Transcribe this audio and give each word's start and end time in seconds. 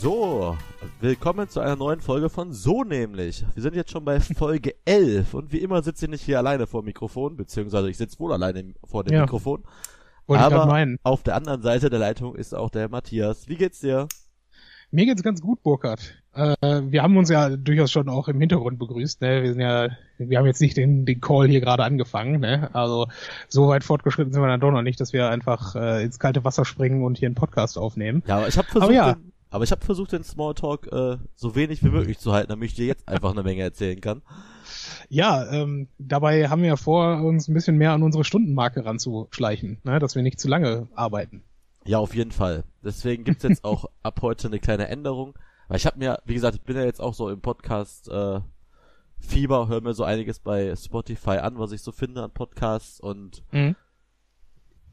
So, 0.00 0.56
willkommen 1.00 1.48
zu 1.48 1.58
einer 1.58 1.74
neuen 1.74 2.00
Folge 2.00 2.30
von 2.30 2.52
So 2.52 2.84
nämlich. 2.84 3.44
Wir 3.54 3.62
sind 3.64 3.74
jetzt 3.74 3.90
schon 3.90 4.04
bei 4.04 4.20
Folge 4.20 4.76
11 4.84 5.34
und 5.34 5.52
wie 5.52 5.58
immer 5.58 5.82
sitze 5.82 6.04
ich 6.04 6.10
nicht 6.12 6.22
hier 6.22 6.38
alleine 6.38 6.68
vor 6.68 6.82
dem 6.82 6.86
Mikrofon, 6.86 7.36
beziehungsweise 7.36 7.90
ich 7.90 7.96
sitze 7.96 8.16
wohl 8.20 8.32
alleine 8.32 8.74
vor 8.84 9.02
dem 9.02 9.14
Ja. 9.14 9.22
Mikrofon. 9.22 9.64
Wollte 10.28 10.44
Aber 10.44 10.86
auf 11.02 11.24
der 11.24 11.34
anderen 11.34 11.62
Seite 11.62 11.90
der 11.90 11.98
Leitung 11.98 12.36
ist 12.36 12.54
auch 12.54 12.70
der 12.70 12.88
Matthias. 12.88 13.48
Wie 13.48 13.56
geht's 13.56 13.80
dir? 13.80 14.06
Mir 14.92 15.04
geht's 15.04 15.24
ganz 15.24 15.40
gut, 15.40 15.64
Burkhard. 15.64 16.14
Äh, 16.32 16.54
wir 16.62 17.02
haben 17.02 17.16
uns 17.16 17.28
ja 17.28 17.56
durchaus 17.56 17.90
schon 17.90 18.08
auch 18.08 18.28
im 18.28 18.38
Hintergrund 18.38 18.78
begrüßt. 18.78 19.20
Ne? 19.20 19.42
Wir 19.42 19.52
sind 19.52 19.60
ja, 19.60 19.88
wir 20.18 20.38
haben 20.38 20.46
jetzt 20.46 20.60
nicht 20.60 20.76
den, 20.76 21.06
den 21.06 21.20
Call 21.20 21.48
hier 21.48 21.60
gerade 21.60 21.82
angefangen. 21.82 22.40
Ne? 22.40 22.70
Also 22.72 23.08
so 23.48 23.66
weit 23.66 23.82
fortgeschritten 23.82 24.32
sind 24.32 24.42
wir 24.42 24.46
dann 24.48 24.60
doch 24.60 24.70
noch 24.70 24.82
nicht, 24.82 25.00
dass 25.00 25.12
wir 25.12 25.28
einfach 25.28 25.74
äh, 25.74 26.04
ins 26.04 26.20
kalte 26.20 26.44
Wasser 26.44 26.64
springen 26.64 27.02
und 27.02 27.18
hier 27.18 27.26
einen 27.26 27.34
Podcast 27.34 27.76
aufnehmen. 27.76 28.22
Ja, 28.28 28.36
aber 28.36 28.46
ich 28.46 28.56
habe 28.56 28.68
versucht, 28.68 28.84
Aber 28.84 28.94
ja. 28.94 29.14
den, 29.14 29.32
aber 29.50 29.64
ich 29.64 29.70
habe 29.70 29.84
versucht, 29.84 30.12
den 30.12 30.24
Smalltalk 30.24 30.86
äh, 30.92 31.18
so 31.34 31.54
wenig 31.54 31.82
wie 31.82 31.88
möglich 31.88 32.18
zu 32.18 32.32
halten, 32.32 32.50
damit 32.50 32.70
ich 32.70 32.74
dir 32.74 32.86
jetzt 32.86 33.08
einfach 33.08 33.30
eine 33.30 33.42
Menge 33.42 33.62
erzählen 33.62 34.00
kann. 34.00 34.22
Ja, 35.08 35.50
ähm, 35.50 35.88
dabei 35.98 36.48
haben 36.48 36.62
wir 36.62 36.68
ja 36.68 36.76
vor, 36.76 37.22
uns 37.22 37.48
ein 37.48 37.54
bisschen 37.54 37.76
mehr 37.76 37.92
an 37.92 38.02
unsere 38.02 38.24
Stundenmarke 38.24 38.84
ranzuschleichen, 38.84 39.80
ne? 39.84 39.98
dass 39.98 40.14
wir 40.14 40.22
nicht 40.22 40.38
zu 40.40 40.48
lange 40.48 40.88
arbeiten. 40.94 41.42
Ja, 41.84 41.98
auf 41.98 42.14
jeden 42.14 42.32
Fall. 42.32 42.64
Deswegen 42.84 43.24
gibt's 43.24 43.44
jetzt 43.44 43.64
auch 43.64 43.86
ab 44.02 44.20
heute 44.20 44.48
eine 44.48 44.58
kleine 44.58 44.88
Änderung. 44.88 45.34
Weil 45.68 45.78
ich 45.78 45.86
habe 45.86 45.98
mir, 45.98 46.20
wie 46.24 46.34
gesagt, 46.34 46.56
ich 46.56 46.62
bin 46.62 46.76
ja 46.76 46.84
jetzt 46.84 47.00
auch 47.00 47.14
so 47.14 47.30
im 47.30 47.40
Podcast 47.40 48.08
äh, 48.08 48.40
Fieber, 49.20 49.68
höre 49.68 49.80
mir 49.80 49.94
so 49.94 50.04
einiges 50.04 50.38
bei 50.38 50.74
Spotify 50.76 51.38
an, 51.38 51.58
was 51.58 51.72
ich 51.72 51.82
so 51.82 51.92
finde 51.92 52.22
an 52.22 52.30
Podcasts 52.30 53.00
und 53.00 53.42
Mhm. 53.52 53.74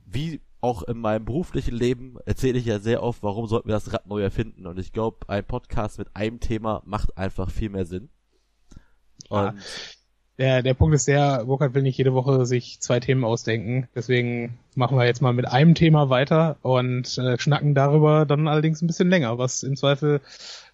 wie 0.05 0.41
auch 0.65 0.83
in 0.83 0.97
meinem 0.97 1.25
beruflichen 1.25 1.75
Leben 1.75 2.17
erzähle 2.25 2.57
ich 2.57 2.65
ja 2.65 2.79
sehr 2.79 3.03
oft, 3.03 3.23
warum 3.23 3.47
sollten 3.47 3.69
wir 3.69 3.75
das 3.75 3.93
Rad 3.93 4.07
neu 4.07 4.21
erfinden 4.21 4.65
und 4.67 4.79
ich 4.79 4.91
glaube, 4.91 5.19
ein 5.29 5.45
Podcast 5.45 5.99
mit 5.99 6.15
einem 6.15 6.39
Thema 6.39 6.81
macht 6.85 7.17
einfach 7.17 7.49
viel 7.51 7.69
mehr 7.69 7.85
Sinn. 7.85 8.09
Ja. 9.29 9.49
Und 9.49 9.61
Der, 10.37 10.61
der 10.63 10.73
Punkt 10.73 10.93
ist 10.93 11.07
der, 11.07 11.45
Burkhard 11.45 11.73
will 11.75 11.81
nicht 11.81 11.97
jede 11.97 12.13
Woche 12.13 12.45
sich 12.45 12.81
zwei 12.81 12.99
Themen 12.99 13.23
ausdenken. 13.23 13.87
Deswegen 13.95 14.59
machen 14.75 14.97
wir 14.97 15.05
jetzt 15.05 15.21
mal 15.21 15.31
mit 15.31 15.47
einem 15.47 15.75
Thema 15.75 16.09
weiter 16.09 16.57
und 16.61 17.17
äh, 17.17 17.39
schnacken 17.39 17.73
darüber 17.73 18.25
dann 18.25 18.49
allerdings 18.49 18.81
ein 18.81 18.87
bisschen 18.87 19.09
länger, 19.09 19.37
was 19.37 19.63
im 19.63 19.77
Zweifel 19.77 20.19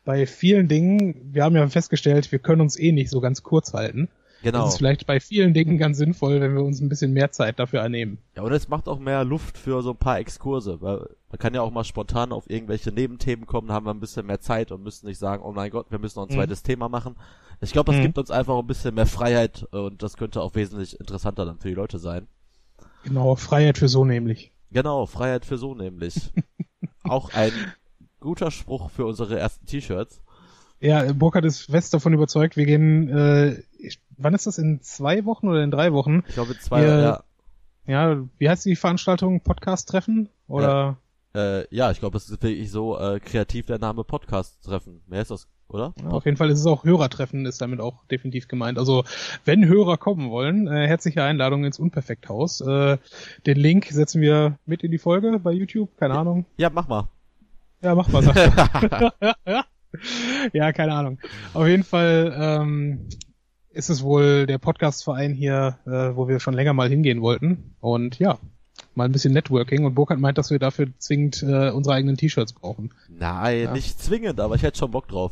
bei 0.04 0.26
vielen 0.26 0.68
Dingen, 0.68 1.30
wir 1.32 1.44
haben 1.44 1.56
ja 1.56 1.68
festgestellt, 1.68 2.32
wir 2.32 2.40
können 2.40 2.62
uns 2.62 2.80
eh 2.80 2.92
nicht 2.92 3.12
so 3.12 3.22
ganz 3.22 3.44
kurz 3.44 3.74
halten. 3.74 4.10
Genau. 4.44 4.66
Das 4.66 4.74
ist 4.74 4.78
vielleicht 4.78 5.06
bei 5.08 5.20
vielen 5.20 5.54
Dingen 5.54 5.78
ganz 5.78 5.98
sinnvoll, 5.98 6.42
wenn 6.42 6.54
wir 6.54 6.64
uns 6.64 6.82
ein 6.82 6.90
bisschen 6.90 7.14
mehr 7.14 7.32
Zeit 7.32 7.60
dafür 7.60 7.82
ernehmen. 7.82 8.18
Ja, 8.36 8.44
und 8.44 8.52
es 8.52 8.68
macht 8.68 8.88
auch 8.88 9.00
mehr 9.00 9.24
Luft 9.24 9.58
für 9.58 9.82
so 9.82 9.92
ein 9.92 9.98
paar 9.98 10.20
Exkurse, 10.20 10.82
weil 10.82 11.10
man 11.30 11.40
kann 11.40 11.54
ja 11.54 11.62
auch 11.62 11.72
mal 11.72 11.84
spontan 11.84 12.32
auf 12.32 12.50
irgendwelche 12.50 12.92
Nebenthemen 12.92 13.46
kommen, 13.46 13.72
haben 13.72 13.86
wir 13.86 13.94
ein 13.94 14.00
bisschen 14.00 14.26
mehr 14.26 14.40
Zeit 14.42 14.72
und 14.72 14.84
müssen 14.84 15.06
nicht 15.08 15.18
sagen, 15.20 15.44
oh 15.44 15.52
mein 15.52 15.72
Gott, 15.72 15.88
wir 15.90 16.00
müssen 16.00 16.20
noch 16.20 16.28
ein 16.28 16.32
Mhm. 16.34 16.40
zweites 16.40 16.64
Thema 16.64 16.90
machen. 16.90 17.16
Ich 17.62 17.72
glaube, 17.74 17.92
das 17.92 18.00
Mhm. 18.00 18.04
gibt 18.06 18.18
uns 18.18 18.32
einfach 18.32 18.58
ein 18.58 18.68
bisschen 18.68 18.96
mehr 18.96 19.06
Freiheit 19.06 19.68
und 19.72 20.02
das 20.04 20.18
könnte 20.18 20.42
auch 20.42 20.56
wesentlich 20.56 21.00
interessanter 21.00 21.46
dann 21.46 21.60
für 21.60 21.68
die 21.70 21.76
Leute 21.76 22.00
sein. 22.00 22.28
Genau, 23.04 23.36
Freiheit 23.36 23.78
für 23.78 23.88
so 23.88 24.06
nämlich. 24.06 24.52
Genau, 24.72 25.06
Freiheit 25.06 25.46
für 25.46 25.58
so 25.58 25.76
nämlich. 25.76 26.32
auch 27.04 27.34
ein 27.34 27.52
guter 28.20 28.52
Spruch 28.52 28.90
für 28.92 29.06
unsere 29.06 29.38
ersten 29.40 29.66
T-Shirts. 29.66 30.22
Ja, 30.80 31.12
Burkhard 31.14 31.46
ist 31.46 31.70
fest 31.70 31.94
davon 31.94 32.14
überzeugt, 32.14 32.58
wir 32.58 32.66
gehen, 32.66 33.10
äh, 33.10 33.62
ich- 33.82 34.00
wann 34.18 34.34
ist 34.34 34.48
das, 34.48 34.58
in 34.58 34.82
zwei 34.82 35.26
Wochen 35.26 35.48
oder 35.48 35.64
in 35.64 35.72
drei 35.72 35.94
Wochen? 35.94 36.24
Ich 36.28 36.34
glaube, 36.36 36.58
zwei, 36.60 36.84
Ja. 36.84 37.00
ja, 37.02 37.24
Ja, 37.88 38.18
wie 38.38 38.50
heißt 38.50 38.66
die 38.66 38.76
Veranstaltung? 38.76 39.42
Podcast-Treffen? 39.42 40.30
Oder? 40.48 40.98
äh, 41.34 41.66
ja, 41.76 41.92
ich 41.92 42.00
glaube, 42.00 42.18
es 42.18 42.26
ist 42.30 42.32
wirklich 42.44 42.70
so 42.72 43.00
äh, 43.00 43.20
kreativ 43.20 43.66
der 43.66 43.80
Name 43.80 44.04
Podcast-Treffen. 44.04 45.02
Mehr 45.08 45.22
ist 45.22 45.32
das, 45.32 45.48
oder? 45.70 45.94
Ja, 46.02 46.10
auf 46.10 46.26
jeden 46.26 46.36
Fall 46.38 46.50
ist 46.50 46.60
es 46.60 46.66
auch 46.66 46.84
Hörertreffen, 46.84 47.46
ist 47.46 47.62
damit 47.62 47.80
auch 47.80 48.04
definitiv 48.06 48.48
gemeint. 48.50 48.78
Also, 48.78 49.04
wenn 49.46 49.66
Hörer 49.66 49.98
kommen 49.98 50.30
wollen, 50.30 50.68
äh, 50.68 50.88
herzliche 50.88 51.24
Einladung 51.24 51.64
ins 51.64 51.80
Unperfekthaus. 51.80 52.62
Äh, 52.62 52.98
den 53.46 53.58
Link 53.58 53.86
setzen 53.86 54.22
wir 54.22 54.58
mit 54.66 54.84
in 54.84 54.92
die 54.92 54.98
Folge 55.00 55.40
bei 55.40 55.52
YouTube, 55.54 55.98
keine 55.98 56.16
Ahnung. 56.18 56.46
Ja, 56.58 56.70
mach 56.70 56.88
mal. 56.88 57.08
Ja, 57.82 57.96
mach 57.96 58.10
mal, 58.10 58.22
sagt 58.24 58.38
er. 58.38 59.66
ja, 60.54 60.72
keine 60.74 60.94
Ahnung. 60.94 61.18
Auf 61.54 61.68
jeden 61.68 61.84
Fall 61.84 62.34
ähm, 62.38 63.08
ist 63.74 63.90
es 63.90 64.04
wohl 64.04 64.46
der 64.46 64.58
Podcastverein 64.58 65.34
hier, 65.34 65.78
äh, 65.86 66.16
wo 66.16 66.28
wir 66.28 66.40
schon 66.40 66.54
länger 66.54 66.74
mal 66.74 66.90
hingehen 66.90 67.22
wollten. 67.22 67.76
Und 67.80 68.20
ja, 68.20 68.38
mal 68.96 69.06
ein 69.06 69.12
bisschen 69.12 69.34
Networking. 69.34 69.86
Und 69.86 69.96
Burkhard 69.96 70.20
meint, 70.20 70.38
dass 70.38 70.50
wir 70.52 70.60
dafür 70.60 70.88
zwingend 70.98 71.42
äh, 71.44 71.70
unsere 71.72 71.96
eigenen 71.96 72.18
T-Shirts 72.18 72.54
brauchen. 72.54 72.94
Nein, 73.10 73.64
Ja. 73.64 73.72
nicht 73.74 74.00
zwingend, 74.02 74.40
aber 74.40 74.56
ich 74.56 74.64
hätte 74.64 74.78
schon 74.80 74.92
Bock 74.92 75.08
drauf. 75.08 75.32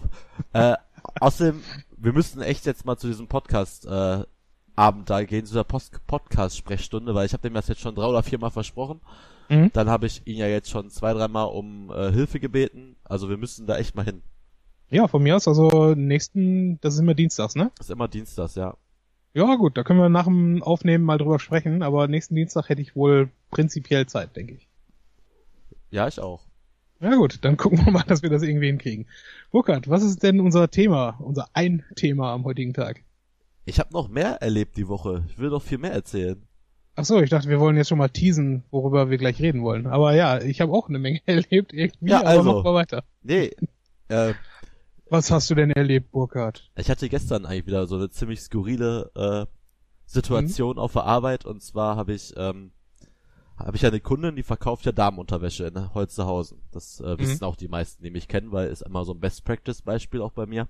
äh, 0.53 0.75
außerdem, 1.19 1.61
wir 1.97 2.13
müssten 2.13 2.41
echt 2.41 2.65
jetzt 2.65 2.85
mal 2.85 2.97
zu 2.97 3.07
diesem 3.07 3.27
Podcast 3.27 3.85
äh, 3.85 4.23
Abend 4.75 5.09
da 5.09 5.23
gehen, 5.25 5.45
zu 5.45 5.53
der 5.53 5.65
Post 5.65 5.99
Podcast 6.07 6.55
Sprechstunde, 6.55 7.13
weil 7.13 7.25
ich 7.25 7.33
habe 7.33 7.41
dem 7.41 7.53
das 7.53 7.67
jetzt 7.67 7.81
schon 7.81 7.95
drei 7.95 8.05
oder 8.05 8.23
viermal 8.23 8.51
versprochen. 8.51 9.01
Mhm. 9.49 9.71
Dann 9.73 9.89
habe 9.89 10.05
ich 10.05 10.21
ihn 10.25 10.37
ja 10.37 10.47
jetzt 10.47 10.69
schon 10.69 10.89
zwei, 10.89 11.11
dreimal 11.13 11.47
um 11.47 11.91
äh, 11.91 12.11
Hilfe 12.11 12.39
gebeten. 12.39 12.95
Also 13.03 13.29
wir 13.29 13.35
müssen 13.37 13.67
da 13.67 13.77
echt 13.77 13.95
mal 13.95 14.05
hin. 14.05 14.21
Ja, 14.89 15.07
von 15.07 15.21
mir 15.21 15.35
aus, 15.35 15.47
also 15.47 15.93
nächsten, 15.95 16.79
das 16.81 16.95
ist 16.95 16.99
immer 16.99 17.13
Dienstags, 17.13 17.55
ne? 17.55 17.71
ist 17.79 17.91
immer 17.91 18.07
Dienstags, 18.07 18.55
ja. 18.55 18.75
Ja, 19.33 19.55
gut, 19.55 19.77
da 19.77 19.83
können 19.83 19.99
wir 19.99 20.09
nach 20.09 20.25
dem 20.25 20.63
Aufnehmen 20.63 21.03
mal 21.03 21.19
drüber 21.19 21.39
sprechen, 21.39 21.83
aber 21.83 22.07
nächsten 22.07 22.33
Dienstag 22.35 22.69
hätte 22.69 22.81
ich 22.81 22.95
wohl 22.95 23.29
prinzipiell 23.51 24.07
Zeit, 24.07 24.35
denke 24.35 24.55
ich. 24.55 24.67
Ja, 25.91 26.07
ich 26.07 26.19
auch. 26.19 26.47
Ja 26.99 27.15
gut, 27.15 27.39
dann 27.45 27.55
gucken 27.55 27.85
wir 27.85 27.91
mal, 27.91 28.03
dass 28.07 28.23
wir 28.23 28.29
das 28.29 28.41
irgendwie 28.41 28.67
hinkriegen. 28.67 29.07
Burkhard, 29.51 29.87
was 29.89 30.03
ist 30.03 30.23
denn 30.23 30.39
unser 30.41 30.69
Thema, 30.69 31.17
unser 31.19 31.47
ein 31.53 31.83
Thema 31.95 32.33
am 32.33 32.43
heutigen 32.43 32.73
Tag? 32.73 33.03
Ich 33.65 33.79
habe 33.79 33.93
noch 33.93 34.09
mehr 34.09 34.41
erlebt 34.41 34.75
die 34.77 34.87
Woche. 34.87 35.23
Ich 35.29 35.37
will 35.37 35.49
noch 35.49 35.61
viel 35.61 35.77
mehr 35.77 35.93
erzählen. 35.93 36.41
Ach 36.95 37.05
so, 37.05 37.21
ich 37.21 37.29
dachte, 37.29 37.47
wir 37.47 37.59
wollen 37.59 37.77
jetzt 37.77 37.87
schon 37.87 37.99
mal 37.99 38.09
teasen, 38.09 38.63
worüber 38.71 39.09
wir 39.09 39.17
gleich 39.17 39.39
reden 39.39 39.61
wollen. 39.63 39.87
Aber 39.87 40.13
ja, 40.15 40.41
ich 40.41 40.59
habe 40.59 40.73
auch 40.73 40.89
eine 40.89 40.99
Menge 40.99 41.21
erlebt 41.27 41.71
irgendwie, 41.71 42.09
Ja, 42.09 42.19
aber 42.19 42.27
also. 42.29 42.43
machen 42.53 42.65
wir 42.65 42.73
weiter. 42.73 43.03
Nee, 43.21 43.51
äh, 44.09 44.33
Was 45.09 45.31
hast 45.31 45.49
du 45.49 45.55
denn 45.55 45.71
erlebt, 45.71 46.11
Burkhard? 46.11 46.69
Ich 46.75 46.89
hatte 46.89 47.09
gestern 47.09 47.45
eigentlich 47.45 47.67
wieder 47.67 47.87
so 47.87 47.95
eine 47.95 48.09
ziemlich 48.09 48.41
skurrile 48.41 49.11
äh, 49.15 49.45
Situation 50.05 50.77
auf 50.77 50.93
der 50.93 51.03
Arbeit 51.05 51.45
und 51.45 51.61
zwar 51.61 51.95
habe 51.95 52.13
ich 52.13 52.33
ähm, 52.37 52.71
habe 53.57 53.75
ich 53.75 53.85
eine 53.85 53.99
Kundin, 53.99 54.35
die 54.37 54.43
verkauft 54.43 54.85
ja 54.85 54.93
Damenunterwäsche 54.93 55.65
in 55.67 55.93
Holzerhausen. 55.93 56.61
Das 56.71 57.01
äh, 57.01 57.19
wissen 57.19 57.43
auch 57.43 57.57
die 57.57 57.67
meisten, 57.67 58.03
die 58.03 58.09
mich 58.09 58.29
kennen, 58.29 58.51
weil 58.53 58.69
ist 58.69 58.83
immer 58.83 59.03
so 59.03 59.13
ein 59.13 59.19
Best 59.19 59.43
Practice 59.43 59.81
Beispiel 59.81 60.21
auch 60.21 60.31
bei 60.31 60.45
mir. 60.45 60.69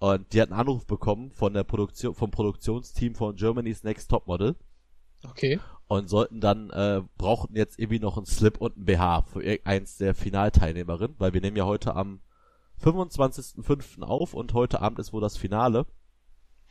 Und 0.00 0.32
die 0.32 0.40
hat 0.42 0.50
einen 0.50 0.58
Anruf 0.58 0.84
bekommen 0.84 1.30
von 1.30 1.54
der 1.54 1.62
Produktion 1.62 2.14
vom 2.14 2.32
Produktionsteam 2.32 3.14
von 3.14 3.36
Germany's 3.36 3.84
Next 3.84 4.10
Topmodel 4.10 4.56
Okay. 5.24 5.60
und 5.86 6.08
sollten 6.08 6.40
dann 6.40 6.70
äh, 6.70 7.02
brauchten 7.16 7.54
jetzt 7.54 7.78
irgendwie 7.78 8.00
noch 8.00 8.16
einen 8.16 8.26
Slip 8.26 8.58
und 8.58 8.76
ein 8.76 8.84
BH 8.84 9.22
für 9.22 9.44
irgendeins 9.44 9.98
der 9.98 10.16
Finalteilnehmerinnen, 10.16 11.14
weil 11.18 11.32
wir 11.34 11.40
nehmen 11.40 11.56
ja 11.56 11.66
heute 11.66 11.94
am 11.94 12.18
25.05. 12.82 14.02
auf 14.02 14.34
und 14.34 14.52
heute 14.54 14.80
Abend 14.80 14.98
ist 14.98 15.12
wohl 15.12 15.20
das 15.20 15.36
Finale. 15.36 15.86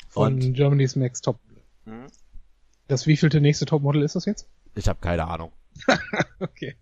Von 0.09 0.35
Und- 0.35 0.53
Germany's 0.53 0.95
Next 0.95 1.25
Top. 1.25 1.39
Das 2.87 3.07
wievielte 3.07 3.39
nächste 3.41 3.65
Topmodel 3.65 4.01
ist 4.03 4.15
das 4.15 4.25
jetzt? 4.25 4.47
Ich 4.75 4.87
habe 4.87 4.99
keine 4.99 5.27
Ahnung. 5.27 5.51
Okay. 6.39 6.75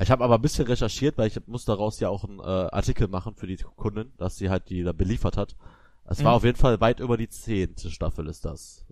Ich 0.00 0.10
habe 0.10 0.24
aber 0.24 0.36
ein 0.36 0.42
bisschen 0.42 0.66
recherchiert, 0.66 1.18
weil 1.18 1.28
ich 1.28 1.46
muss 1.46 1.64
daraus 1.64 2.00
ja 2.00 2.08
auch 2.08 2.24
einen 2.24 2.40
äh, 2.40 2.42
Artikel 2.42 3.08
machen 3.08 3.34
für 3.36 3.46
die 3.46 3.56
Kundin, 3.56 4.12
dass 4.16 4.36
sie 4.36 4.48
halt 4.50 4.68
die 4.70 4.82
da 4.82 4.92
beliefert 4.92 5.36
hat. 5.36 5.54
Es 6.04 6.24
war 6.24 6.32
Mhm. 6.32 6.36
auf 6.36 6.44
jeden 6.44 6.58
Fall 6.58 6.80
weit 6.80 6.98
über 7.00 7.16
die 7.16 7.28
zehnte 7.28 7.90
Staffel 7.90 8.26
ist 8.26 8.44
das. 8.44 8.84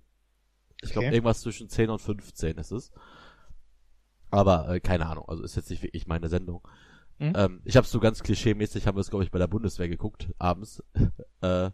Ich 0.83 0.93
glaube 0.93 1.07
Okay. 1.09 1.17
irgendwas 1.17 1.41
zwischen 1.41 1.69
10 1.69 1.91
und 1.91 1.99
15 2.01 2.57
ist 2.59 2.71
es. 2.71 2.93
Aber 4.31 4.69
äh, 4.69 4.81
keine 4.81 5.07
Ahnung, 5.07 5.25
also 5.29 5.43
ist 5.43 5.57
jetzt 5.57 5.71
nicht 5.71 5.83
wirklich 5.83 6.07
meine 6.07 6.29
Sendung. 6.29 6.67
Mhm. 7.21 7.33
Ähm, 7.37 7.61
ich 7.65 7.77
habe 7.77 7.87
so 7.87 8.01
ganz 8.01 8.23
klischee-mäßig, 8.23 8.87
haben 8.87 8.97
wir 8.97 9.03
es 9.03 9.11
glaube 9.11 9.25
ich 9.25 9.31
bei 9.31 9.39
der 9.39 9.47
Bundeswehr 9.47 9.89
geguckt, 9.89 10.33
abends, 10.39 10.83
äh, 11.43 11.71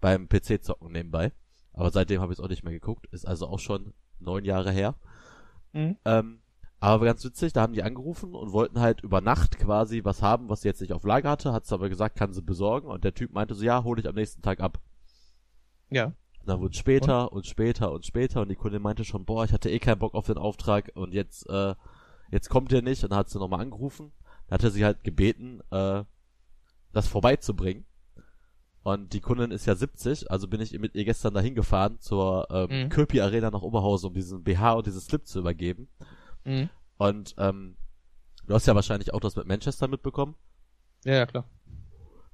beim 0.00 0.28
PC-Zocken 0.28 0.92
nebenbei. 0.92 1.32
Aber 1.72 1.90
seitdem 1.90 2.20
habe 2.20 2.32
ich 2.32 2.38
es 2.38 2.44
auch 2.44 2.48
nicht 2.48 2.62
mehr 2.62 2.72
geguckt, 2.72 3.06
ist 3.10 3.26
also 3.26 3.48
auch 3.48 3.58
schon 3.58 3.92
neun 4.20 4.44
Jahre 4.44 4.70
her. 4.70 4.94
Mhm. 5.72 5.96
Ähm, 6.04 6.40
aber 6.78 7.06
ganz 7.06 7.24
witzig, 7.24 7.52
da 7.52 7.62
haben 7.62 7.72
die 7.72 7.82
angerufen 7.82 8.34
und 8.34 8.52
wollten 8.52 8.78
halt 8.78 9.00
über 9.00 9.20
Nacht 9.20 9.58
quasi 9.58 10.04
was 10.04 10.22
haben, 10.22 10.48
was 10.48 10.60
sie 10.60 10.68
jetzt 10.68 10.80
nicht 10.80 10.92
auf 10.92 11.04
Lager 11.04 11.30
hatte, 11.30 11.52
hat's 11.52 11.72
aber 11.72 11.88
gesagt, 11.88 12.16
kann 12.16 12.32
sie 12.32 12.42
besorgen 12.42 12.88
und 12.88 13.02
der 13.02 13.14
Typ 13.14 13.32
meinte 13.32 13.54
so, 13.54 13.64
ja, 13.64 13.82
hol 13.82 13.98
ich 13.98 14.06
am 14.06 14.14
nächsten 14.14 14.42
Tag 14.42 14.60
ab. 14.60 14.78
Ja. 15.90 16.06
Und 16.40 16.48
dann 16.48 16.60
wurde 16.60 16.76
später 16.76 17.32
und? 17.32 17.46
später 17.46 17.90
und 17.90 18.06
später 18.06 18.42
und 18.42 18.50
die 18.50 18.54
Kundin 18.54 18.82
meinte 18.82 19.04
schon, 19.04 19.24
boah, 19.24 19.44
ich 19.44 19.52
hatte 19.52 19.70
eh 19.70 19.78
keinen 19.80 19.98
Bock 19.98 20.14
auf 20.14 20.26
den 20.26 20.36
Auftrag 20.36 20.92
und 20.94 21.14
jetzt, 21.14 21.48
äh, 21.48 21.74
jetzt 22.30 22.50
kommt 22.50 22.70
der 22.70 22.82
nicht 22.82 23.02
und 23.02 23.10
dann 23.10 23.18
hat 23.18 23.30
sie 23.30 23.38
nochmal 23.38 23.62
angerufen. 23.62 24.12
Dann 24.48 24.58
hatte 24.58 24.70
sie 24.70 24.84
halt 24.84 25.04
gebeten, 25.04 25.60
äh, 25.70 26.04
das 26.92 27.08
vorbeizubringen. 27.08 27.84
Und 28.82 29.14
die 29.14 29.20
Kundin 29.20 29.50
ist 29.50 29.64
ja 29.66 29.74
70, 29.74 30.30
also 30.30 30.46
bin 30.46 30.60
ich 30.60 30.78
mit 30.78 30.94
ihr 30.94 31.06
gestern 31.06 31.32
dahin 31.32 31.54
gefahren 31.54 31.98
zur 32.00 32.46
ähm, 32.50 32.84
Mhm. 32.84 32.88
Köpi 32.90 33.20
Arena 33.22 33.50
nach 33.50 33.62
Oberhausen, 33.62 34.08
um 34.08 34.14
diesen 34.14 34.44
BH 34.44 34.74
und 34.74 34.86
dieses 34.86 35.06
Slip 35.06 35.26
zu 35.26 35.38
übergeben. 35.38 35.88
Mhm. 36.44 36.68
Und 36.98 37.34
ähm, 37.38 37.76
du 38.46 38.54
hast 38.54 38.66
ja 38.66 38.74
wahrscheinlich 38.74 39.14
auch 39.14 39.20
das 39.20 39.36
mit 39.36 39.46
Manchester 39.46 39.88
mitbekommen. 39.88 40.34
Ja, 41.04 41.14
ja, 41.14 41.26
klar. 41.26 41.48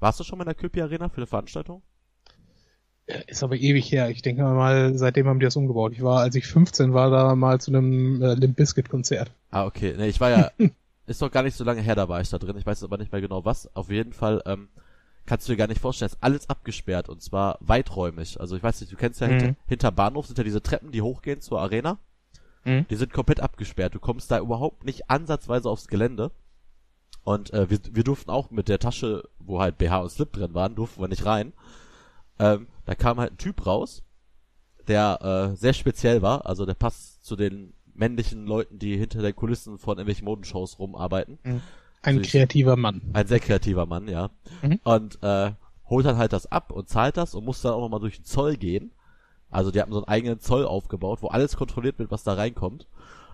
Warst 0.01 0.19
du 0.19 0.25
schon 0.25 0.39
mal 0.39 0.43
in 0.45 0.49
der 0.49 0.55
Köpi 0.57 0.81
Arena 0.83 1.09
für 1.09 1.19
eine 1.19 1.27
Veranstaltung? 1.27 1.83
Ist 3.27 3.43
aber 3.43 3.57
ewig 3.57 3.91
her. 3.91 4.09
Ich 4.11 4.23
denke 4.23 4.43
mal, 4.43 4.97
seitdem 4.97 5.27
haben 5.27 5.41
die 5.41 5.45
das 5.45 5.57
umgebaut. 5.57 5.93
Ich 5.93 6.03
war, 6.03 6.21
als 6.21 6.35
ich 6.37 6.47
15 6.47 6.95
war, 6.95 7.11
da 7.11 7.35
mal 7.35 7.61
zu 7.61 7.71
einem 7.71 8.23
äh, 8.23 8.35
Limp 8.35 8.57
Bizkit 8.57 8.89
Konzert. 8.89 9.33
Ah, 9.51 9.67
okay. 9.67 9.95
Nee, 9.97 10.09
ich 10.09 10.21
war 10.21 10.31
ja, 10.31 10.51
ist 11.11 11.21
doch 11.23 11.31
gar 11.31 11.43
nicht 11.43 11.57
so 11.57 11.65
lange 11.65 11.81
her, 11.83 11.95
da 11.95 12.09
war 12.09 12.21
ich 12.21 12.31
da 12.31 12.39
drin. 12.39 12.57
Ich 12.57 12.65
weiß 12.67 12.83
aber 12.85 12.97
nicht 12.97 13.13
mehr 13.13 13.21
genau 13.21 13.45
was. 13.45 13.75
Auf 13.75 13.91
jeden 13.91 14.13
Fall, 14.13 14.43
ähm, 14.47 14.69
kannst 15.27 15.49
du 15.49 15.53
dir 15.53 15.57
gar 15.59 15.67
nicht 15.67 15.81
vorstellen, 15.81 16.11
ist 16.11 16.19
alles 16.23 16.49
abgesperrt 16.49 17.09
und 17.09 17.21
zwar 17.23 17.59
weiträumig. 17.61 18.41
Also 18.41 18.57
ich 18.57 18.63
weiß 18.63 18.81
nicht, 18.81 18.93
du 18.93 18.97
kennst 18.97 19.21
ja 19.21 19.27
Mhm. 19.29 19.33
hinter, 19.33 19.55
hinter 19.67 19.93
Bahnhof 19.93 20.27
sind 20.27 20.39
ja 20.39 20.45
diese 20.45 20.63
Treppen, 20.63 20.93
die 20.93 21.03
hochgehen 21.03 21.41
zur 21.41 21.61
Arena. 21.61 21.99
Mhm. 22.65 22.87
Die 22.89 22.97
sind 22.97 23.13
komplett 23.13 23.41
abgesperrt. 23.41 23.95
Du 23.95 24.01
kommst 24.01 24.31
da 24.31 24.39
überhaupt 24.39 24.85
nicht 24.85 25.11
ansatzweise 25.11 25.69
aufs 25.69 25.89
Gelände. 25.89 26.31
Und 27.23 27.53
äh, 27.53 27.69
wir, 27.69 27.79
wir 27.91 28.05
durften 28.05 28.31
auch 28.31 28.51
mit 28.51 28.69
der 28.69 28.79
Tasche, 28.79 29.29
wo 29.39 29.61
halt 29.61 29.79
BH 29.79 29.99
und 29.99 30.11
Slip 30.11 30.33
drin 30.33 30.55
waren, 30.55 30.75
durften 30.75 31.01
wir 31.03 31.09
nicht 31.09 31.27
rein. 31.27 31.53
Ähm, 32.39 32.67
da 32.87 32.95
kam 32.95 33.19
halt 33.21 33.33
ein 33.33 33.39
Typ 33.39 33.67
raus, 33.67 34.03
der 34.89 35.53
äh, 35.53 35.57
sehr 35.57 35.75
speziell 35.75 36.23
war. 36.23 36.47
Also 36.47 36.65
der 36.67 36.75
passt 36.75 37.25
zu 37.25 37.37
den 37.37 37.75
männlichen 37.95 38.47
Leuten, 38.47 38.79
die 38.79 38.97
hinter 38.97 39.23
den 39.23 39.35
Kulissen 39.35 39.79
von 39.79 39.99
irgendwelchen 39.99 40.25
Modenshows 40.25 40.79
rumarbeiten. 40.79 41.39
Ein 42.03 42.19
Süß. 42.19 42.29
kreativer 42.31 42.77
Mann. 42.77 43.03
Ein 43.13 43.27
sehr 43.27 43.41
kreativer 43.41 43.87
Mann, 43.87 44.09
ja. 44.09 44.31
Mhm. 44.63 44.81
Und 44.85 45.23
äh, 45.23 45.53
holt 45.89 46.07
dann 46.07 46.17
halt 46.17 46.33
das 46.33 46.51
ab 46.51 46.73
und 46.73 46.89
zahlt 46.89 47.17
das 47.17 47.35
und 47.35 47.45
muss 47.45 47.63
dann 47.63 47.73
auch 47.73 47.81
nochmal 47.81 48.01
durch 48.01 48.17
den 48.17 48.25
Zoll 48.25 48.57
gehen. 48.57 48.93
Also 49.51 49.71
die 49.71 49.81
haben 49.81 49.93
so 49.93 49.99
einen 49.99 50.09
eigenen 50.09 50.41
Zoll 50.41 50.65
aufgebaut, 50.65 51.23
wo 51.23 51.29
alles 51.29 51.57
kontrolliert 51.57 51.99
wird, 51.99 52.11
was 52.11 52.23
da 52.23 52.35
reinkommt. 52.35 52.87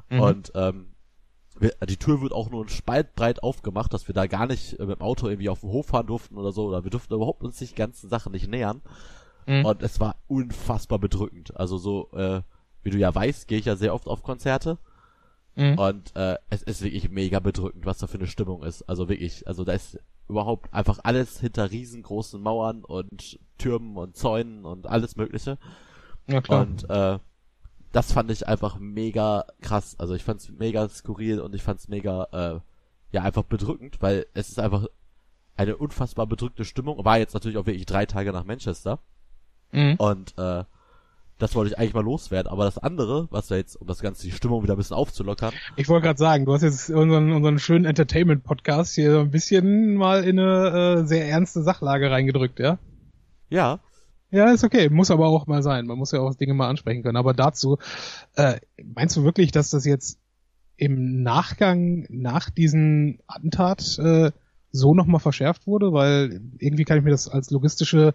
Mhm. 0.09 0.21
Und 0.21 0.53
ähm, 0.55 0.87
die 1.89 1.97
Tür 1.97 2.21
wird 2.21 2.33
auch 2.33 2.51
nur 2.51 2.65
ein 2.65 2.69
Spalt 2.69 3.15
breit 3.15 3.43
aufgemacht, 3.43 3.93
dass 3.93 4.09
wir 4.09 4.15
da 4.15 4.27
gar 4.27 4.47
nicht 4.47 4.79
äh, 4.79 4.87
mit 4.87 4.99
dem 4.99 5.03
Auto 5.03 5.29
irgendwie 5.29 5.49
auf 5.49 5.61
den 5.61 5.71
Hof 5.71 5.87
fahren 5.87 6.07
durften 6.07 6.37
oder 6.37 6.53
so. 6.53 6.67
Oder 6.67 6.85
wir 6.85 6.91
durften 6.91 7.15
überhaupt 7.15 7.43
uns 7.43 7.59
die 7.59 7.73
ganzen 7.75 8.09
Sachen 8.09 8.33
nicht 8.33 8.49
nähern. 8.49 8.83
Mhm. 9.47 9.65
Und 9.65 9.83
es 9.83 10.01
war 10.01 10.17
unfassbar 10.27 10.99
bedrückend. 10.99 11.57
Also 11.57 11.79
so, 11.79 12.11
äh, 12.13 12.43
wie 12.87 12.91
du 12.91 12.99
ja 12.99 13.15
weißt, 13.15 13.49
gehe 13.49 13.59
ich 13.59 13.65
ja 13.67 13.77
sehr 13.77 13.93
oft 13.93 14.07
auf 14.07 14.23
Konzerte. 14.23 14.79
Mhm. 15.57 15.79
Und 15.79 16.17
äh, 16.17 16.37
es 16.51 16.63
ist 16.63 16.83
wirklich 16.83 17.11
mega 17.11 17.41
bedrückend, 17.41 17.85
was 17.85 17.99
da 17.99 18.07
für 18.07 18.19
eine 18.19 18.29
Stimmung 18.29 18.63
ist. 18.63 18.83
Also 18.89 19.09
wirklich, 19.09 19.47
also 19.49 19.65
da 19.65 19.73
ist 19.73 19.99
überhaupt 20.29 20.73
einfach 20.73 21.01
alles 21.03 21.41
hinter 21.41 21.71
riesengroßen 21.71 22.41
Mauern 22.41 22.85
und 22.85 23.41
Türmen 23.59 23.97
und 23.97 24.17
Zäunen 24.17 24.65
und 24.65 24.87
alles 24.87 25.17
Mögliche. 25.17 25.59
Ja, 26.29 26.41
klar. 26.41 26.63
Und 26.63 26.89
äh, 26.89 27.19
das 27.91 28.13
fand 28.13 28.31
ich 28.31 28.47
einfach 28.47 28.79
mega 28.79 29.47
krass. 29.61 29.97
Also 29.99 30.15
ich 30.15 30.23
fand's 30.23 30.49
mega 30.49 30.89
skurril 30.89 31.41
und 31.41 31.55
ich 31.55 31.63
fand's 31.63 31.89
mega, 31.89 32.29
äh, 32.33 32.61
ja, 33.11 33.23
einfach 33.23 33.45
bedrückend, 33.45 34.01
weil 34.01 34.27
es 34.35 34.49
ist 34.51 34.61
einfach 34.61 34.87
eine 35.57 35.77
unfassbar 35.77 36.27
bedrückte 36.27 36.65
Stimmung. 36.65 37.05
War 37.05 37.19
jetzt 37.19 37.35
natürlich 37.35 37.57
auch 37.57 37.67
wirklich 37.67 37.87
drei 37.87 38.07
Tage 38.07 38.33
nach 38.33 38.45
Manchester. 38.45 39.01
Mhm. 39.73 39.97
Und 39.97 40.39
äh, 40.39 40.65
das 41.39 41.55
wollte 41.55 41.73
ich 41.73 41.79
eigentlich 41.79 41.95
mal 41.95 42.05
loswerden. 42.05 42.51
Aber 42.51 42.65
das 42.65 42.79
andere, 42.79 43.29
was 43.31 43.49
da 43.49 43.57
jetzt, 43.57 43.77
um 43.77 43.87
das 43.87 44.01
Ganze 44.01 44.23
die 44.23 44.33
Stimmung 44.33 44.63
wieder 44.63 44.75
ein 44.75 44.79
bisschen 44.79 44.97
aufzulockern, 44.97 45.53
Ich 45.77 45.89
wollte 45.89 46.07
gerade 46.07 46.19
sagen, 46.19 46.47
du 46.47 46.55
hast 46.55 46.63
jetzt 46.63 46.91
unseren, 46.91 47.33
unseren 47.33 47.59
schönen 47.59 47.85
Entertainment-Podcast 47.85 48.95
hier 48.95 49.13
so 49.13 49.21
ein 49.21 49.31
bisschen 49.31 49.97
mal 49.97 50.25
in 50.25 50.39
eine 50.39 51.01
äh, 51.03 51.07
sehr 51.07 51.29
ernste 51.29 51.63
Sachlage 51.63 52.11
reingedrückt, 52.11 52.59
ja? 52.59 52.79
ja, 53.51 53.81
Ja, 54.31 54.51
ist 54.51 54.65
okay. 54.65 54.89
Muss 54.89 55.11
aber 55.11 55.27
auch 55.27 55.47
mal 55.47 55.63
sein. 55.63 55.87
Man 55.87 55.99
muss 55.99 56.13
ja 56.13 56.21
auch 56.21 56.35
Dinge 56.35 56.55
mal 56.55 56.69
ansprechen 56.69 57.03
können. 57.03 57.17
Aber 57.17 57.35
dazu, 57.35 57.79
äh, 58.35 58.59
meinst 58.83 59.17
du 59.17 59.25
wirklich, 59.25 59.53
dass 59.53 59.71
das 59.71 59.85
jetzt 59.85 60.19
im 60.77 61.23
Nachgang 61.23 62.07
nach 62.09 62.51
diesem 62.51 63.19
Attentat 63.27 63.99
äh, 63.99 64.31
so 64.77 64.95
nochmal 64.95 65.21
verschärft 65.21 65.67
wurde? 65.67 65.93
Weil 65.93 66.41
irgendwie 66.59 66.85
kann 66.85 66.99
ich 66.99 67.05
mir 67.05 67.11
das 67.11 67.29
als 67.29 67.51
logistische 67.51 68.15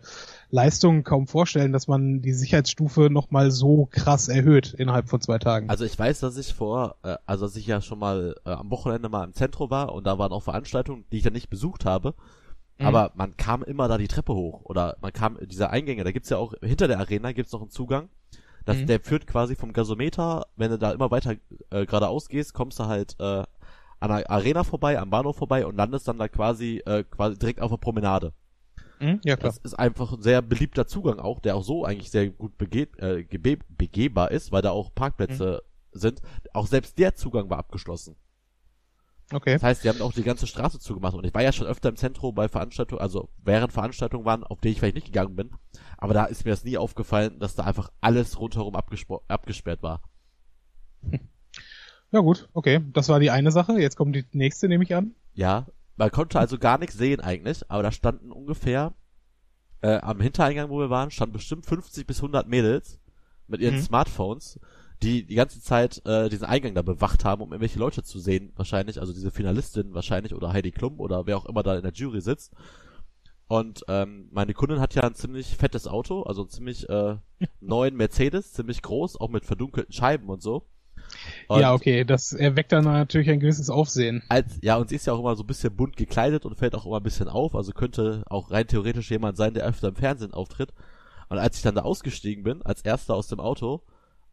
Leistung 0.49 1.03
kaum 1.03 1.27
vorstellen, 1.27 1.73
dass 1.73 1.87
man 1.87 2.21
die 2.21 2.33
Sicherheitsstufe 2.33 3.09
nochmal 3.09 3.51
so 3.51 3.87
krass 3.91 4.27
erhöht 4.27 4.73
innerhalb 4.73 5.09
von 5.09 5.21
zwei 5.21 5.39
Tagen. 5.39 5.69
Also 5.69 5.85
ich 5.85 5.97
weiß, 5.97 6.19
dass 6.19 6.37
ich 6.37 6.53
vor, 6.53 6.95
äh, 7.03 7.17
also 7.25 7.45
dass 7.45 7.55
ich 7.55 7.67
ja 7.67 7.81
schon 7.81 7.99
mal 7.99 8.35
äh, 8.45 8.51
am 8.51 8.69
Wochenende 8.71 9.09
mal 9.09 9.23
im 9.23 9.33
Zentrum 9.33 9.69
war 9.69 9.93
und 9.93 10.05
da 10.05 10.17
waren 10.17 10.31
auch 10.31 10.43
Veranstaltungen, 10.43 11.05
die 11.11 11.17
ich 11.17 11.23
dann 11.23 11.33
nicht 11.33 11.49
besucht 11.49 11.85
habe. 11.85 12.13
Mhm. 12.77 12.85
Aber 12.85 13.11
man 13.15 13.37
kam 13.37 13.63
immer 13.63 13.87
da 13.87 13.97
die 13.97 14.07
Treppe 14.07 14.33
hoch 14.33 14.61
oder 14.63 14.97
man 15.01 15.13
kam 15.13 15.37
diese 15.45 15.69
Eingänge, 15.69 16.03
da 16.03 16.11
gibt's 16.11 16.29
ja 16.29 16.37
auch 16.37 16.53
hinter 16.61 16.87
der 16.87 16.99
Arena 16.99 17.31
gibt's 17.31 17.51
noch 17.51 17.61
einen 17.61 17.69
Zugang. 17.69 18.09
Das, 18.65 18.77
Mhm. 18.77 18.87
Der 18.87 18.99
führt 18.99 19.25
quasi 19.25 19.55
vom 19.55 19.73
Gasometer, 19.73 20.45
wenn 20.55 20.71
du 20.71 20.77
da 20.77 20.91
immer 20.91 21.09
weiter 21.09 21.35
äh, 21.71 21.85
geradeaus 21.85 22.29
gehst, 22.29 22.53
kommst 22.53 22.79
du 22.79 22.85
halt 22.85 23.15
äh, 23.19 23.43
an 24.01 24.09
der 24.09 24.29
Arena 24.29 24.63
vorbei, 24.63 24.99
am 24.99 25.09
Bahnhof 25.09 25.37
vorbei 25.37 25.65
und 25.65 25.77
landest 25.77 26.07
dann 26.07 26.17
da 26.17 26.27
quasi 26.27 26.81
äh, 26.85 27.03
quasi 27.03 27.37
direkt 27.37 27.61
auf 27.61 27.71
der 27.71 27.77
Promenade. 27.77 28.33
Mhm, 28.99 29.19
ja, 29.23 29.35
klar. 29.35 29.51
Das 29.51 29.57
ist 29.59 29.73
einfach 29.73 30.13
ein 30.13 30.21
sehr 30.21 30.41
beliebter 30.41 30.87
Zugang 30.87 31.19
auch, 31.19 31.39
der 31.39 31.55
auch 31.55 31.63
so 31.63 31.85
eigentlich 31.85 32.11
sehr 32.11 32.29
gut 32.29 32.57
bege 32.57 32.87
äh, 32.97 33.25
begehbar 33.69 34.31
ist, 34.31 34.51
weil 34.51 34.61
da 34.61 34.71
auch 34.71 34.93
Parkplätze 34.93 35.63
sind. 35.91 36.21
Auch 36.53 36.67
selbst 36.67 36.97
der 36.99 37.15
Zugang 37.15 37.49
war 37.49 37.57
abgeschlossen. 37.57 38.15
Okay. 39.33 39.53
Das 39.53 39.63
heißt, 39.63 39.83
die 39.83 39.89
haben 39.89 40.01
auch 40.01 40.13
die 40.13 40.23
ganze 40.23 40.45
Straße 40.45 40.79
zugemacht. 40.79 41.15
Und 41.15 41.25
ich 41.25 41.33
war 41.33 41.41
ja 41.41 41.53
schon 41.53 41.67
öfter 41.67 41.89
im 41.89 41.95
Zentrum 41.95 42.35
bei 42.35 42.49
Veranstaltungen, 42.49 43.01
also 43.01 43.29
während 43.37 43.71
Veranstaltungen 43.71 44.25
waren, 44.25 44.43
auf 44.43 44.59
die 44.59 44.69
ich 44.69 44.79
vielleicht 44.79 44.95
nicht 44.95 45.07
gegangen 45.07 45.35
bin. 45.35 45.51
Aber 45.97 46.13
da 46.13 46.25
ist 46.25 46.43
mir 46.43 46.51
das 46.51 46.63
nie 46.63 46.77
aufgefallen, 46.77 47.39
dass 47.39 47.55
da 47.55 47.63
einfach 47.63 47.91
alles 48.01 48.39
rundherum 48.39 48.75
abgesperrt 48.75 49.83
war. 49.83 50.01
Ja 52.11 52.19
gut, 52.19 52.49
okay. 52.53 52.81
Das 52.93 53.09
war 53.09 53.19
die 53.19 53.31
eine 53.31 53.51
Sache. 53.51 53.79
Jetzt 53.79 53.95
kommt 53.95 54.15
die 54.15 54.25
nächste, 54.33 54.67
nehme 54.67 54.83
ich 54.83 54.93
an. 54.95 55.15
Ja, 55.33 55.65
man 55.95 56.11
konnte 56.11 56.39
also 56.39 56.57
gar 56.57 56.77
nichts 56.77 56.97
sehen 56.97 57.21
eigentlich, 57.21 57.69
aber 57.69 57.83
da 57.83 57.91
standen 57.91 58.31
ungefähr 58.31 58.93
äh, 59.81 59.97
am 59.97 60.19
Hintereingang, 60.19 60.69
wo 60.69 60.79
wir 60.79 60.89
waren, 60.89 61.11
standen 61.11 61.33
bestimmt 61.33 61.65
50 61.65 62.05
bis 62.05 62.17
100 62.17 62.47
Mädels 62.47 62.99
mit 63.47 63.61
ihren 63.61 63.75
Mhm. 63.75 63.81
Smartphones, 63.81 64.59
die 65.01 65.25
die 65.25 65.35
ganze 65.35 65.61
Zeit 65.61 66.05
äh, 66.05 66.29
diesen 66.29 66.45
Eingang 66.45 66.75
da 66.75 66.81
bewacht 66.81 67.25
haben, 67.25 67.41
um 67.41 67.51
irgendwelche 67.51 67.79
Leute 67.79 68.03
zu 68.03 68.19
sehen, 68.19 68.51
wahrscheinlich, 68.55 68.99
also 68.99 69.13
diese 69.13 69.31
Finalistin 69.31 69.93
wahrscheinlich 69.93 70.35
oder 70.35 70.53
Heidi 70.53 70.71
Klum 70.71 70.99
oder 70.99 71.25
wer 71.25 71.37
auch 71.37 71.45
immer 71.45 71.63
da 71.63 71.75
in 71.75 71.83
der 71.83 71.93
Jury 71.93 72.21
sitzt. 72.21 72.53
Und 73.47 73.83
ähm, 73.87 74.29
meine 74.31 74.53
Kundin 74.53 74.79
hat 74.79 74.95
ja 74.95 75.03
ein 75.03 75.15
ziemlich 75.15 75.57
fettes 75.57 75.87
Auto, 75.87 76.23
also 76.23 76.41
einen 76.41 76.49
ziemlich 76.49 76.87
äh, 76.89 77.17
neuen 77.59 77.95
Mercedes, 77.95 78.53
ziemlich 78.53 78.81
groß, 78.81 79.19
auch 79.19 79.29
mit 79.29 79.45
verdunkelten 79.45 79.93
Scheiben 79.93 80.29
und 80.29 80.41
so. 80.41 80.67
Und 81.47 81.61
ja, 81.61 81.73
okay. 81.73 82.03
Das 82.05 82.33
erweckt 82.33 82.71
dann 82.71 82.83
natürlich 82.85 83.29
ein 83.29 83.39
gewisses 83.39 83.69
Aufsehen. 83.69 84.23
als, 84.29 84.57
ja, 84.61 84.77
und 84.77 84.89
sie 84.89 84.95
ist 84.95 85.07
ja 85.07 85.13
auch 85.13 85.19
immer 85.19 85.35
so 85.35 85.43
ein 85.43 85.47
bisschen 85.47 85.75
bunt 85.75 85.97
gekleidet 85.97 86.45
und 86.45 86.55
fällt 86.57 86.75
auch 86.75 86.85
immer 86.85 86.97
ein 86.97 87.03
bisschen 87.03 87.27
auf, 87.27 87.55
also 87.55 87.71
könnte 87.71 88.23
auch 88.27 88.51
rein 88.51 88.67
theoretisch 88.67 89.11
jemand 89.11 89.37
sein, 89.37 89.53
der 89.53 89.65
öfter 89.65 89.89
im 89.89 89.95
Fernsehen 89.95 90.33
auftritt. 90.33 90.73
Und 91.29 91.37
als 91.37 91.57
ich 91.57 91.63
dann 91.63 91.75
da 91.75 91.81
ausgestiegen 91.81 92.43
bin, 92.43 92.61
als 92.61 92.81
erster 92.81 93.15
aus 93.15 93.27
dem 93.27 93.39
Auto, 93.39 93.81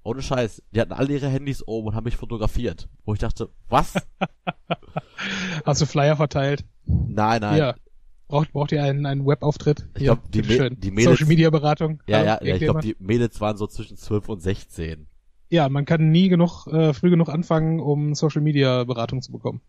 ohne 0.03 0.23
Scheiß, 0.23 0.63
die 0.73 0.81
hatten 0.81 0.93
alle 0.93 1.13
ihre 1.13 1.29
Handys 1.29 1.63
oben 1.67 1.89
und 1.89 1.95
haben 1.95 2.05
mich 2.05 2.17
fotografiert. 2.17 2.89
Wo 3.05 3.13
ich 3.13 3.19
dachte, 3.21 3.51
was? 3.69 3.95
Hast 5.65 5.81
du 5.81 5.87
Flyer 5.87 6.17
verteilt? 6.17 6.65
nein, 6.87 7.41
nein. 7.41 7.59
Ja. 7.59 7.75
Braucht, 8.29 8.53
braucht 8.53 8.73
ihr 8.73 8.83
einen, 8.83 9.07
einen 9.07 9.27
Webauftritt? 9.27 9.89
Ich 9.95 10.03
glaub, 10.05 10.31
die 10.31 10.43
die 10.43 10.91
Mädels- 10.91 11.05
Social 11.05 11.27
Media 11.29 11.49
Beratung. 11.49 12.03
Ja, 12.07 12.23
ja, 12.23 12.45
ja, 12.45 12.55
ich 12.57 12.61
glaube, 12.63 12.81
die 12.83 12.95
Mädels 12.99 13.41
waren 13.41 13.57
so 13.57 13.67
zwischen 13.67 13.97
12 13.97 14.29
und 14.29 14.41
16. 14.43 15.07
Ja, 15.51 15.69
man 15.69 15.85
kann 15.85 16.11
nie 16.11 16.29
genug, 16.29 16.67
äh, 16.67 16.93
früh 16.93 17.11
genug 17.11 17.29
anfangen, 17.29 17.81
um 17.81 18.15
Social 18.15 18.43
Media 18.43 18.85
Beratung 18.85 19.23
zu 19.23 19.33
bekommen. 19.33 19.61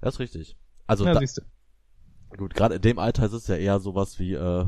Das 0.00 0.14
ist 0.14 0.20
richtig. 0.20 0.56
Also, 0.86 1.04
ja, 1.06 1.14
da, 1.14 1.20
siehst 1.20 1.38
du. 1.38 2.36
gut, 2.36 2.54
gerade 2.54 2.76
in 2.76 2.82
dem 2.82 2.98
Alter 2.98 3.24
ist 3.26 3.32
es 3.32 3.46
ja 3.46 3.56
eher 3.56 3.78
sowas 3.80 4.18
wie, 4.18 4.34
äh, 4.34 4.66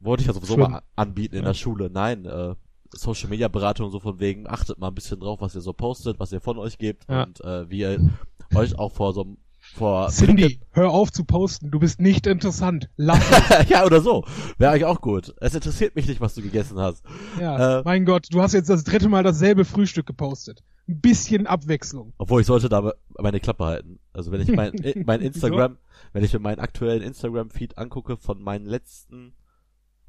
wollte 0.00 0.20
ich 0.22 0.26
ja 0.26 0.32
sowieso 0.34 0.54
Schwimmen. 0.54 0.72
mal 0.72 0.82
anbieten 0.96 1.34
in 1.36 1.42
Ja. 1.42 1.48
der 1.48 1.54
Schule. 1.54 1.90
Nein, 1.90 2.24
äh, 2.26 2.54
Social 2.94 3.30
Media 3.30 3.48
Beratung 3.48 3.90
so 3.90 3.98
von 4.00 4.20
wegen, 4.20 4.46
achtet 4.46 4.78
mal 4.78 4.88
ein 4.88 4.94
bisschen 4.94 5.20
drauf, 5.20 5.40
was 5.40 5.54
ihr 5.54 5.62
so 5.62 5.72
postet, 5.72 6.18
was 6.20 6.32
ihr 6.32 6.40
von 6.42 6.58
euch 6.58 6.76
gebt 6.76 7.06
Ja. 7.08 7.22
und 7.24 7.40
äh, 7.42 7.70
wie 7.70 7.78
ihr 7.80 8.10
euch 8.54 8.78
auch 8.78 8.92
vor 8.92 9.14
so 9.14 9.22
einem 9.22 9.38
vor 9.72 10.08
Cindy, 10.10 10.60
hör 10.72 10.90
auf 10.90 11.10
zu 11.12 11.24
posten. 11.24 11.70
Du 11.70 11.78
bist 11.78 12.00
nicht 12.00 12.26
interessant. 12.26 12.88
Lass 12.96 13.20
es. 13.60 13.68
ja, 13.68 13.84
oder 13.84 14.00
so. 14.00 14.24
Wäre 14.58 14.72
eigentlich 14.72 14.84
auch 14.84 15.00
gut. 15.00 15.34
Es 15.40 15.54
interessiert 15.54 15.96
mich 15.96 16.06
nicht, 16.06 16.20
was 16.20 16.34
du 16.34 16.42
gegessen 16.42 16.78
hast. 16.78 17.02
Ja, 17.40 17.80
Äh, 17.80 17.82
mein 17.84 18.04
Gott, 18.04 18.26
du 18.30 18.42
hast 18.42 18.52
jetzt 18.52 18.68
das 18.70 18.84
dritte 18.84 19.08
Mal 19.08 19.22
dasselbe 19.22 19.64
Frühstück 19.64 20.06
gepostet. 20.06 20.62
Ein 20.88 21.00
bisschen 21.00 21.46
Abwechslung. 21.46 22.12
Obwohl 22.18 22.40
ich 22.40 22.46
sollte 22.46 22.68
da 22.68 22.92
meine 23.18 23.40
Klappe 23.40 23.64
halten. 23.64 23.98
Also 24.12 24.30
wenn 24.32 24.40
ich 24.40 24.52
mein, 24.52 24.74
äh, 24.82 25.02
mein 25.04 25.20
Instagram, 25.20 25.78
wenn 26.12 26.24
ich 26.24 26.32
mir 26.32 26.40
meinen 26.40 26.58
aktuellen 26.60 27.02
Instagram-Feed 27.02 27.78
angucke 27.78 28.16
von 28.16 28.42
meinen 28.42 28.66
letzten, 28.66 29.34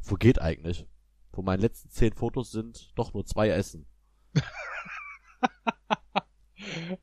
wo 0.02 0.16
geht 0.16 0.42
eigentlich? 0.42 0.86
Von 1.32 1.46
meinen 1.46 1.62
letzten 1.62 1.90
zehn 1.90 2.14
Fotos 2.14 2.52
sind 2.52 2.92
doch 2.96 3.14
nur 3.14 3.26
zwei 3.26 3.50
Essen. 3.50 3.86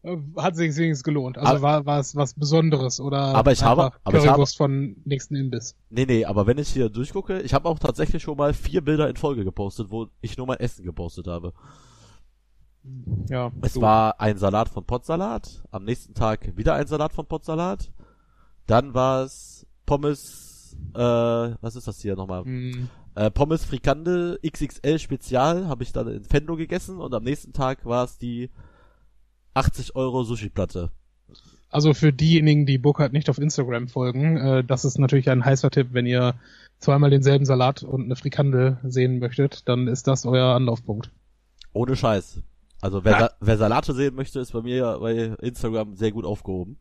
Äh, 0.03 0.17
Hat 0.37 0.57
sich 0.57 0.77
wenigstens 0.77 1.05
gelohnt. 1.05 1.39
Also 1.39 1.51
Aber- 1.53 1.63
war, 1.63 1.87
war 1.87 1.99
es 2.01 2.17
was 2.17 2.35
Besonderes 2.35 3.01
oder 3.01 3.19
Aber 3.35 3.53
ich 3.53 3.63
habe- 3.63 3.93
aber 4.05 4.19
ich 4.19 4.25
habe- 4.25 4.27
Currywurst 4.29 4.57
von 4.57 4.97
nächsten 5.05 5.37
Imbiss. 5.37 5.77
Nee, 5.91 6.07
nee, 6.07 6.25
aber 6.25 6.47
wenn 6.47 6.59
ich 6.59 6.69
hier 6.69 6.89
durchgucke, 6.89 7.41
ich 7.41 7.55
habe 7.55 7.69
auch 7.69 7.79
tatsächlich 7.79 8.23
schon 8.23 8.37
mal 8.37 8.53
vier 8.55 8.81
Bilder 8.83 9.09
in 9.09 9.17
Folge 9.17 9.45
gepostet, 9.45 9.91
wo 9.91 10.09
ich 10.21 10.37
nur 10.37 10.47
mein 10.47 10.59
Essen 10.61 10.85
gepostet 10.85 11.27
habe. 11.27 11.53
Ja, 13.29 13.53
Es 13.61 13.75
so. 13.75 13.83
war 13.83 14.19
ein 14.21 14.39
Salat 14.39 14.71
von 14.71 14.85
Potsalat, 14.85 15.63
am 15.71 15.85
nächsten 15.85 16.15
Tag 16.15 16.57
wieder 16.57 16.75
ein 16.75 16.87
Salat 16.87 17.13
von 17.13 17.27
Potsalat, 17.27 17.93
dann 18.67 18.95
war 18.95 19.25
es 19.25 19.67
Pommes 19.85 20.77
äh, 20.95 20.99
was 20.99 21.77
ist 21.77 21.87
das 21.89 22.01
hier 22.01 22.17
nochmal? 22.17 22.45
Mm. 22.45 22.89
Äh, 23.17 23.31
Pommes 23.31 23.65
Frikandel 23.65 24.39
XXL 24.47 24.99
Spezial 24.99 25.69
habe 25.69 25.83
ich 25.83 25.93
dann 25.93 26.09
in 26.09 26.25
Fendo 26.25 26.57
gegessen 26.57 27.01
und 27.01 27.13
am 27.13 27.25
nächsten 27.25 27.53
Tag 27.53 27.85
war 27.85 28.05
es 28.05 28.17
die 28.17 28.51
80 29.55 29.97
Euro 29.97 30.23
Sushi-Platte. 30.25 30.91
Also 31.71 31.95
für 31.95 32.13
diejenigen, 32.13 32.67
die 32.67 32.79
Burkhardt 32.79 33.13
nicht 33.13 33.31
auf 33.31 33.39
Instagram 33.39 33.89
folgen, 33.89 34.37
äh, 34.37 34.65
das 34.65 34.85
ist 34.85 34.99
natürlich 34.99 35.31
ein 35.31 35.45
heißer 35.45 35.71
Tipp, 35.71 35.89
wenn 35.93 36.07
ihr 36.07 36.35
zweimal 36.79 37.11
denselben 37.11 37.45
Salat 37.45 37.83
und 37.85 38.05
eine 38.05 38.17
Frikandel 38.17 38.79
sehen 38.83 39.21
möchtet, 39.21 39.69
dann 39.69 39.87
ist 39.87 40.09
das 40.09 40.27
euer 40.27 40.55
Anlaufpunkt. 40.55 41.11
Ohne 41.73 41.95
Scheiß. 41.95 42.43
Also 42.81 43.05
wer, 43.05 43.21
ja. 43.21 43.31
wer 43.41 43.59
Salate 43.59 43.95
sehen 43.95 44.15
möchte, 44.15 44.41
ist 44.41 44.53
bei 44.53 44.63
mir 44.63 44.99
bei 45.01 45.37
Instagram 45.41 45.95
sehr 45.95 46.13
gut 46.13 46.25
aufgehoben. 46.25 46.79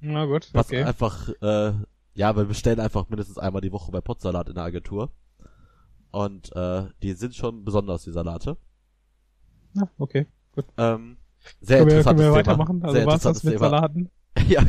Na 0.00 0.26
gut, 0.26 0.50
Was 0.52 0.66
okay. 0.66 0.82
einfach, 0.82 1.28
äh, 1.40 1.72
ja, 2.14 2.36
wir 2.36 2.44
bestellen 2.44 2.80
einfach 2.80 3.08
mindestens 3.08 3.38
einmal 3.38 3.62
die 3.62 3.72
Woche 3.72 3.92
bei 3.92 4.00
Potsalat 4.00 4.48
in 4.48 4.56
der 4.56 4.64
Agentur. 4.64 5.10
Und 6.10 6.54
äh, 6.54 6.84
die 7.02 7.12
sind 7.12 7.34
schon 7.34 7.64
besonders, 7.64 8.02
die 8.02 8.10
Salate. 8.10 8.56
Ja, 9.74 9.88
okay, 9.96 10.26
gut. 10.54 10.66
Ähm, 10.76 11.16
sehr 11.60 11.78
können 11.78 11.90
wir, 11.90 12.04
können 12.04 12.18
wir 12.18 12.32
weitermachen? 12.32 12.82
Also 12.82 13.06
was 13.06 13.22
das 13.22 13.42
mit 13.44 13.54
Thema. 13.54 13.70
Salaten? 13.70 14.10
ja, 14.48 14.64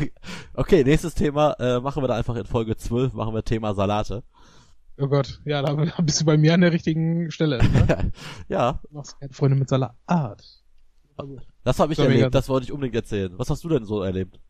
okay, 0.54 0.84
nächstes 0.84 1.14
Thema 1.14 1.52
äh, 1.58 1.80
machen 1.80 2.02
wir 2.02 2.08
da 2.08 2.16
einfach 2.16 2.36
in 2.36 2.44
Folge 2.44 2.76
12, 2.76 3.14
machen 3.14 3.34
wir 3.34 3.42
Thema 3.42 3.74
Salate. 3.74 4.22
Oh 4.98 5.08
Gott, 5.08 5.40
ja, 5.44 5.62
da 5.62 5.72
bist 6.02 6.20
du 6.20 6.24
bei 6.24 6.36
mir 6.36 6.54
an 6.54 6.60
der 6.60 6.72
richtigen 6.72 7.30
Stelle. 7.30 7.58
Ne? 7.58 8.12
ja. 8.48 8.80
Du 8.88 8.96
machst 8.96 9.18
keine 9.18 9.32
Freunde 9.32 9.56
mit 9.56 9.68
Salat. 9.68 9.94
Das 11.62 11.78
habe 11.78 11.92
ich 11.92 11.98
erlebt, 11.98 12.34
das 12.34 12.48
wollte 12.48 12.64
ich 12.64 12.72
unbedingt 12.72 12.96
erzählen. 12.96 13.32
Was 13.36 13.50
hast 13.50 13.64
du 13.64 13.68
denn 13.68 13.84
so 13.84 14.02
erlebt? 14.02 14.40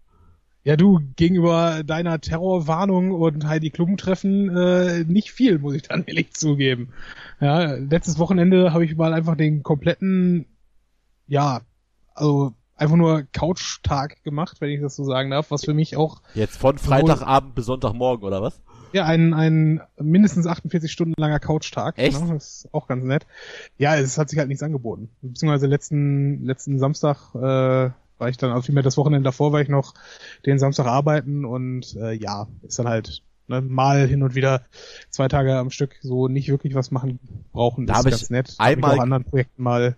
Ja, 0.64 0.76
du, 0.76 1.00
gegenüber 1.16 1.82
deiner 1.84 2.20
Terrorwarnung 2.22 3.12
und 3.12 3.46
Heidi 3.46 3.68
Klum 3.68 3.98
treffen 3.98 4.48
äh, 4.56 5.04
nicht 5.04 5.30
viel, 5.30 5.58
muss 5.58 5.74
ich 5.74 5.82
dann 5.82 6.04
ehrlich 6.04 6.32
zugeben. 6.32 6.88
Ja, 7.38 7.74
letztes 7.74 8.18
Wochenende 8.18 8.72
habe 8.72 8.86
ich 8.86 8.96
mal 8.96 9.12
einfach 9.12 9.36
den 9.36 9.62
kompletten, 9.62 10.46
ja, 11.26 11.60
also 12.14 12.54
einfach 12.76 12.96
nur 12.96 13.22
Couch-Tag 13.32 14.22
gemacht, 14.24 14.60
wenn 14.60 14.70
ich 14.70 14.80
das 14.80 14.96
so 14.96 15.04
sagen 15.04 15.30
darf, 15.30 15.50
was 15.50 15.64
für 15.64 15.74
mich 15.74 15.96
auch... 15.96 16.22
Jetzt 16.34 16.56
von 16.56 16.78
Freitagabend 16.78 17.54
bis 17.54 17.66
Sonntagmorgen, 17.66 18.24
oder 18.26 18.42
was? 18.42 18.60
Ja, 18.92 19.04
ein, 19.06 19.34
ein 19.34 19.80
mindestens 19.98 20.46
48 20.46 20.90
Stunden 20.90 21.14
langer 21.16 21.40
Couch-Tag. 21.40 21.98
Echt? 21.98 22.20
Ne? 22.20 22.34
Das 22.34 22.64
ist 22.64 22.68
auch 22.74 22.86
ganz 22.86 23.04
nett. 23.04 23.26
Ja, 23.76 23.96
es 23.96 24.18
hat 24.18 24.30
sich 24.30 24.38
halt 24.38 24.48
nichts 24.48 24.62
angeboten. 24.62 25.10
Beziehungsweise 25.20 25.66
letzten, 25.66 26.44
letzten 26.44 26.78
Samstag 26.78 27.34
äh, 27.34 27.90
war 28.18 28.28
ich 28.28 28.36
dann, 28.36 28.50
also 28.50 28.62
vielmehr 28.62 28.84
das 28.84 28.96
Wochenende 28.96 29.24
davor 29.24 29.52
war 29.52 29.60
ich 29.60 29.68
noch 29.68 29.94
den 30.46 30.58
Samstag 30.58 30.86
arbeiten 30.86 31.44
und 31.44 31.96
äh, 31.96 32.12
ja, 32.12 32.46
ist 32.62 32.78
dann 32.78 32.88
halt 32.88 33.22
ne, 33.48 33.60
mal 33.60 34.06
hin 34.06 34.22
und 34.22 34.34
wieder 34.34 34.62
zwei 35.10 35.28
Tage 35.28 35.56
am 35.56 35.70
Stück 35.70 35.96
so 36.00 36.28
nicht 36.28 36.48
wirklich 36.48 36.74
was 36.74 36.90
machen 36.90 37.18
brauchen. 37.52 37.86
Das 37.86 38.02
da 38.02 38.08
ist 38.08 38.14
ganz 38.18 38.30
nett. 38.30 38.54
Einmal 38.58 38.90
hab 38.90 38.94
ich 38.94 39.00
auch 39.00 39.02
anderen 39.02 39.24
Projekten 39.24 39.62
mal 39.62 39.96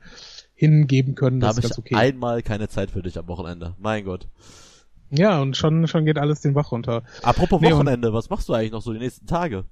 hingeben 0.57 1.15
können. 1.15 1.39
Da 1.39 1.49
habe 1.49 1.61
ich 1.61 1.79
okay. 1.79 1.95
einmal 1.95 2.43
keine 2.43 2.69
Zeit 2.69 2.91
für 2.91 3.03
dich 3.03 3.19
am 3.19 3.29
Wochenende. 3.29 3.75
Mein 3.79 4.05
Gott. 4.05 4.27
Ja, 5.11 5.41
und 5.41 5.57
schon, 5.57 5.87
schon 5.87 6.05
geht 6.05 6.19
alles 6.19 6.41
den 6.41 6.55
Bach 6.55 6.73
runter. 6.73 7.05
Apropos 7.23 7.61
nee, 7.61 7.71
Wochenende, 7.71 8.13
was 8.13 8.29
machst 8.29 8.49
du 8.49 8.55
eigentlich 8.55 8.73
noch 8.73 8.83
so 8.83 8.93
die 8.93 8.99
nächsten 8.99 9.27
Tage? 9.27 9.65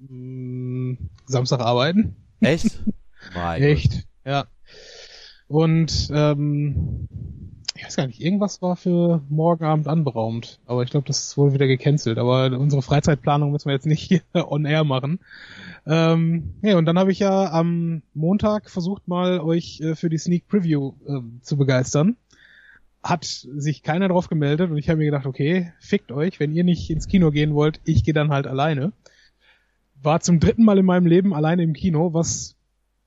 Mm, 0.00 0.94
Samstag 1.24 1.60
arbeiten. 1.60 2.16
Echt? 2.40 2.82
mein 3.34 3.62
Echt, 3.62 4.06
ja. 4.24 4.46
Und 5.46 6.10
ähm, 6.12 7.08
ich 7.80 7.86
weiß 7.86 7.96
gar 7.96 8.06
nicht, 8.06 8.20
irgendwas 8.20 8.60
war 8.60 8.76
für 8.76 9.22
morgen 9.30 9.64
Abend 9.64 9.88
anberaumt. 9.88 10.60
Aber 10.66 10.82
ich 10.82 10.90
glaube, 10.90 11.06
das 11.06 11.38
wohl 11.38 11.54
wieder 11.54 11.66
gecancelt. 11.66 12.18
Aber 12.18 12.58
unsere 12.58 12.82
Freizeitplanung 12.82 13.52
müssen 13.52 13.70
wir 13.70 13.72
jetzt 13.72 13.86
nicht 13.86 14.02
hier 14.02 14.20
on 14.34 14.66
air 14.66 14.84
machen. 14.84 15.18
Ähm, 15.86 16.56
ja, 16.60 16.76
und 16.76 16.84
dann 16.84 16.98
habe 16.98 17.10
ich 17.10 17.20
ja 17.20 17.50
am 17.50 18.02
Montag 18.12 18.68
versucht 18.68 19.08
mal 19.08 19.40
euch 19.40 19.80
äh, 19.80 19.94
für 19.94 20.10
die 20.10 20.18
Sneak 20.18 20.46
Preview 20.46 20.92
äh, 21.06 21.20
zu 21.40 21.56
begeistern 21.56 22.16
hat 23.02 23.24
sich 23.24 23.82
keiner 23.82 24.08
drauf 24.08 24.28
gemeldet 24.28 24.70
und 24.70 24.76
ich 24.76 24.90
habe 24.90 24.98
mir 24.98 25.06
gedacht, 25.06 25.24
okay, 25.24 25.72
fickt 25.80 26.12
euch, 26.12 26.38
wenn 26.38 26.52
ihr 26.52 26.64
nicht 26.64 26.90
ins 26.90 27.08
Kino 27.08 27.30
gehen 27.30 27.54
wollt, 27.54 27.80
ich 27.86 28.04
gehe 28.04 28.12
dann 28.12 28.30
halt 28.30 28.46
alleine. 28.46 28.92
War 30.02 30.20
zum 30.20 30.38
dritten 30.38 30.64
Mal 30.64 30.76
in 30.76 30.84
meinem 30.84 31.06
Leben 31.06 31.32
alleine 31.32 31.62
im 31.62 31.72
Kino, 31.72 32.12
was 32.12 32.56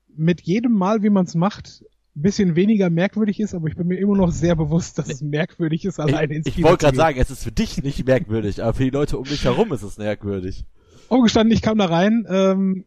mit 0.08 0.40
jedem 0.40 0.72
Mal, 0.72 1.04
wie 1.04 1.10
man 1.10 1.26
es 1.26 1.36
macht, 1.36 1.84
ein 2.16 2.22
bisschen 2.22 2.54
weniger 2.54 2.90
merkwürdig 2.90 3.40
ist, 3.40 3.54
aber 3.54 3.68
ich 3.68 3.76
bin 3.76 3.88
mir 3.88 3.98
immer 3.98 4.16
noch 4.16 4.30
sehr 4.30 4.54
bewusst, 4.54 4.98
dass 4.98 5.08
es 5.08 5.20
merkwürdig 5.20 5.84
ist, 5.84 5.98
alleine 5.98 6.34
ins 6.34 6.46
ich, 6.46 6.54
Kino 6.54 6.66
Ich 6.66 6.70
wollte 6.70 6.84
gerade 6.84 6.96
sagen, 6.96 7.18
es 7.20 7.30
ist 7.30 7.42
für 7.42 7.52
dich 7.52 7.82
nicht 7.82 8.06
merkwürdig, 8.06 8.62
aber 8.62 8.74
für 8.74 8.84
die 8.84 8.90
Leute 8.90 9.18
um 9.18 9.24
dich 9.24 9.44
herum 9.44 9.72
ist 9.72 9.82
es 9.82 9.98
merkwürdig. 9.98 10.64
Oh, 11.08 11.22
gestanden, 11.22 11.52
ich 11.52 11.62
kam 11.62 11.78
da 11.78 11.86
rein, 11.86 12.24
ähm, 12.28 12.84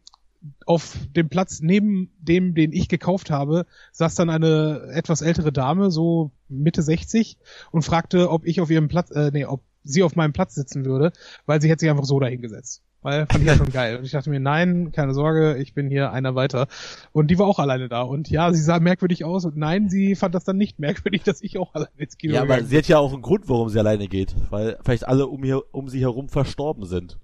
auf 0.66 0.96
dem 1.14 1.28
Platz 1.28 1.60
neben 1.60 2.10
dem, 2.20 2.54
den 2.54 2.72
ich 2.72 2.88
gekauft 2.88 3.30
habe, 3.30 3.66
saß 3.92 4.14
dann 4.14 4.30
eine 4.30 4.88
etwas 4.92 5.20
ältere 5.20 5.52
Dame, 5.52 5.90
so 5.90 6.30
Mitte 6.48 6.82
60, 6.82 7.36
und 7.70 7.82
fragte, 7.82 8.30
ob 8.30 8.46
ich 8.46 8.60
auf 8.60 8.70
ihrem 8.70 8.88
Platz, 8.88 9.10
äh, 9.10 9.30
nee, 9.32 9.44
ob 9.44 9.62
sie 9.84 10.02
auf 10.02 10.16
meinem 10.16 10.32
Platz 10.32 10.54
sitzen 10.54 10.84
würde, 10.84 11.12
weil 11.46 11.60
sie 11.60 11.68
hätte 11.68 11.80
sich 11.80 11.90
einfach 11.90 12.04
so 12.04 12.20
dahingesetzt. 12.20 12.82
Weil 13.02 13.26
fand 13.26 13.40
ich 13.40 13.46
ja 13.46 13.56
schon 13.56 13.70
geil. 13.70 13.96
Und 13.96 14.04
ich 14.04 14.10
dachte 14.10 14.28
mir, 14.28 14.40
nein, 14.40 14.90
keine 14.92 15.14
Sorge, 15.14 15.56
ich 15.58 15.72
bin 15.72 15.88
hier 15.88 16.10
einer 16.10 16.34
weiter. 16.34 16.66
Und 17.12 17.28
die 17.28 17.38
war 17.38 17.46
auch 17.46 17.58
alleine 17.58 17.88
da. 17.88 18.02
Und 18.02 18.28
ja, 18.28 18.52
sie 18.52 18.60
sah 18.60 18.80
merkwürdig 18.80 19.24
aus. 19.24 19.44
Und 19.44 19.56
nein, 19.56 19.88
sie 19.88 20.16
fand 20.16 20.34
das 20.34 20.44
dann 20.44 20.56
nicht 20.56 20.78
merkwürdig, 20.78 21.22
dass 21.22 21.40
ich 21.42 21.58
auch 21.58 21.74
alleine 21.74 21.92
ins 21.96 22.18
Kino 22.18 22.34
Ja, 22.34 22.42
aber 22.42 22.64
sie 22.64 22.76
hat 22.76 22.88
ja 22.88 22.98
auch 22.98 23.12
einen 23.12 23.22
Grund, 23.22 23.48
warum 23.48 23.68
sie 23.68 23.78
alleine 23.78 24.08
geht. 24.08 24.34
Weil 24.50 24.78
vielleicht 24.82 25.06
alle 25.06 25.26
um, 25.28 25.44
ihr, 25.44 25.62
um 25.72 25.88
sie 25.88 26.00
herum 26.00 26.28
verstorben 26.28 26.84
sind 26.86 27.18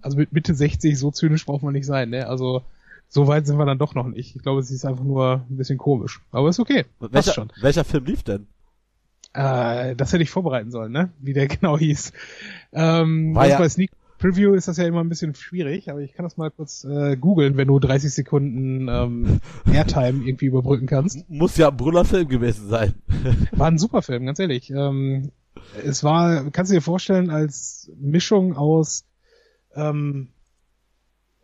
also 0.00 0.16
mit 0.16 0.32
Mitte 0.32 0.54
60, 0.54 0.98
so 0.98 1.10
zynisch 1.10 1.46
braucht 1.46 1.62
man 1.62 1.72
nicht 1.72 1.86
sein, 1.86 2.10
ne? 2.10 2.26
Also 2.26 2.62
so 3.08 3.26
weit 3.26 3.46
sind 3.46 3.56
wir 3.56 3.66
dann 3.66 3.78
doch 3.78 3.94
noch 3.94 4.06
nicht. 4.06 4.36
Ich 4.36 4.42
glaube, 4.42 4.60
es 4.60 4.70
ist 4.70 4.84
einfach 4.84 5.04
nur 5.04 5.44
ein 5.48 5.56
bisschen 5.56 5.78
komisch. 5.78 6.20
Aber 6.30 6.48
ist 6.48 6.60
okay. 6.60 6.84
Welcher, 7.00 7.32
schon. 7.32 7.52
welcher 7.60 7.84
Film 7.84 8.04
lief 8.04 8.22
denn? 8.22 8.46
Äh, 9.32 9.96
das 9.96 10.12
hätte 10.12 10.22
ich 10.22 10.30
vorbereiten 10.30 10.70
sollen, 10.70 10.92
ne? 10.92 11.10
Wie 11.18 11.32
der 11.32 11.46
genau 11.48 11.78
hieß. 11.78 12.12
Ähm, 12.72 13.34
War 13.34 13.46
ja 13.46 13.58
bei 13.58 13.68
Sneak 13.68 13.90
Preview 14.18 14.54
ist 14.54 14.68
das 14.68 14.76
ja 14.76 14.86
immer 14.86 15.00
ein 15.00 15.08
bisschen 15.08 15.34
schwierig, 15.34 15.90
aber 15.90 16.00
ich 16.00 16.12
kann 16.12 16.24
das 16.24 16.36
mal 16.36 16.50
kurz 16.50 16.84
äh, 16.84 17.16
googeln, 17.16 17.56
wenn 17.56 17.68
du 17.68 17.78
30 17.78 18.12
Sekunden 18.12 18.88
ähm, 18.88 19.40
Airtime 19.72 20.26
irgendwie 20.26 20.46
überbrücken 20.46 20.86
kannst. 20.86 21.28
Muss 21.30 21.56
ja 21.56 21.68
ein 21.68 21.76
Brüllerfilm 21.76 22.28
gewesen 22.28 22.68
sein. 22.68 22.94
War 23.52 23.68
ein 23.68 23.78
super 23.78 24.02
Film, 24.02 24.26
ganz 24.26 24.38
ehrlich. 24.38 24.70
Ähm, 24.70 25.30
es 25.84 26.02
war, 26.02 26.50
kannst 26.50 26.70
du 26.70 26.76
dir 26.76 26.82
vorstellen, 26.82 27.30
als 27.30 27.90
Mischung 27.98 28.56
aus 28.56 29.04
ähm, 29.74 30.28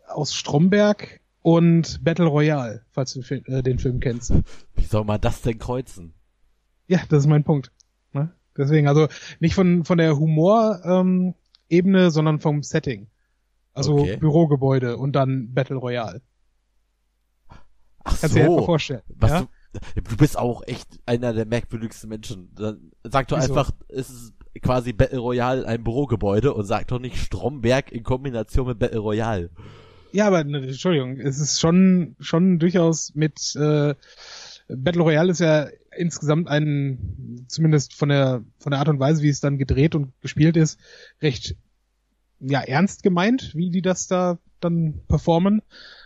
aus 0.07 0.33
Stromberg 0.33 1.21
und 1.41 2.03
Battle 2.03 2.25
Royale, 2.25 2.83
falls 2.91 3.13
du 3.13 3.21
äh, 3.21 3.61
den 3.61 3.79
Film 3.79 3.99
kennst. 3.99 4.33
Wie 4.75 4.85
soll 4.85 5.03
man 5.03 5.21
das 5.21 5.41
denn 5.41 5.59
kreuzen? 5.59 6.13
Ja, 6.87 6.99
das 7.09 7.23
ist 7.23 7.27
mein 7.29 7.43
Punkt. 7.43 7.71
Ne? 8.13 8.31
Deswegen, 8.57 8.87
also 8.87 9.07
nicht 9.39 9.55
von, 9.55 9.85
von 9.85 9.97
der 9.97 10.17
Humor-Ebene, 10.17 10.99
ähm, 10.99 11.35
sondern 11.69 12.39
vom 12.39 12.63
Setting. 12.63 13.07
Also 13.73 13.97
okay. 13.97 14.17
Bürogebäude 14.17 14.97
und 14.97 15.13
dann 15.13 15.53
Battle 15.53 15.75
Royale. 15.75 16.21
Ach 18.03 18.19
Kannst 18.19 18.35
so. 18.35 18.39
dir 18.39 18.45
einfach 18.45 18.65
vorstellen. 18.65 19.01
Was 19.09 19.31
ja? 19.31 19.47
du, 19.73 20.01
du 20.01 20.17
bist 20.17 20.37
auch 20.37 20.63
echt 20.65 20.87
einer 21.05 21.33
der 21.33 21.45
merkwürdigsten 21.45 22.09
Menschen. 22.09 22.53
Dann 22.55 22.91
sag 23.03 23.27
doch 23.27 23.37
Wieso? 23.37 23.53
einfach, 23.53 23.71
es 23.89 24.09
ist 24.09 24.33
quasi 24.61 24.93
Battle 24.93 25.19
Royale 25.19 25.67
ein 25.67 25.83
Bürogebäude 25.83 26.53
und 26.53 26.65
sagt 26.65 26.91
doch 26.91 26.99
nicht 26.99 27.17
Stromberg 27.17 27.91
in 27.91 28.03
Kombination 28.03 28.67
mit 28.67 28.79
Battle 28.79 28.99
Royale. 28.99 29.49
Ja, 30.13 30.27
aber 30.27 30.45
ne, 30.45 30.59
Entschuldigung, 30.59 31.19
es 31.19 31.39
ist 31.39 31.59
schon 31.59 32.15
schon 32.21 32.57
durchaus 32.57 33.13
mit 33.15 33.53
äh, 33.57 33.95
Battle 34.69 35.01
Royale 35.01 35.31
ist 35.31 35.39
ja 35.39 35.67
insgesamt 35.95 36.47
ein 36.47 37.45
zumindest 37.47 37.93
von 37.93 38.09
der 38.09 38.43
von 38.59 38.71
der 38.71 38.79
Art 38.79 38.89
und 38.89 38.99
Weise, 38.99 39.21
wie 39.21 39.29
es 39.29 39.39
dann 39.39 39.57
gedreht 39.57 39.95
und 39.95 40.13
gespielt 40.21 40.57
ist, 40.57 40.79
recht 41.21 41.55
ja 42.39 42.61
ernst 42.61 43.03
gemeint, 43.03 43.55
wie 43.55 43.69
die 43.69 43.81
das 43.81 44.07
da 44.07 44.39
dann 44.59 45.01
performen. 45.07 45.61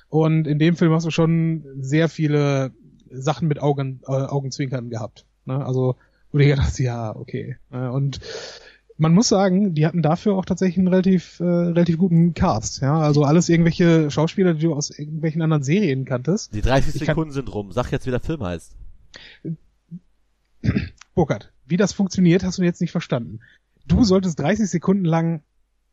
Und 0.10 0.48
in 0.48 0.60
dem 0.60 0.76
Film 0.76 0.92
hast 0.94 1.06
du 1.06 1.12
schon 1.12 1.66
sehr 1.80 2.10
viele 2.10 2.72
Sachen 3.12 3.48
mit 3.48 3.62
Augen, 3.62 4.02
äh, 4.08 4.12
Augenzwinkern 4.12 4.90
gehabt. 4.90 5.26
Ne? 5.46 5.66
Also 5.66 5.96
wo 6.32 6.38
du 6.38 6.46
gedacht 6.46 6.78
ja, 6.80 7.16
okay. 7.16 7.58
Und 7.72 8.20
man 9.00 9.14
muss 9.14 9.30
sagen, 9.30 9.74
die 9.74 9.86
hatten 9.86 10.02
dafür 10.02 10.36
auch 10.36 10.46
tatsächlich 10.46 10.78
einen 10.78 10.90
relativ, 10.90 11.40
äh, 11.40 11.44
relativ 11.44 11.98
guten 11.98 12.34
Cast. 12.34 12.82
Ja, 12.82 13.00
also 13.00 13.24
alles 13.24 13.48
irgendwelche 13.48 14.12
Schauspieler, 14.12 14.54
die 14.54 14.66
du 14.66 14.76
aus 14.76 14.92
irgendwelchen 14.92 15.42
anderen 15.42 15.64
Serien 15.64 16.06
kanntest. 16.06 16.54
Die 16.54 16.62
30 16.62 16.96
ich 16.96 17.08
Sekunden 17.08 17.32
sind 17.32 17.52
rum. 17.54 17.72
Sag 17.72 17.92
jetzt, 17.92 18.06
wie 18.06 18.12
der 18.12 18.20
Film 18.20 18.44
heißt. 18.44 18.76
Burkhard, 21.16 21.54
wie 21.66 21.78
das 21.78 21.94
funktioniert, 21.94 22.44
hast 22.44 22.58
du 22.58 22.64
jetzt 22.64 22.82
nicht 22.82 22.92
verstanden. 22.92 23.40
Du 23.86 24.04
solltest 24.04 24.40
30 24.40 24.70
Sekunden 24.70 25.06
lang 25.06 25.44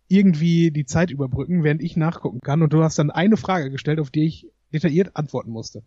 irgendwie 0.09 0.71
die 0.71 0.87
Zeit 0.87 1.11
überbrücken, 1.11 1.65
während 1.65 1.83
ich 1.83 1.97
nachgucken 1.97 2.41
kann 2.41 2.63
und 2.63 2.73
du 2.73 2.83
hast 2.83 2.99
dann 2.99 3.11
eine 3.11 3.37
Frage 3.37 3.71
gestellt, 3.71 3.99
auf 3.99 4.11
die 4.11 4.27
ich 4.27 4.51
detailliert 4.73 5.17
antworten 5.17 5.51
musste. 5.51 5.83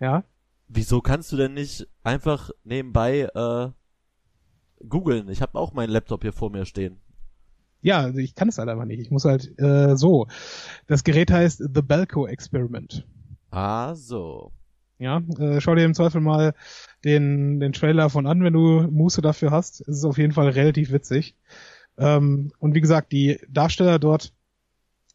Ja? 0.00 0.24
Wieso 0.68 1.00
kannst 1.00 1.32
du 1.32 1.36
denn 1.36 1.54
nicht 1.54 1.88
einfach 2.02 2.50
nebenbei 2.64 3.28
äh, 3.34 3.70
googeln. 4.88 5.28
Ich 5.28 5.42
habe 5.42 5.58
auch 5.58 5.72
meinen 5.72 5.90
Laptop 5.90 6.22
hier 6.22 6.32
vor 6.32 6.50
mir 6.50 6.64
stehen. 6.64 7.00
Ja, 7.80 8.08
ich 8.08 8.34
kann 8.34 8.48
es 8.48 8.58
halt 8.58 8.68
einfach 8.68 8.86
nicht. 8.86 9.00
Ich 9.00 9.10
muss 9.10 9.24
halt 9.24 9.58
äh, 9.58 9.96
so. 9.96 10.26
Das 10.86 11.04
Gerät 11.04 11.30
heißt 11.30 11.58
The 11.74 11.82
Belco 11.82 12.26
Experiment. 12.26 13.06
Ah, 13.50 13.94
so. 13.94 14.52
Ja, 15.04 15.20
äh, 15.38 15.60
schau 15.60 15.74
dir 15.74 15.84
im 15.84 15.92
Zweifel 15.92 16.22
mal 16.22 16.54
den, 17.04 17.60
den 17.60 17.74
Trailer 17.74 18.08
von 18.08 18.26
an, 18.26 18.42
wenn 18.42 18.54
du 18.54 18.88
Muße 18.90 19.20
dafür 19.20 19.50
hast. 19.50 19.82
Es 19.82 19.98
ist 19.98 20.04
auf 20.06 20.16
jeden 20.16 20.32
Fall 20.32 20.48
relativ 20.48 20.92
witzig. 20.92 21.34
Ähm, 21.98 22.52
und 22.58 22.74
wie 22.74 22.80
gesagt, 22.80 23.12
die 23.12 23.38
Darsteller 23.50 23.98
dort 23.98 24.32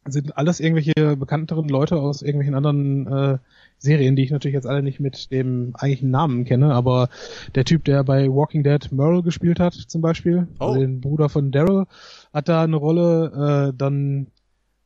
sind 0.06 0.38
alles 0.38 0.60
irgendwelche 0.60 1.16
bekannteren 1.16 1.68
Leute 1.68 1.96
aus 1.96 2.22
irgendwelchen 2.22 2.54
anderen 2.54 3.06
äh, 3.08 3.38
Serien, 3.78 4.14
die 4.14 4.22
ich 4.22 4.30
natürlich 4.30 4.54
jetzt 4.54 4.68
alle 4.68 4.84
nicht 4.84 5.00
mit 5.00 5.32
dem 5.32 5.74
eigentlichen 5.74 6.12
Namen 6.12 6.44
kenne, 6.44 6.72
aber 6.72 7.08
der 7.56 7.64
Typ, 7.64 7.84
der 7.84 8.04
bei 8.04 8.28
Walking 8.28 8.62
Dead 8.62 8.92
Merle 8.92 9.24
gespielt 9.24 9.58
hat, 9.58 9.74
zum 9.74 10.02
Beispiel, 10.02 10.46
Oh. 10.60 10.66
also 10.66 10.80
den 10.80 11.00
Bruder 11.00 11.28
von 11.28 11.50
Daryl, 11.50 11.86
hat 12.32 12.48
da 12.48 12.62
eine 12.62 12.76
Rolle, 12.76 13.72
äh, 13.72 13.76
dann 13.76 14.28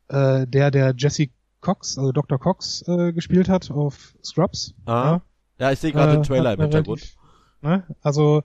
äh, 0.09 0.47
der, 0.47 0.71
der 0.71 0.95
Jesse 0.97 1.27
Cox, 1.65 1.99
also 1.99 2.13
Dr. 2.13 2.39
Cox, 2.39 2.85
äh, 2.87 3.13
gespielt 3.13 3.49
hat 3.49 3.71
auf 3.71 4.15
Scrubs. 4.23 4.75
Ah. 4.87 5.21
Ja, 5.59 5.73
ich 5.73 5.79
sehe 5.81 5.93
gerade 5.93 6.13
den 6.13 6.23
Äh, 6.23 6.27
Trailer 6.27 6.51
hat 6.51 6.59
im 6.59 6.63
Hintergrund. 6.63 7.17
Ne? 7.63 7.85
Also 8.03 8.43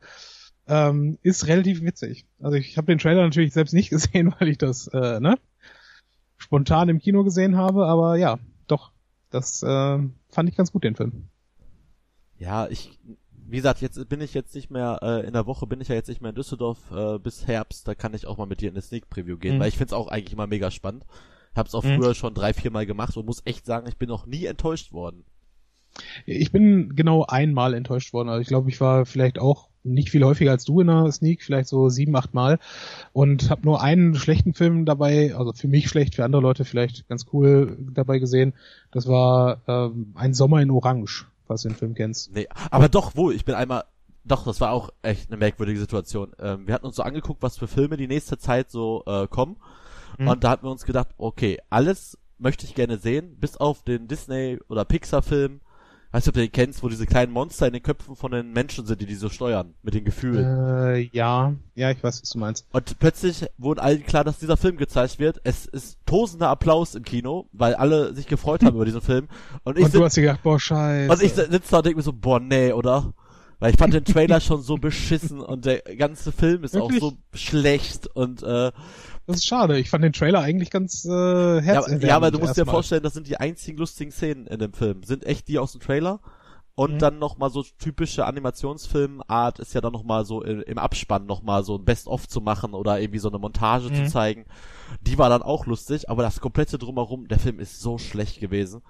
ähm, 0.67 1.17
ist 1.21 1.47
relativ 1.47 1.81
witzig. 1.81 2.25
Also 2.39 2.55
ich 2.55 2.77
habe 2.77 2.87
den 2.87 2.99
Trailer 2.99 3.23
natürlich 3.23 3.53
selbst 3.53 3.73
nicht 3.73 3.89
gesehen, 3.95 4.33
weil 4.39 4.47
ich 4.47 4.57
das 4.57 4.87
äh, 4.87 5.19
ne, 5.19 5.37
spontan 6.37 6.89
im 6.89 6.99
Kino 6.99 7.23
gesehen 7.23 7.57
habe, 7.57 7.85
aber 7.85 8.15
ja, 8.17 8.39
doch, 8.67 8.91
das 9.29 9.61
äh, 9.63 9.99
fand 10.29 10.49
ich 10.49 10.55
ganz 10.55 10.71
gut, 10.71 10.83
den 10.83 10.95
Film. 10.95 11.27
Ja, 12.37 12.67
ich, 12.67 12.97
wie 13.47 13.57
gesagt, 13.57 13.81
jetzt 13.81 14.07
bin 14.07 14.21
ich 14.21 14.33
jetzt 14.33 14.55
nicht 14.55 14.69
mehr, 14.71 14.99
äh, 15.01 15.25
in 15.27 15.33
der 15.33 15.45
Woche 15.45 15.67
bin 15.67 15.81
ich 15.81 15.89
ja 15.89 15.95
jetzt 15.95 16.07
nicht 16.07 16.21
mehr 16.21 16.29
in 16.29 16.35
Düsseldorf 16.35 16.77
äh, 16.91 17.17
bis 17.19 17.47
Herbst, 17.47 17.87
da 17.87 17.95
kann 17.95 18.13
ich 18.13 18.27
auch 18.27 18.37
mal 18.37 18.45
mit 18.45 18.61
dir 18.61 18.69
in 18.69 18.75
eine 18.75 18.81
Sneak 18.81 19.09
Preview 19.09 19.37
gehen, 19.37 19.55
Mhm. 19.57 19.59
weil 19.59 19.67
ich 19.69 19.77
find's 19.77 19.91
auch 19.93 20.07
eigentlich 20.07 20.33
immer 20.33 20.47
mega 20.47 20.71
spannend. 20.71 21.03
Hab's 21.55 21.75
auch 21.75 21.83
Mhm. 21.83 21.97
früher 21.97 22.15
schon 22.15 22.33
drei, 22.33 22.53
vier 22.53 22.71
Mal 22.71 22.85
gemacht 22.85 23.17
und 23.17 23.25
muss 23.25 23.41
echt 23.45 23.65
sagen, 23.65 23.87
ich 23.87 23.97
bin 23.97 24.09
noch 24.09 24.25
nie 24.25 24.45
enttäuscht 24.45 24.93
worden. 24.93 25.23
Ich 26.25 26.51
bin 26.51 26.95
genau 26.95 27.25
einmal 27.25 27.73
enttäuscht 27.73 28.13
worden. 28.13 28.29
Also 28.29 28.41
ich 28.41 28.47
glaube, 28.47 28.69
ich 28.69 28.79
war 28.79 29.05
vielleicht 29.05 29.39
auch 29.39 29.67
nicht 29.83 30.11
viel 30.11 30.23
häufiger 30.23 30.51
als 30.51 30.65
du 30.65 30.81
in 30.81 30.87
der 30.87 31.11
Sneak, 31.11 31.41
vielleicht 31.41 31.67
so 31.67 31.89
sieben, 31.89 32.15
acht 32.15 32.33
Mal 32.33 32.59
und 33.13 33.49
habe 33.49 33.63
nur 33.63 33.81
einen 33.81 34.15
schlechten 34.15 34.53
Film 34.53 34.85
dabei, 34.85 35.35
also 35.35 35.53
für 35.53 35.67
mich 35.67 35.87
schlecht, 35.87 36.15
für 36.15 36.25
andere 36.25 36.41
Leute 36.41 36.65
vielleicht 36.65 37.07
ganz 37.07 37.25
cool 37.33 37.77
dabei 37.93 38.19
gesehen. 38.19 38.53
Das 38.91 39.07
war 39.07 39.61
ähm, 39.67 40.11
ein 40.15 40.33
Sommer 40.33 40.61
in 40.61 40.69
Orange, 40.69 41.27
falls 41.47 41.63
du 41.63 41.69
den 41.69 41.77
Film 41.77 41.95
kennst. 41.95 42.33
Nee, 42.33 42.47
aber 42.69 42.89
doch 42.89 43.15
wohl, 43.15 43.33
ich 43.33 43.45
bin 43.45 43.55
einmal, 43.55 43.85
doch, 44.25 44.45
das 44.45 44.59
war 44.61 44.71
auch 44.71 44.89
echt 45.01 45.29
eine 45.31 45.37
merkwürdige 45.37 45.79
Situation. 45.79 46.33
Ähm, 46.39 46.67
wir 46.67 46.73
hatten 46.73 46.85
uns 46.85 46.97
so 46.97 47.03
angeguckt, 47.03 47.41
was 47.41 47.57
für 47.57 47.67
Filme 47.67 47.95
die 47.97 48.07
nächste 48.07 48.37
Zeit 48.37 48.69
so 48.69 49.03
äh, 49.07 49.27
kommen 49.27 49.55
Mhm. 50.19 50.27
und 50.27 50.43
da 50.43 50.51
hatten 50.51 50.65
wir 50.65 50.71
uns 50.71 50.85
gedacht, 50.85 51.07
okay, 51.17 51.57
alles 51.69 52.17
möchte 52.37 52.65
ich 52.65 52.75
gerne 52.75 52.97
sehen, 52.97 53.35
bis 53.39 53.57
auf 53.57 53.83
den 53.83 54.07
Disney- 54.07 54.59
oder 54.69 54.85
Pixar-Film, 54.85 55.59
weißt 56.11 56.25
du, 56.25 56.29
ob 56.29 56.35
du 56.35 56.41
den 56.41 56.51
kennst, 56.51 56.81
wo 56.81 56.87
diese 56.89 57.05
kleinen 57.05 57.31
Monster 57.31 57.67
in 57.67 57.73
den 57.73 57.83
Köpfen 57.83 58.15
von 58.15 58.31
den 58.31 58.51
Menschen 58.53 58.85
sind, 58.85 58.99
die 59.01 59.05
die 59.05 59.15
so 59.15 59.29
steuern, 59.29 59.73
mit 59.83 59.93
den 59.93 60.05
Gefühlen. 60.05 60.45
Äh, 60.85 60.99
ja, 61.11 61.53
ja, 61.75 61.91
ich 61.91 62.01
weiß, 62.03 62.21
was 62.21 62.29
du 62.29 62.39
meinst. 62.39 62.65
Und 62.71 62.97
plötzlich 62.99 63.45
wurden 63.57 63.79
allen 63.79 64.03
klar, 64.05 64.23
dass 64.23 64.39
dieser 64.39 64.57
Film 64.57 64.77
gezeigt 64.77 65.19
wird. 65.19 65.39
Es 65.43 65.65
ist 65.65 65.97
tosender 66.05 66.47
Applaus 66.49 66.95
im 66.95 67.03
Kino, 67.03 67.47
weil 67.51 67.75
alle 67.75 68.13
sich 68.15 68.25
gefreut 68.27 68.63
haben 68.63 68.75
über 68.75 68.85
diesen 68.85 69.01
Film. 69.01 69.27
Und 69.63 69.77
ich, 69.77 69.85
Und 69.85 69.93
du 69.93 70.03
hast 70.03 70.15
dir 70.17 70.21
gedacht, 70.21 70.43
boah, 70.43 70.59
scheiße. 70.59 71.11
und 71.11 71.21
ich 71.21 71.33
sitze 71.33 71.59
da 71.71 71.77
und 71.77 71.85
denke 71.85 71.97
mir 71.97 72.03
so, 72.03 72.13
boah, 72.13 72.39
nee, 72.39 72.71
oder? 72.73 73.13
Weil 73.59 73.71
ich 73.73 73.77
fand 73.77 73.93
den 73.93 74.05
Trailer 74.05 74.39
schon 74.39 74.61
so 74.61 74.77
beschissen 74.77 75.41
und 75.41 75.65
der 75.65 75.81
ganze 75.81 76.31
Film 76.31 76.63
ist 76.63 76.73
Wirklich? 76.75 77.03
auch 77.03 77.09
so 77.11 77.17
schlecht 77.33 78.07
und 78.07 78.41
äh, 78.41 78.71
das 79.27 79.37
ist 79.37 79.45
schade. 79.47 79.77
Ich 79.77 79.89
fand 79.89 80.03
den 80.03 80.13
Trailer 80.13 80.39
eigentlich 80.39 80.69
ganz 80.71 81.05
äh, 81.05 81.09
ja, 81.09 81.59
herzerwärmend. 81.61 82.03
ja, 82.03 82.15
aber 82.15 82.31
du 82.31 82.39
musst 82.39 82.57
dir 82.57 82.65
vorstellen, 82.65 83.03
das 83.03 83.13
sind 83.13 83.27
die 83.27 83.37
einzigen 83.37 83.77
lustigen 83.77 84.11
Szenen 84.11 84.47
in 84.47 84.59
dem 84.59 84.73
Film. 84.73 85.03
Sind 85.03 85.25
echt 85.25 85.47
die 85.49 85.59
aus 85.59 85.73
dem 85.73 85.81
Trailer. 85.81 86.19
Und 86.75 86.93
Mhm. 86.93 86.99
dann 86.99 87.19
noch 87.19 87.37
mal 87.37 87.49
so 87.49 87.61
typische 87.77 88.25
Animationsfilmart 88.25 89.59
ist 89.59 89.73
ja 89.73 89.81
dann 89.81 89.91
noch 89.91 90.03
mal 90.03 90.23
so 90.25 90.41
im, 90.43 90.61
im 90.61 90.77
Abspann 90.77 91.25
noch 91.25 91.41
mal 91.43 91.63
so 91.63 91.75
ein 91.77 91.83
Best-of 91.83 92.27
zu 92.27 92.39
machen 92.41 92.73
oder 92.73 92.99
irgendwie 93.01 93.19
so 93.19 93.27
eine 93.29 93.37
Montage 93.39 93.91
zu 93.91 94.03
Mhm. 94.03 94.07
zeigen. 94.07 94.45
Die 95.01 95.17
war 95.17 95.29
dann 95.29 95.41
auch 95.41 95.65
lustig, 95.65 96.09
aber 96.09 96.23
das 96.23 96.39
komplette 96.39 96.77
drumherum, 96.77 97.27
der 97.27 97.39
Film 97.39 97.59
ist 97.59 97.81
so 97.81 97.97
schlecht 97.97 98.39
gewesen. 98.39 98.81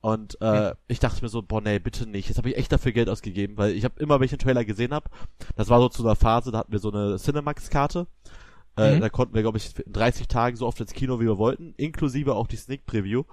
Und 0.00 0.40
äh, 0.40 0.70
Mhm. 0.70 0.74
ich 0.86 1.00
dachte 1.00 1.22
mir 1.22 1.28
so, 1.28 1.42
boah, 1.42 1.60
nee, 1.60 1.78
bitte 1.78 2.06
nicht. 2.08 2.28
Jetzt 2.28 2.38
habe 2.38 2.50
ich 2.50 2.56
echt 2.56 2.70
dafür 2.70 2.92
Geld 2.92 3.08
ausgegeben, 3.08 3.56
weil 3.56 3.72
ich 3.72 3.84
habe 3.84 3.98
immer, 4.00 4.18
wenn 4.18 4.24
ich 4.24 4.30
den 4.30 4.38
Trailer 4.38 4.64
gesehen 4.64 4.92
habe, 4.94 5.10
das 5.56 5.68
war 5.68 5.80
so 5.80 5.88
zu 5.88 6.04
einer 6.04 6.14
Phase, 6.16 6.52
da 6.52 6.58
hatten 6.58 6.72
wir 6.72 6.78
so 6.78 6.90
eine 6.92 7.16
Cinemax-Karte. 7.16 8.06
Äh, 8.78 8.96
Mhm. 8.96 9.00
Da 9.00 9.08
konnten 9.08 9.34
wir, 9.34 9.42
glaube 9.42 9.58
ich, 9.58 9.70
in 9.84 9.92
30 9.92 10.28
Tagen 10.28 10.56
so 10.56 10.66
oft 10.66 10.80
ins 10.80 10.92
Kino, 10.92 11.18
wie 11.20 11.24
wir 11.26 11.36
wollten, 11.38 11.74
inklusive 11.76 12.34
auch 12.34 12.46
die 12.46 12.56
Sneak 12.56 12.86
Preview. 12.86 13.24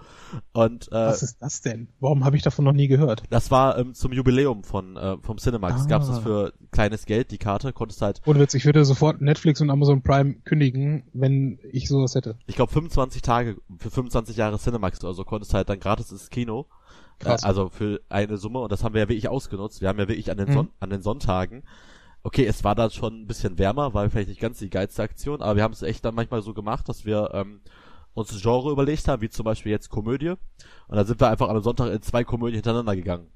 Und 0.53 0.88
äh, 0.89 0.95
Was 0.95 1.23
ist 1.23 1.41
das 1.41 1.62
denn? 1.62 1.88
Warum 1.99 2.25
habe 2.25 2.36
ich 2.36 2.41
davon 2.43 2.65
noch 2.65 2.73
nie 2.73 2.88
gehört? 2.88 3.23
das 3.29 3.51
war 3.51 3.77
ähm, 3.77 3.93
zum 3.93 4.12
Jubiläum 4.12 4.63
von 4.63 4.97
äh, 4.97 5.17
vom 5.21 5.38
Cinemax. 5.38 5.84
Ah. 5.84 5.88
Gab's 5.88 6.08
das 6.08 6.19
für 6.19 6.53
kleines 6.71 7.05
Geld, 7.05 7.31
die 7.31 7.38
Karte, 7.38 7.73
konntest 7.73 8.01
halt, 8.01 8.21
Ohne 8.25 8.39
Witz, 8.39 8.53
ich 8.55 8.65
würde 8.65 8.84
sofort 8.86 9.21
Netflix 9.21 9.62
und 9.62 9.69
Amazon 9.69 10.01
Prime 10.01 10.36
kündigen, 10.45 11.03
wenn 11.13 11.60
ich 11.71 11.88
sowas 11.88 12.15
hätte. 12.15 12.38
ich 12.47 12.55
glaube 12.55 12.71
25 12.73 13.21
Tage 13.21 13.58
für 13.77 13.91
25 13.91 14.36
Jahre 14.38 14.58
Cinemax 14.58 15.03
oder 15.03 15.13
so, 15.13 15.23
konntest 15.23 15.53
halt 15.53 15.69
dann 15.69 15.79
gratis 15.79 16.12
ins 16.12 16.29
Kino. 16.29 16.65
Äh, 17.19 17.23
Krass. 17.25 17.43
also 17.43 17.69
für 17.69 18.01
eine 18.10 18.38
Summe 18.38 18.60
und 18.60 18.71
das 18.71 18.84
haben 18.84 18.93
wir 18.93 19.01
ja 19.01 19.08
wirklich 19.08 19.29
ausgenutzt. 19.29 19.79
Wir 19.79 19.88
haben 19.88 19.99
ja 19.99 20.08
wirklich 20.10 20.31
an 20.31 20.38
den, 20.38 20.49
Mhm. 20.49 20.53
Son 20.53 20.69
an 20.81 20.89
den 20.89 21.01
Sonntagen 21.01 21.63
Okay, 22.25 22.43
es 22.47 22.63
war 22.63 22.73
dann 22.73 22.89
schon 22.89 23.21
ein 23.21 23.27
bisschen 23.27 23.59
wärmer, 23.59 23.93
war 23.93 24.09
vielleicht 24.09 24.29
nicht 24.29 24.41
ganz 24.41 24.57
die 24.57 24.71
geilste 24.71 25.03
Aktion, 25.03 25.43
aber 25.43 25.57
wir 25.57 25.63
haben 25.63 25.73
es 25.73 25.83
echt 25.83 26.03
dann 26.03 26.15
manchmal 26.15 26.41
so 26.41 26.55
gemacht, 26.55 26.89
dass 26.89 27.05
wir 27.05 27.29
ähm, 27.33 27.61
uns 28.15 28.31
ein 28.31 28.39
Genre 28.41 28.71
überlegt 28.71 29.07
haben, 29.07 29.21
wie 29.21 29.29
zum 29.29 29.43
Beispiel 29.43 29.71
jetzt 29.71 29.89
Komödie. 29.89 30.29
Und 30.31 30.39
dann 30.95 31.05
sind 31.05 31.21
wir 31.21 31.29
einfach 31.29 31.49
am 31.49 31.61
Sonntag 31.61 31.91
in 31.93 32.01
zwei 32.01 32.23
Komödien 32.23 32.55
hintereinander 32.55 32.95
gegangen. 32.95 33.27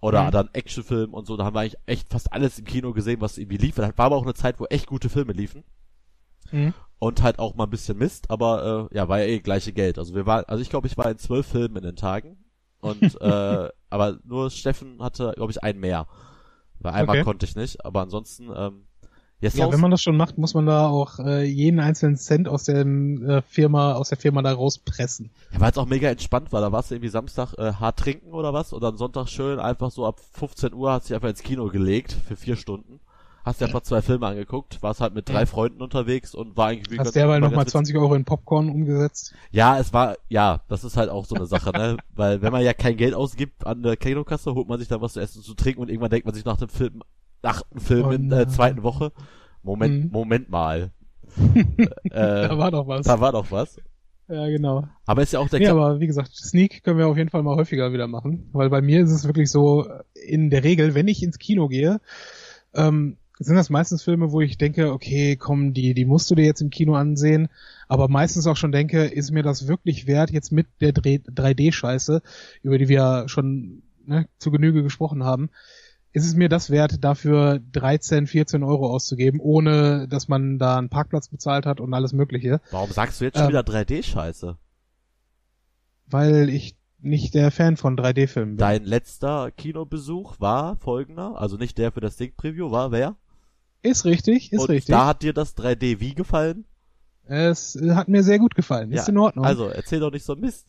Oder 0.00 0.24
Mhm. 0.24 0.30
dann 0.32 0.50
Actionfilm 0.52 1.14
und 1.14 1.26
so, 1.26 1.38
da 1.38 1.44
haben 1.46 1.54
wir 1.54 1.60
eigentlich 1.60 1.80
echt 1.86 2.10
fast 2.10 2.30
alles 2.30 2.58
im 2.58 2.66
Kino 2.66 2.92
gesehen, 2.92 3.22
was 3.22 3.38
irgendwie 3.38 3.56
lief. 3.56 3.76
Das 3.76 3.96
war 3.96 4.06
aber 4.06 4.16
auch 4.16 4.24
eine 4.24 4.34
Zeit, 4.34 4.60
wo 4.60 4.66
echt 4.66 4.86
gute 4.86 5.08
Filme 5.08 5.32
liefen. 5.32 5.64
Mhm. 6.52 6.74
Und 6.98 7.22
halt 7.22 7.38
auch 7.38 7.54
mal 7.54 7.64
ein 7.64 7.70
bisschen 7.70 7.96
Mist, 7.96 8.30
aber 8.30 8.88
äh, 8.92 8.94
ja, 8.96 9.08
war 9.08 9.20
ja 9.20 9.24
eh 9.24 9.38
gleiche 9.40 9.72
Geld. 9.72 9.98
Also 9.98 10.14
wir 10.14 10.26
waren, 10.26 10.44
also 10.44 10.60
ich 10.60 10.68
glaube, 10.68 10.86
ich 10.86 10.98
war 10.98 11.10
in 11.10 11.16
zwölf 11.16 11.46
Filmen 11.46 11.76
in 11.76 11.82
den 11.82 11.96
Tagen. 11.96 12.36
Und 12.80 13.02
äh, 13.22 13.68
aber 13.88 14.18
nur 14.24 14.50
Steffen 14.50 15.02
hatte, 15.02 15.32
glaube 15.34 15.50
ich, 15.50 15.62
einen 15.62 15.80
mehr. 15.80 16.06
Weil 16.80 16.92
einmal 16.94 17.16
Okay. 17.16 17.24
konnte 17.24 17.46
ich 17.46 17.56
nicht, 17.56 17.84
aber 17.84 18.00
ansonsten, 18.02 18.50
ähm, 18.54 18.84
jetzt 19.40 19.56
Ja, 19.56 19.70
wenn 19.70 19.80
man 19.80 19.90
das 19.90 20.02
schon 20.02 20.16
macht, 20.16 20.38
muss 20.38 20.54
man 20.54 20.66
da 20.66 20.88
auch 20.88 21.18
äh, 21.18 21.44
jeden 21.44 21.80
einzelnen 21.80 22.16
Cent 22.16 22.48
aus 22.48 22.64
der 22.64 22.86
äh, 22.86 23.42
Firma, 23.42 23.94
aus 23.94 24.10
der 24.10 24.18
Firma 24.18 24.42
da 24.42 24.52
rauspressen. 24.52 25.30
Ja, 25.52 25.60
weil 25.60 25.70
es 25.70 25.78
auch 25.78 25.86
mega 25.86 26.08
entspannt 26.08 26.52
war. 26.52 26.60
Da 26.60 26.72
warst 26.72 26.90
du 26.90 26.94
irgendwie 26.94 27.08
Samstag 27.10 27.54
äh, 27.54 27.72
hart 27.74 27.98
trinken 27.98 28.32
oder 28.32 28.52
was 28.52 28.72
und 28.72 28.82
dann 28.82 28.96
Sonntag 28.96 29.28
schön 29.28 29.58
einfach 29.58 29.90
so 29.90 30.06
ab 30.06 30.20
15 30.32 30.72
Uhr 30.74 30.92
hast 30.92 31.04
du 31.04 31.08
dich 31.08 31.14
einfach 31.16 31.30
ins 31.30 31.42
Kino 31.42 31.68
gelegt 31.68 32.12
für 32.26 32.36
vier 32.36 32.56
Stunden. 32.56 33.00
Hast 33.48 33.60
dir 33.60 33.64
einfach 33.66 33.82
zwei 33.82 34.02
Filme 34.02 34.26
angeguckt, 34.26 34.82
warst 34.82 35.00
halt 35.00 35.14
mit 35.14 35.28
drei. 35.28 35.46
Freunden 35.46 35.82
unterwegs 35.82 36.34
und 36.34 36.56
war 36.56 36.72
irgendwie 36.72 36.98
Hast 36.98 37.14
derweil 37.16 37.40
nochmal 37.40 37.60
ganz 37.64 37.70
20 37.72 37.96
Euro 37.96 38.14
in 38.14 38.24
Popcorn 38.24 38.68
umgesetzt. 38.70 39.34
Ja, 39.50 39.78
es 39.78 39.92
war, 39.92 40.16
ja, 40.28 40.60
das 40.68 40.84
ist 40.84 40.96
halt 40.96 41.08
auch 41.10 41.24
so 41.24 41.34
eine 41.34 41.46
Sache, 41.46 41.70
ne? 41.70 41.96
Weil 42.14 42.42
wenn 42.42 42.52
man 42.52 42.62
ja 42.62 42.72
kein 42.74 42.96
Geld 42.96 43.14
ausgibt 43.14 43.66
an 43.66 43.82
der 43.82 43.96
Kinokasse, 43.96 44.54
holt 44.54 44.68
man 44.68 44.78
sich 44.78 44.88
dann 44.88 45.00
was 45.00 45.14
zu 45.14 45.20
essen 45.20 45.38
und 45.38 45.44
zu 45.44 45.54
trinken 45.54 45.80
und 45.80 45.88
irgendwann 45.88 46.10
denkt 46.10 46.26
man 46.26 46.34
sich 46.34 46.44
nach 46.44 46.56
dem 46.58 46.68
Film, 46.68 47.02
nach 47.42 47.62
dem 47.62 47.80
Film 47.80 48.06
Oh 48.06 48.10
in 48.10 48.28
der 48.28 48.40
nein. 48.40 48.50
zweiten 48.50 48.82
Woche, 48.82 49.12
Moment, 49.62 50.04
Mhm. 50.06 50.10
Moment 50.12 50.50
mal. 50.50 50.90
Da 52.10 52.50
äh, 52.52 52.58
war 52.58 52.70
doch 52.70 52.86
was. 52.86 53.06
da 53.06 53.20
war 53.20 53.32
doch 53.32 53.50
was. 53.50 53.76
Ja, 54.28 54.46
genau. 54.48 54.86
Aber 55.06 55.22
ist 55.22 55.32
ja 55.32 55.38
auch 55.40 55.48
der 55.48 55.58
Nee, 55.60 55.66
Kla- 55.68 55.70
aber 55.70 56.00
wie 56.00 56.06
gesagt, 56.06 56.34
Sneak 56.36 56.84
können 56.84 56.98
wir 56.98 57.06
auf 57.06 57.16
jeden 57.16 57.30
Fall 57.30 57.42
mal 57.42 57.56
häufiger 57.56 57.92
wieder 57.94 58.06
machen. 58.08 58.50
Weil 58.52 58.68
bei 58.68 58.82
mir 58.82 59.00
ist 59.02 59.10
es 59.10 59.24
wirklich 59.26 59.50
so, 59.50 59.88
in 60.14 60.50
der 60.50 60.64
Regel, 60.64 60.94
wenn 60.94 61.08
ich 61.08 61.22
ins 61.22 61.38
Kino 61.38 61.68
gehe, 61.68 62.00
ähm, 62.74 63.16
sind 63.38 63.56
das 63.56 63.70
meistens 63.70 64.02
Filme, 64.02 64.32
wo 64.32 64.40
ich 64.40 64.58
denke, 64.58 64.92
okay, 64.92 65.36
komm, 65.36 65.72
die, 65.72 65.94
die 65.94 66.04
musst 66.04 66.30
du 66.30 66.34
dir 66.34 66.44
jetzt 66.44 66.60
im 66.60 66.70
Kino 66.70 66.94
ansehen. 66.94 67.48
Aber 67.86 68.08
meistens 68.08 68.46
auch 68.46 68.56
schon 68.56 68.72
denke, 68.72 69.04
ist 69.04 69.30
mir 69.30 69.42
das 69.42 69.68
wirklich 69.68 70.06
wert, 70.06 70.30
jetzt 70.30 70.50
mit 70.50 70.66
der 70.80 70.92
3D-Scheiße, 70.92 72.20
über 72.62 72.78
die 72.78 72.88
wir 72.88 73.24
schon 73.28 73.82
ne, 74.04 74.28
zu 74.38 74.50
Genüge 74.50 74.82
gesprochen 74.82 75.24
haben, 75.24 75.50
ist 76.12 76.26
es 76.26 76.34
mir 76.34 76.48
das 76.48 76.70
wert, 76.70 77.04
dafür 77.04 77.60
13, 77.72 78.26
14 78.26 78.62
Euro 78.62 78.88
auszugeben, 78.92 79.40
ohne 79.40 80.08
dass 80.08 80.26
man 80.26 80.58
da 80.58 80.76
einen 80.76 80.88
Parkplatz 80.88 81.28
bezahlt 81.28 81.66
hat 81.66 81.80
und 81.80 81.94
alles 81.94 82.12
Mögliche. 82.12 82.60
Warum 82.70 82.90
sagst 82.90 83.20
du 83.20 83.24
jetzt 83.26 83.36
schon 83.36 83.44
Ähm, 83.44 83.50
wieder 83.50 83.60
3D-Scheiße? 83.60 84.56
Weil 86.06 86.48
ich 86.48 86.76
nicht 87.00 87.34
der 87.34 87.50
Fan 87.50 87.76
von 87.76 87.96
3D-Filmen 87.96 88.52
bin. 88.52 88.58
Dein 88.58 88.84
letzter 88.84 89.52
Kinobesuch 89.52 90.40
war 90.40 90.76
folgender, 90.76 91.38
also 91.38 91.56
nicht 91.56 91.78
der 91.78 91.92
für 91.92 92.00
das 92.00 92.16
Ding-Preview, 92.16 92.70
war 92.72 92.90
wer? 92.90 93.16
Ist 93.82 94.04
richtig, 94.04 94.52
ist 94.52 94.60
und 94.60 94.70
richtig. 94.70 94.92
da 94.92 95.06
hat 95.06 95.22
dir 95.22 95.32
das 95.32 95.56
3D 95.56 96.00
wie 96.00 96.14
gefallen? 96.14 96.64
es 97.28 97.76
äh, 97.76 97.94
hat 97.94 98.08
mir 98.08 98.22
sehr 98.22 98.38
gut 98.38 98.54
gefallen. 98.54 98.90
Ist 98.90 99.06
Ja, 99.06 99.12
in 99.12 99.18
Ordnung. 99.18 99.44
Also, 99.44 99.68
erzähl 99.68 100.00
doch 100.00 100.10
nicht 100.10 100.24
so 100.24 100.34
Mist. 100.34 100.66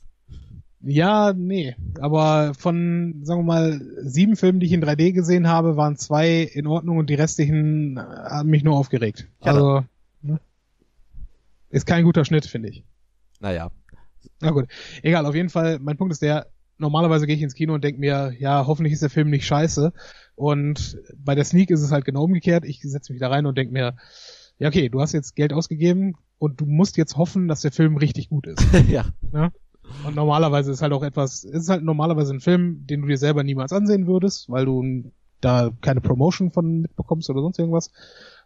Ja, 0.82 1.34
nee. 1.34 1.76
Aber 2.00 2.54
von, 2.54 3.22
sagen 3.24 3.41
wir 3.41 3.45
mal, 3.45 3.82
sieben 4.02 4.36
Filmen, 4.36 4.60
die 4.60 4.65
ich 4.65 4.72
in 4.72 4.84
3D 4.84 5.12
gesehen 5.12 5.48
habe, 5.48 5.76
waren 5.76 5.98
zwei 5.98 6.41
in 6.41 6.67
Ordnung 6.67 6.98
und 6.98 7.10
die 7.10 7.15
restlichen 7.15 7.98
äh, 7.98 8.00
haben 8.00 8.50
mich 8.50 8.63
nur 8.63 8.78
aufgeregt. 8.78 9.28
Ja, 9.43 9.54
also, 9.54 9.84
Ist 11.69 11.86
kein 11.86 12.06
guter 12.06 12.26
Schnitt, 12.26 12.45
finde 12.45 12.69
ich. 12.69 12.84
Naja. 13.39 13.72
Na 14.41 14.52
gut. 14.52 14.67
Egal, 15.02 15.26
auf 15.26 15.36
jeden 15.36 15.50
Fall, 15.50 15.80
mein 15.80 15.98
Punkt 15.98 16.13
ist 16.13 16.22
der, 16.22 16.48
normalerweise 16.78 17.28
gehe 17.28 17.36
ich 17.36 17.41
ins 17.41 17.56
Kino 17.56 17.74
und 17.74 17.84
denke 17.84 18.00
mir, 18.00 18.34
ja, 18.39 18.65
hoffentlich 18.65 18.93
ist 18.93 19.04
der 19.04 19.10
Film 19.10 19.30
nicht 19.30 19.45
scheiße. 19.45 19.93
Und 20.39 20.97
bei 21.17 21.36
der 21.36 21.43
Sneak 21.43 21.69
ist 21.69 21.82
es 21.82 21.91
halt 21.91 22.06
genau 22.06 22.23
umgekehrt. 22.23 22.63
Ich 22.63 22.80
setze 22.82 23.12
mich 23.12 23.19
da 23.19 23.28
rein 23.28 23.45
und 23.45 23.58
denke 23.58 23.73
mir, 23.73 23.97
ja, 24.58 24.69
okay, 24.69 24.88
du 24.88 25.02
hast 25.02 25.12
jetzt 25.12 25.36
Geld 25.36 25.52
ausgegeben 25.52 26.15
und 26.38 26.62
du 26.62 26.65
musst 26.65 26.95
jetzt 26.95 27.17
hoffen, 27.17 27.49
dass 27.49 27.60
der 27.60 27.73
Film 27.73 27.97
richtig 27.97 28.30
gut 28.30 28.47
ist. 28.47 28.65
ja. 28.89 29.04
Ne? 29.34 29.52
Und 30.06 30.15
normalerweise 30.15 30.71
ist 30.71 30.82
halt 30.82 30.93
auch 30.93 31.04
etwas, 31.04 31.43
ist 31.43 31.67
halt 31.67 31.84
normalerweise 31.84 32.34
ein 32.34 32.39
Film, 32.39 32.88
den 32.88 33.02
du 33.02 33.10
dir 33.10 33.17
selber 33.17 33.43
niemals 33.43 33.73
ansehen 33.73 34.08
würdest, 34.08 34.49
weil 34.49 34.63
du 34.63 35.12
da 35.41 35.71
keine 35.82 35.99
Promotion 35.99 36.52
von 36.52 36.84
mitbekommst 36.84 37.30
oder 37.30 37.41
sonst 37.41 37.60
irgendwas. 37.60 37.91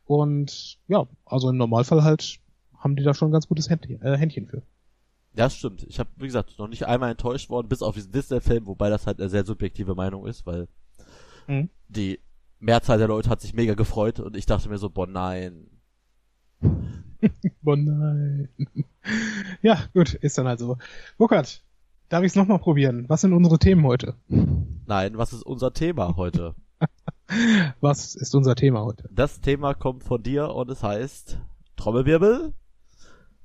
Und 0.05 0.79
ja, 0.87 1.05
also 1.25 1.51
im 1.51 1.57
Normalfall 1.57 2.03
halt 2.03 2.39
haben 2.75 2.95
die 2.95 3.03
da 3.03 3.13
schon 3.13 3.29
ein 3.29 3.33
ganz 3.33 3.47
gutes 3.47 3.69
Händchen, 3.69 4.01
äh, 4.01 4.17
Händchen 4.17 4.47
für. 4.47 4.63
Ja, 5.35 5.47
stimmt. 5.47 5.83
Ich 5.83 5.99
habe, 5.99 6.09
wie 6.15 6.25
gesagt, 6.25 6.57
noch 6.57 6.67
nicht 6.67 6.87
einmal 6.87 7.11
enttäuscht 7.11 7.51
worden, 7.51 7.69
bis 7.69 7.83
auf 7.83 7.93
diesen 7.93 8.11
Disney-Film, 8.11 8.65
wobei 8.65 8.89
das 8.89 9.05
halt 9.05 9.19
eine 9.19 9.29
sehr 9.29 9.45
subjektive 9.45 9.93
Meinung 9.93 10.25
ist, 10.25 10.47
weil 10.47 10.67
mhm. 11.47 11.69
die 11.87 12.19
Mehrzahl 12.59 12.97
der 12.97 13.07
Leute 13.07 13.29
hat 13.29 13.41
sich 13.41 13.53
mega 13.53 13.73
gefreut 13.73 14.19
und 14.19 14.37
ich 14.37 14.45
dachte 14.45 14.69
mir 14.69 14.77
so, 14.77 14.89
boah, 14.89 15.07
nein. 15.07 15.67
boah, 17.61 17.75
nein. 17.75 18.49
ja, 19.61 19.79
gut, 19.93 20.13
ist 20.13 20.37
dann 20.37 20.47
halt 20.47 20.59
so. 20.59 20.77
Burkhard, 21.17 21.63
darf 22.09 22.23
ich 22.23 22.31
es 22.31 22.35
nochmal 22.35 22.59
probieren? 22.59 23.05
Was 23.09 23.21
sind 23.21 23.33
unsere 23.33 23.59
Themen 23.59 23.85
heute? 23.85 24.15
Nein, 24.27 25.17
was 25.17 25.33
ist 25.33 25.43
unser 25.43 25.73
Thema 25.73 26.15
heute? 26.15 26.55
was 27.81 28.15
ist 28.15 28.33
unser 28.35 28.55
Thema 28.55 28.83
heute? 28.83 29.09
Das 29.11 29.41
Thema 29.41 29.73
kommt 29.73 30.03
von 30.03 30.23
dir 30.23 30.49
und 30.49 30.69
es 30.69 30.83
heißt 30.83 31.39
Trommelwirbel. 31.75 32.53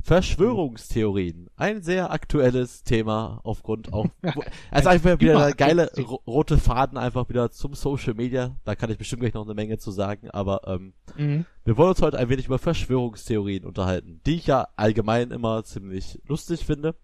Verschwörungstheorien. 0.09 1.51
Ein 1.57 1.83
sehr 1.83 2.11
aktuelles 2.11 2.83
Thema 2.83 3.43
aufgrund 3.45 3.93
auch, 3.93 4.07
also 4.71 4.89
einfach 4.89 5.21
wieder 5.21 5.39
der 5.39 5.53
geile 5.53 5.93
rote 6.27 6.57
Faden 6.57 6.97
einfach 6.97 7.29
wieder 7.29 7.51
zum 7.51 7.75
Social 7.75 8.15
Media. 8.15 8.57
Da 8.65 8.75
kann 8.75 8.91
ich 8.91 8.97
bestimmt 8.97 9.21
gleich 9.21 9.35
noch 9.35 9.45
eine 9.45 9.53
Menge 9.53 9.77
zu 9.77 9.91
sagen, 9.91 10.31
aber 10.31 10.63
ähm, 10.67 10.95
mhm. 11.19 11.45
wir 11.67 11.77
wollen 11.77 11.91
uns 11.91 12.01
heute 12.01 12.19
ein 12.19 12.31
wenig 12.31 12.47
über 12.47 12.59
Verschwörungstheorien 12.59 13.67
unterhalten, 13.67 14.23
die 14.25 14.37
ich 14.37 14.47
ja 14.47 14.69
allgemein 14.77 15.31
immer 15.31 15.63
ziemlich 15.65 16.19
lustig 16.27 16.65
finde 16.65 16.95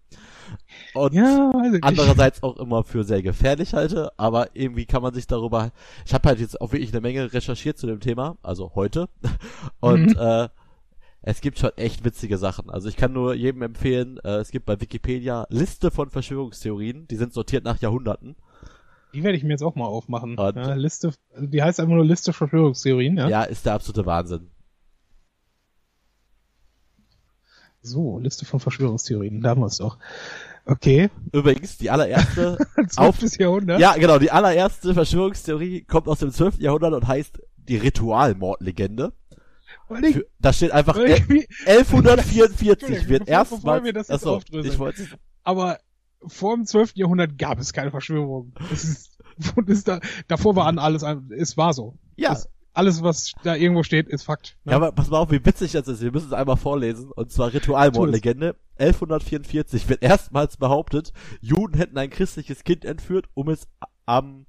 und 0.95 1.13
ja, 1.13 1.51
andererseits 1.81 2.41
auch 2.41 2.57
immer 2.57 2.83
für 2.83 3.03
sehr 3.03 3.21
gefährlich 3.21 3.75
halte, 3.75 4.13
aber 4.17 4.55
irgendwie 4.55 4.87
kann 4.87 5.03
man 5.03 5.13
sich 5.13 5.27
darüber, 5.27 5.73
ich 6.07 6.13
habe 6.15 6.27
halt 6.27 6.39
jetzt 6.39 6.59
auch 6.59 6.71
wirklich 6.71 6.91
eine 6.91 7.01
Menge 7.01 7.31
recherchiert 7.31 7.77
zu 7.77 7.85
dem 7.85 7.99
Thema, 7.99 8.39
also 8.41 8.73
heute 8.73 9.09
und 9.79 10.15
mhm. 10.15 10.17
äh, 10.17 10.49
es 11.27 11.41
gibt 11.41 11.57
schon 11.57 11.71
echt 11.75 12.05
witzige 12.05 12.37
Sachen. 12.37 12.69
Also 12.69 12.87
ich 12.87 12.97
kann 12.97 13.11
nur 13.11 13.33
jedem 13.33 13.63
empfehlen, 13.63 14.19
äh, 14.23 14.35
es 14.35 14.51
gibt 14.51 14.67
bei 14.67 14.79
Wikipedia 14.79 15.47
Liste 15.49 15.89
von 15.89 16.11
Verschwörungstheorien, 16.11 17.07
die 17.07 17.15
sind 17.15 17.33
sortiert 17.33 17.63
nach 17.63 17.81
Jahrhunderten. 17.81 18.35
Die 19.11 19.23
werde 19.23 19.35
ich 19.35 19.43
mir 19.43 19.49
jetzt 19.49 19.63
auch 19.63 19.75
mal 19.75 19.87
aufmachen. 19.87 20.35
Ja, 20.37 20.75
Liste, 20.75 21.13
die 21.35 21.63
heißt 21.63 21.79
einfach 21.79 21.95
nur 21.95 22.05
Liste 22.05 22.31
Verschwörungstheorien, 22.31 23.17
ja? 23.17 23.27
Ja, 23.27 23.43
ist 23.43 23.65
der 23.65 23.73
absolute 23.73 24.05
Wahnsinn. 24.05 24.51
So, 27.81 28.19
Liste 28.19 28.45
von 28.45 28.59
Verschwörungstheorien, 28.59 29.41
da 29.41 29.49
haben 29.49 29.61
wir 29.61 29.67
es 29.67 29.77
doch. 29.77 29.97
Okay. 30.65 31.09
Übrigens, 31.31 31.77
die 31.77 31.89
allererste 31.89 32.57
12. 32.87 33.39
Jahrhundert. 33.39 33.79
Ja, 33.79 33.95
genau, 33.95 34.19
die 34.19 34.29
allererste 34.29 34.93
Verschwörungstheorie 34.93 35.85
kommt 35.85 36.07
aus 36.07 36.19
dem 36.19 36.29
12. 36.29 36.59
Jahrhundert 36.59 36.93
und 36.93 37.07
heißt 37.07 37.41
die 37.57 37.77
Ritualmordlegende. 37.77 39.13
Für, 39.87 40.25
da 40.39 40.53
steht 40.53 40.71
einfach 40.71 40.97
1144 40.97 43.07
wird 43.07 43.27
erstmal. 43.27 43.81
Achso, 44.07 44.41
ich 44.51 44.79
wollte. 44.79 45.07
Aber 45.43 45.77
vor 46.27 46.55
dem 46.55 46.65
12. 46.65 46.95
Jahrhundert 46.95 47.37
gab 47.37 47.59
es 47.59 47.73
keine 47.73 47.91
Verschwörung. 47.91 48.53
Ist, 48.71 49.17
ist 49.67 49.87
da, 49.87 49.99
davor 50.27 50.55
war 50.55 50.67
an 50.67 50.79
alles, 50.79 51.03
es 51.29 51.57
war 51.57 51.73
so. 51.73 51.97
Ja. 52.15 52.33
Es, 52.33 52.49
alles, 52.73 53.01
was 53.01 53.31
da 53.43 53.55
irgendwo 53.55 53.83
steht, 53.83 54.09
ist 54.09 54.23
Fakt. 54.23 54.57
Ne? 54.65 54.71
Ja, 54.71 54.77
aber 54.77 54.91
pass 54.91 55.09
mal 55.09 55.19
auf, 55.19 55.31
wie 55.31 55.45
witzig 55.45 55.71
das 55.71 55.87
ist. 55.87 56.01
Wir 56.01 56.11
müssen 56.11 56.27
es 56.27 56.33
einmal 56.33 56.57
vorlesen. 56.57 57.09
Und 57.11 57.31
zwar 57.31 57.53
Ritualmordlegende. 57.53 58.55
1144 58.77 59.87
wird 59.87 60.03
erstmals 60.03 60.57
behauptet, 60.57 61.13
Juden 61.39 61.77
hätten 61.77 61.97
ein 61.97 62.09
christliches 62.09 62.65
Kind 62.65 62.83
entführt, 62.83 63.27
um 63.33 63.47
es 63.47 63.69
am 64.05 64.45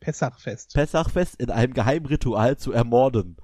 Pessachfest. 0.00 0.74
Pessachfest 0.74 1.40
in 1.40 1.50
einem 1.50 1.74
Geheimritual 1.74 2.56
zu 2.56 2.72
ermorden. 2.72 3.36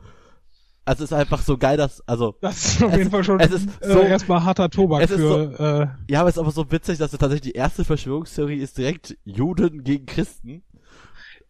Also 0.86 1.04
es 1.04 1.10
ist 1.10 1.16
einfach 1.16 1.40
so 1.40 1.56
geil, 1.56 1.78
dass, 1.78 2.06
also. 2.06 2.36
Das 2.40 2.64
ist 2.64 2.82
auf 2.82 2.96
jeden 2.96 3.10
Fall 3.10 3.24
schon 3.24 3.40
es 3.40 3.50
ist 3.50 3.68
so, 3.82 4.00
äh, 4.00 4.08
erstmal 4.08 4.44
harter 4.44 4.68
Tobak 4.68 5.08
für, 5.08 5.18
so, 5.18 5.38
äh, 5.62 5.88
Ja, 6.08 6.20
aber 6.20 6.28
es 6.28 6.36
ist 6.36 6.40
aber 6.40 6.50
so 6.50 6.70
witzig, 6.70 6.98
dass 6.98 7.12
es 7.12 7.18
tatsächlich 7.18 7.52
die 7.52 7.58
erste 7.58 7.84
Verschwörungstheorie 7.84 8.58
ist 8.58 8.76
direkt 8.76 9.16
Juden 9.24 9.82
gegen 9.82 10.04
Christen. 10.04 10.62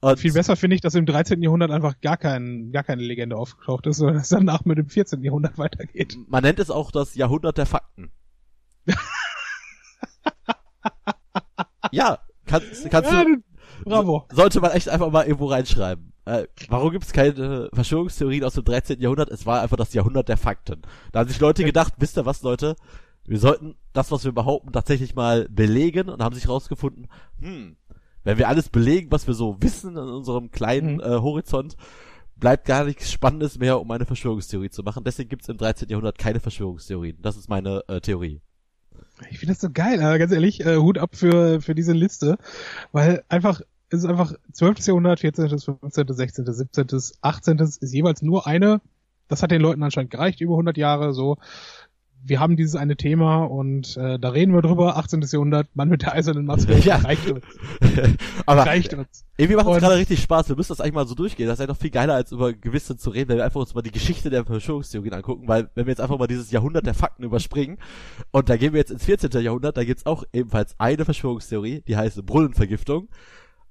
Und 0.00 0.20
viel 0.20 0.32
besser 0.32 0.54
finde 0.54 0.76
ich, 0.76 0.82
dass 0.82 0.94
im 0.94 1.06
13. 1.06 1.42
Jahrhundert 1.42 1.70
einfach 1.70 2.00
gar 2.00 2.16
kein, 2.16 2.70
gar 2.72 2.84
keine 2.84 3.02
Legende 3.02 3.36
aufgetaucht 3.36 3.86
ist, 3.86 3.96
sondern 3.96 4.18
es 4.18 4.28
danach 4.28 4.64
mit 4.66 4.78
dem 4.78 4.88
14. 4.88 5.24
Jahrhundert 5.24 5.58
weitergeht. 5.58 6.16
Man 6.28 6.42
nennt 6.42 6.60
es 6.60 6.70
auch 6.70 6.90
das 6.90 7.14
Jahrhundert 7.14 7.58
der 7.58 7.66
Fakten. 7.66 8.12
ja, 11.90 12.18
kannst, 12.44 12.90
kannst 12.90 13.10
ja, 13.10 13.24
du, 13.24 13.42
bravo. 13.84 14.26
Sollte 14.30 14.60
man 14.60 14.72
echt 14.72 14.90
einfach 14.90 15.10
mal 15.10 15.24
irgendwo 15.24 15.46
reinschreiben. 15.46 16.13
Äh, 16.26 16.46
warum 16.68 16.90
gibt 16.90 17.04
es 17.04 17.12
keine 17.12 17.68
Verschwörungstheorien 17.72 18.44
aus 18.44 18.54
dem 18.54 18.64
13. 18.64 19.00
Jahrhundert? 19.00 19.30
Es 19.30 19.46
war 19.46 19.62
einfach 19.62 19.76
das 19.76 19.92
Jahrhundert 19.92 20.28
der 20.28 20.36
Fakten. 20.36 20.82
Da 21.12 21.20
haben 21.20 21.28
sich 21.28 21.40
Leute 21.40 21.64
gedacht, 21.64 21.94
wisst 21.98 22.16
ihr 22.16 22.26
was, 22.26 22.42
Leute? 22.42 22.76
Wir 23.26 23.38
sollten 23.38 23.76
das, 23.92 24.10
was 24.10 24.24
wir 24.24 24.32
behaupten, 24.32 24.72
tatsächlich 24.72 25.14
mal 25.14 25.48
belegen 25.48 26.08
und 26.08 26.22
haben 26.22 26.34
sich 26.34 26.48
rausgefunden, 26.48 27.08
hm, 27.40 27.76
wenn 28.22 28.38
wir 28.38 28.48
alles 28.48 28.68
belegen, 28.68 29.12
was 29.12 29.26
wir 29.26 29.34
so 29.34 29.56
wissen 29.60 29.92
in 29.92 29.98
unserem 29.98 30.50
kleinen 30.50 30.94
mhm. 30.94 31.00
äh, 31.00 31.20
Horizont, 31.20 31.76
bleibt 32.36 32.66
gar 32.66 32.84
nichts 32.84 33.12
Spannendes 33.12 33.58
mehr, 33.58 33.80
um 33.80 33.90
eine 33.90 34.06
Verschwörungstheorie 34.06 34.70
zu 34.70 34.82
machen. 34.82 35.04
Deswegen 35.04 35.28
gibt 35.28 35.42
es 35.42 35.48
im 35.48 35.56
13. 35.56 35.88
Jahrhundert 35.88 36.18
keine 36.18 36.40
Verschwörungstheorien. 36.40 37.18
Das 37.22 37.36
ist 37.36 37.48
meine 37.48 37.82
äh, 37.88 38.00
Theorie. 38.00 38.40
Ich 39.30 39.38
finde 39.38 39.54
das 39.54 39.60
so 39.60 39.70
geil, 39.70 40.02
aber 40.02 40.18
ganz 40.18 40.32
ehrlich, 40.32 40.64
äh, 40.64 40.76
Hut 40.76 40.98
ab 40.98 41.14
für, 41.14 41.60
für 41.60 41.74
diese 41.74 41.92
Liste, 41.92 42.36
weil 42.90 43.22
einfach 43.28 43.60
es 43.94 44.04
ist 44.04 44.10
einfach 44.10 44.32
12. 44.52 44.86
Jahrhundert, 44.86 45.20
14., 45.20 45.48
15., 45.48 46.06
16., 46.08 46.52
17., 46.52 47.00
18. 47.22 47.58
ist 47.58 47.92
jeweils 47.92 48.22
nur 48.22 48.46
eine. 48.46 48.80
Das 49.28 49.42
hat 49.42 49.50
den 49.50 49.62
Leuten 49.62 49.82
anscheinend 49.82 50.10
gereicht, 50.10 50.40
über 50.40 50.54
100 50.54 50.76
Jahre 50.76 51.14
so. 51.14 51.38
Wir 52.26 52.40
haben 52.40 52.56
dieses 52.56 52.74
eine 52.74 52.96
Thema 52.96 53.44
und 53.44 53.98
äh, 53.98 54.18
da 54.18 54.30
reden 54.30 54.54
wir 54.54 54.62
drüber. 54.62 54.96
18. 54.96 55.20
Jahrhundert, 55.30 55.68
Mann 55.74 55.90
mit 55.90 56.02
der 56.02 56.14
eisernen 56.14 56.46
Maske, 56.46 56.78
ja. 56.78 56.96
reicht 56.96 57.30
uns. 57.30 57.44
Aber 58.46 58.64
reicht 58.64 58.94
uns. 58.94 59.26
Irgendwie 59.36 59.56
macht 59.56 59.68
es 59.68 59.80
gerade 59.80 59.96
richtig 59.96 60.22
Spaß. 60.22 60.48
Wir 60.48 60.56
müssen 60.56 60.72
das 60.72 60.80
eigentlich 60.80 60.94
mal 60.94 61.06
so 61.06 61.14
durchgehen. 61.14 61.46
Das 61.46 61.58
ist 61.58 61.60
eigentlich 61.60 61.76
noch 61.76 61.80
viel 61.82 61.90
geiler, 61.90 62.14
als 62.14 62.32
über 62.32 62.54
gewisse 62.54 62.96
zu 62.96 63.10
reden, 63.10 63.28
wenn 63.28 63.36
wir 63.36 63.44
einfach 63.44 63.60
uns 63.60 63.74
mal 63.74 63.82
die 63.82 63.90
Geschichte 63.90 64.30
der 64.30 64.46
Verschwörungstheorien 64.46 65.12
angucken, 65.12 65.48
weil 65.48 65.68
wenn 65.74 65.84
wir 65.84 65.90
jetzt 65.90 66.00
einfach 66.00 66.18
mal 66.18 66.26
dieses 66.26 66.50
Jahrhundert 66.50 66.86
der 66.86 66.94
Fakten 66.94 67.24
überspringen 67.24 67.76
und 68.30 68.48
da 68.48 68.56
gehen 68.56 68.72
wir 68.72 68.80
jetzt 68.80 68.90
ins 68.90 69.04
14. 69.04 69.30
Jahrhundert, 69.42 69.76
da 69.76 69.84
gibt's 69.84 70.06
auch 70.06 70.24
ebenfalls 70.32 70.74
eine 70.78 71.04
Verschwörungstheorie, 71.04 71.82
die 71.86 71.96
heißt 71.96 72.24
Brunnenvergiftung. 72.24 73.08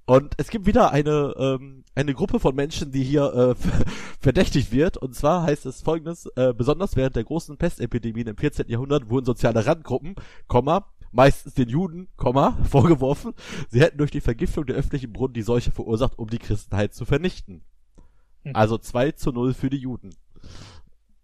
Und 0.06 0.34
es 0.38 0.50
gibt 0.50 0.66
wieder 0.66 0.92
eine, 0.92 1.34
ähm, 1.38 1.86
eine 1.96 2.14
Gruppe 2.14 2.40
von 2.40 2.56
Menschen, 2.56 2.92
die 2.92 3.04
hier 3.04 3.34
äh, 3.34 3.56
verdächtigt 4.20 4.72
wird. 4.72 4.98
Und 4.98 5.16
zwar 5.16 5.44
heißt 5.44 5.66
es 5.66 5.82
folgendes, 5.82 6.26
äh, 6.36 6.54
besonders 6.54 6.96
während 6.96 7.16
der 7.16 7.24
großen 7.24 7.58
Pestepidemien 7.58 8.28
im 8.28 8.38
14. 8.38 8.68
Jahrhundert 8.68 9.10
wurden 9.10 9.26
soziale 9.26 9.66
Randgruppen, 9.66 10.16
Komma, 10.48 10.92
meistens 11.12 11.54
den 11.54 11.70
Juden, 11.70 12.10
Komma, 12.18 12.58
vorgeworfen, 12.70 13.34
sie 13.70 13.80
hätten 13.80 13.98
durch 13.98 14.12
die 14.12 14.22
Vergiftung 14.22 14.66
der 14.66 14.76
öffentlichen 14.76 15.14
Brunnen 15.14 15.34
die 15.34 15.42
Seuche 15.42 15.72
verursacht, 15.72 16.20
um 16.20 16.30
die 16.30 16.40
Christenheit 16.40 16.94
zu 16.94 17.06
vernichten. 17.06 17.64
Hm. 18.44 18.56
Also 18.56 18.78
2 18.78 19.14
zu 19.14 19.32
0 19.32 19.54
für 19.54 19.70
die 19.70 19.78
Juden. 19.78 20.14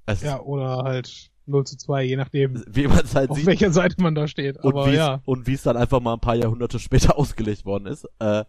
Es 0.05 0.23
ja, 0.23 0.39
oder 0.39 0.83
halt 0.83 1.31
0 1.49 1.65
zu 1.65 1.77
2, 1.77 2.03
je 2.03 2.15
nachdem, 2.15 2.63
wie 2.67 2.87
man 2.87 2.99
es 2.99 3.15
halt 3.15 3.31
auf 3.31 3.37
sieht. 3.37 3.47
welcher 3.47 3.71
Seite 3.71 4.01
man 4.01 4.15
da 4.15 4.27
steht. 4.27 4.63
Aber 4.63 4.85
und 4.85 4.93
ja. 4.93 5.21
Und 5.25 5.47
wie 5.47 5.53
es 5.53 5.63
dann 5.63 5.75
einfach 5.75 5.99
mal 5.99 6.13
ein 6.13 6.19
paar 6.19 6.35
Jahrhunderte 6.35 6.79
später 6.79 7.17
ausgelegt 7.17 7.65
worden 7.65 7.87
ist. 7.87 8.07
Äh, 8.19 8.45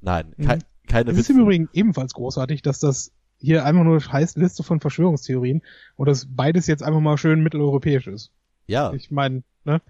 Nein, 0.00 0.34
mhm. 0.36 0.58
keine 0.86 1.10
Es 1.10 1.18
ist 1.18 1.30
im 1.30 1.40
Übrigen 1.40 1.68
ebenfalls 1.72 2.14
großartig, 2.14 2.62
dass 2.62 2.78
das 2.78 3.12
hier 3.40 3.64
einfach 3.64 3.84
nur 3.84 4.00
heißt 4.00 4.36
Liste 4.36 4.62
von 4.62 4.80
Verschwörungstheorien 4.80 5.62
und 5.96 6.08
dass 6.08 6.26
beides 6.28 6.66
jetzt 6.66 6.82
einfach 6.82 7.00
mal 7.00 7.18
schön 7.18 7.42
mitteleuropäisch 7.42 8.06
ist. 8.06 8.32
Ja. 8.66 8.92
Ich 8.92 9.10
meine, 9.10 9.42
ne? 9.64 9.80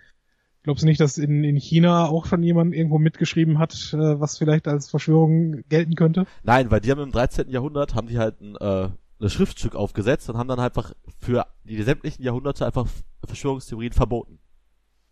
Glaubst 0.62 0.82
du 0.82 0.86
nicht, 0.86 1.00
dass 1.00 1.16
in, 1.16 1.44
in 1.44 1.56
China 1.56 2.08
auch 2.08 2.26
schon 2.26 2.42
jemand 2.42 2.74
irgendwo 2.74 2.98
mitgeschrieben 2.98 3.58
hat, 3.58 3.94
äh, 3.94 4.20
was 4.20 4.36
vielleicht 4.36 4.68
als 4.68 4.90
Verschwörung 4.90 5.62
gelten 5.68 5.94
könnte? 5.94 6.26
Nein, 6.42 6.70
weil 6.70 6.80
die 6.80 6.90
haben 6.90 7.00
im 7.00 7.12
13. 7.12 7.48
Jahrhundert, 7.48 7.94
haben 7.94 8.08
die 8.08 8.18
halt 8.18 8.40
ein, 8.40 8.56
äh, 8.56 8.90
ein 9.20 9.30
Schriftstück 9.30 9.74
aufgesetzt 9.74 10.28
und 10.28 10.36
haben 10.36 10.48
dann 10.48 10.60
einfach 10.60 10.92
für 11.18 11.46
die 11.64 11.82
sämtlichen 11.82 12.22
Jahrhunderte 12.22 12.66
einfach 12.66 12.86
Verschwörungstheorien 13.24 13.92
verboten. 13.92 14.40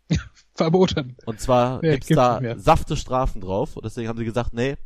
verboten. 0.53 1.15
Und 1.25 1.39
zwar 1.39 1.83
ja, 1.83 1.93
gibt's, 1.93 2.07
gibt's 2.07 2.21
da 2.21 2.59
safte 2.59 2.95
Strafen 2.95 3.41
drauf 3.41 3.75
und 3.75 3.83
deswegen 3.83 4.09
haben 4.09 4.17
sie 4.17 4.25
gesagt, 4.25 4.53
nee, 4.53 4.77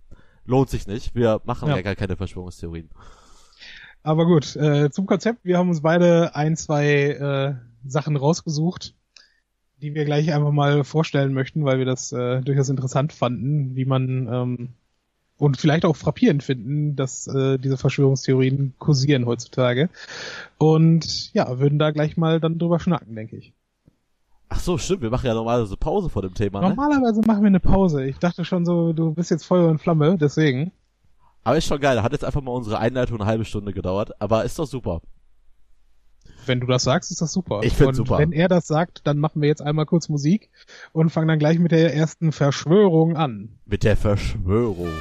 lohnt 0.45 0.69
sich 0.69 0.88
nicht. 0.88 1.15
Wir 1.15 1.41
machen 1.45 1.69
ja, 1.69 1.77
ja 1.77 1.82
gar 1.82 1.95
keine 1.95 2.17
Verschwörungstheorien. 2.17 2.89
Aber 4.04 4.25
gut, 4.25 4.56
äh, 4.56 4.89
zum 4.89 5.06
Konzept, 5.06 5.45
wir 5.45 5.58
haben 5.58 5.69
uns 5.69 5.82
beide 5.82 6.36
ein, 6.36 6.56
zwei 6.56 6.86
äh, 6.88 7.56
Sachen 7.88 8.15
rausgesucht, 8.15 8.95
die 9.82 9.93
wir 9.93 10.06
gleich 10.06 10.34
einfach 10.34 10.51
mal 10.51 10.84
vorstellen 10.84 11.34
möchten, 11.34 11.65
weil 11.65 11.77
wir 11.77 11.86
das 11.86 12.12
äh, 12.12 12.41
durchaus 12.41 12.69
interessant 12.69 13.13
fanden, 13.13 13.75
wie 13.75 13.86
man 13.86 14.27
ähm, 14.32 14.69
und 15.38 15.58
vielleicht 15.58 15.86
auch 15.86 15.95
frappierend 15.95 16.43
finden, 16.43 16.95
dass 16.95 17.27
äh, 17.27 17.58
diese 17.58 17.77
Verschwörungstheorien 17.77 18.75
kursieren 18.77 19.25
heutzutage. 19.25 19.89
Und 20.60 21.34
ja, 21.34 21.58
würden 21.58 21.80
da 21.80 21.89
gleich 21.89 22.15
mal 22.15 22.39
dann 22.39 22.60
drüber 22.60 22.80
schnacken, 22.80 23.15
denke 23.15 23.38
ich. 23.38 23.54
Ach 24.53 24.59
so, 24.59 24.77
stimmt. 24.77 25.01
Wir 25.01 25.09
machen 25.09 25.25
ja 25.25 25.33
normalerweise 25.33 25.77
Pause 25.77 26.09
vor 26.09 26.21
dem 26.23 26.33
Thema. 26.33 26.59
Ne? 26.59 26.69
Normalerweise 26.69 27.21
machen 27.25 27.41
wir 27.41 27.47
eine 27.47 27.61
Pause. 27.61 28.05
Ich 28.05 28.17
dachte 28.17 28.43
schon 28.43 28.65
so, 28.65 28.91
du 28.91 29.13
bist 29.13 29.31
jetzt 29.31 29.45
Feuer 29.45 29.69
und 29.69 29.79
Flamme, 29.79 30.17
deswegen. 30.17 30.73
Aber 31.45 31.57
ist 31.57 31.67
schon 31.67 31.79
geil. 31.79 32.03
Hat 32.03 32.11
jetzt 32.11 32.25
einfach 32.25 32.41
mal 32.41 32.51
unsere 32.51 32.77
Einleitung 32.77 33.21
eine 33.21 33.29
halbe 33.29 33.45
Stunde 33.45 33.71
gedauert. 33.71 34.11
Aber 34.19 34.43
ist 34.43 34.59
doch 34.59 34.67
super. 34.67 34.99
Wenn 36.45 36.59
du 36.59 36.67
das 36.67 36.83
sagst, 36.83 37.11
ist 37.11 37.21
das 37.21 37.31
super. 37.31 37.61
Ich 37.63 37.73
finde 37.73 37.95
super. 37.95 38.17
Wenn 38.17 38.33
er 38.33 38.49
das 38.49 38.67
sagt, 38.67 39.07
dann 39.07 39.19
machen 39.19 39.41
wir 39.41 39.47
jetzt 39.47 39.61
einmal 39.61 39.85
kurz 39.85 40.09
Musik 40.09 40.49
und 40.91 41.11
fangen 41.11 41.29
dann 41.29 41.39
gleich 41.39 41.57
mit 41.57 41.71
der 41.71 41.95
ersten 41.95 42.33
Verschwörung 42.33 43.15
an. 43.15 43.57
Mit 43.65 43.85
der 43.85 43.95
Verschwörung. 43.95 44.91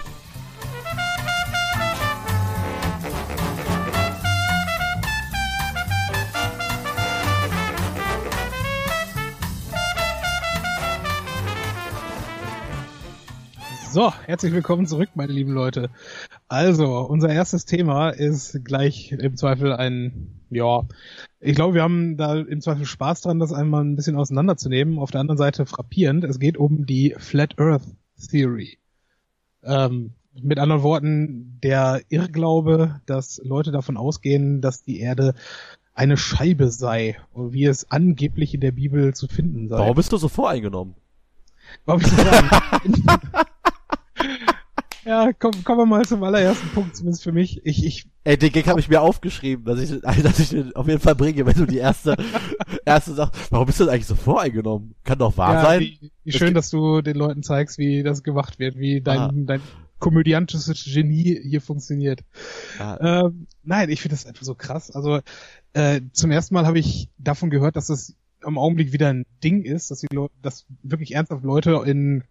So, 13.93 14.13
herzlich 14.27 14.53
willkommen 14.53 14.87
zurück, 14.87 15.09
meine 15.17 15.33
lieben 15.33 15.51
Leute. 15.51 15.91
Also, 16.47 16.99
unser 17.01 17.29
erstes 17.29 17.65
Thema 17.65 18.11
ist 18.11 18.65
gleich 18.65 19.11
im 19.11 19.37
Zweifel 19.37 19.73
ein, 19.73 20.43
ja, 20.49 20.85
ich 21.41 21.57
glaube, 21.57 21.75
wir 21.75 21.83
haben 21.83 22.17
da 22.17 22.37
im 22.37 22.61
Zweifel 22.61 22.87
Spaß 22.87 23.23
dran, 23.23 23.41
das 23.41 23.53
einmal 23.53 23.83
ein 23.83 23.97
bisschen 23.97 24.15
auseinanderzunehmen. 24.15 25.01
Auf 25.01 25.11
der 25.11 25.21
anderen 25.21 25.39
Seite 25.39 25.67
frappierend, 25.67 26.23
es 26.23 26.39
geht 26.39 26.57
um 26.57 26.87
die 26.87 27.17
Flat 27.19 27.59
Earth 27.59 27.83
Theory. 28.31 28.79
Ähm, 29.65 30.13
mit 30.41 30.61
anderen 30.61 30.85
Worten, 30.85 31.59
der 31.61 32.01
Irrglaube, 32.11 33.01
dass 33.07 33.41
Leute 33.43 33.73
davon 33.73 33.97
ausgehen, 33.97 34.61
dass 34.61 34.85
die 34.85 35.01
Erde 35.01 35.35
eine 35.95 36.17
Scheibe 36.17 36.71
sei, 36.71 37.17
wie 37.35 37.65
es 37.65 37.91
angeblich 37.91 38.55
in 38.55 38.61
der 38.61 38.71
Bibel 38.71 39.15
zu 39.15 39.27
finden 39.27 39.67
sei. 39.67 39.79
Warum 39.79 39.97
bist 39.97 40.13
du 40.13 40.17
so 40.17 40.29
voreingenommen? 40.29 40.95
Warum 41.87 42.01
bist 42.01 42.13
du 42.13 42.19
so 42.19 42.23
voreingenommen? 42.23 43.21
Ja, 45.05 45.33
komm, 45.33 45.65
kommen 45.65 45.79
wir 45.79 45.87
mal 45.87 46.05
zum 46.05 46.23
allerersten 46.23 46.69
Punkt, 46.69 46.95
zumindest 46.95 47.23
für 47.23 47.33
mich. 47.33 47.61
Ich, 47.65 47.85
ich, 47.85 48.07
Ey, 48.23 48.37
den 48.37 48.53
Gag 48.53 48.67
habe 48.67 48.81
ich 48.81 48.89
mir 48.89 49.01
aufgeschrieben, 49.01 49.65
dass 49.65 49.81
ich, 49.81 50.01
dass 50.23 50.39
ich 50.39 50.51
den 50.51 50.77
auf 50.77 50.87
jeden 50.87 51.01
Fall 51.01 51.15
bringe, 51.15 51.47
wenn 51.47 51.55
du 51.55 51.67
die 51.67 51.79
erste, 51.79 52.17
erste 52.85 53.15
sagst, 53.15 53.51
warum 53.51 53.67
bist 53.67 53.81
du 53.81 53.85
denn 53.85 53.95
eigentlich 53.95 54.07
so 54.07 54.15
voreingenommen? 54.15 54.95
Kann 55.05 55.19
doch 55.19 55.37
wahr 55.37 55.55
ja, 55.55 55.63
sein. 55.63 55.81
Wie, 55.81 56.13
wie 56.25 56.33
schön, 56.33 56.55
dass 56.55 56.71
du 56.71 57.01
den 57.01 57.17
Leuten 57.17 57.43
zeigst, 57.43 57.79
wie 57.79 58.03
das 58.03 58.23
gemacht 58.23 58.59
wird, 58.59 58.79
wie 58.79 59.01
dein, 59.01 59.19
ah. 59.19 59.31
dein 59.33 59.63
komödiantisches 59.99 60.85
Genie 60.85 61.41
hier 61.43 61.63
funktioniert. 61.63 62.21
Ah. 62.79 63.25
Ähm, 63.25 63.47
nein, 63.63 63.89
ich 63.89 64.03
finde 64.03 64.17
das 64.17 64.27
einfach 64.27 64.45
so 64.45 64.55
krass. 64.55 64.91
Also 64.91 65.21
äh, 65.73 66.03
zum 66.13 66.31
ersten 66.31 66.55
Mal 66.55 66.67
habe 66.67 66.79
ich 66.79 67.09
davon 67.17 67.49
gehört, 67.49 67.77
dass 67.77 67.87
das 67.87 68.15
im 68.47 68.59
Augenblick 68.59 68.93
wieder 68.93 69.09
ein 69.09 69.25
Ding 69.43 69.63
ist, 69.63 69.91
dass 69.91 70.01
die 70.01 70.15
Leute, 70.15 70.35
dass 70.43 70.67
wirklich 70.83 71.15
ernsthaft 71.15 71.45
Leute 71.45 71.83
in 71.87 72.25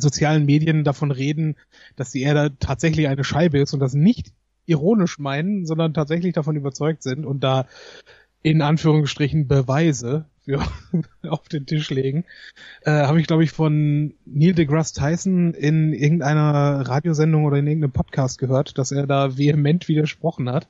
sozialen 0.00 0.46
Medien 0.46 0.84
davon 0.84 1.10
reden, 1.10 1.56
dass 1.96 2.10
die 2.10 2.22
Erde 2.22 2.52
tatsächlich 2.58 3.08
eine 3.08 3.24
Scheibe 3.24 3.58
ist 3.58 3.74
und 3.74 3.80
das 3.80 3.94
nicht 3.94 4.32
ironisch 4.66 5.18
meinen, 5.18 5.66
sondern 5.66 5.94
tatsächlich 5.94 6.34
davon 6.34 6.56
überzeugt 6.56 7.02
sind 7.02 7.24
und 7.24 7.42
da 7.42 7.66
in 8.42 8.62
Anführungsstrichen 8.62 9.48
Beweise 9.48 10.26
für 10.44 10.62
auf 11.28 11.48
den 11.48 11.66
Tisch 11.66 11.90
legen, 11.90 12.24
äh, 12.82 12.90
habe 12.90 13.20
ich 13.20 13.26
glaube 13.26 13.44
ich 13.44 13.50
von 13.50 14.14
Neil 14.24 14.54
deGrasse 14.54 14.94
Tyson 14.94 15.54
in 15.54 15.92
irgendeiner 15.92 16.86
Radiosendung 16.86 17.44
oder 17.44 17.58
in 17.58 17.66
irgendeinem 17.66 17.92
Podcast 17.92 18.38
gehört, 18.38 18.78
dass 18.78 18.92
er 18.92 19.06
da 19.06 19.36
vehement 19.36 19.88
widersprochen 19.88 20.50
hat. 20.50 20.68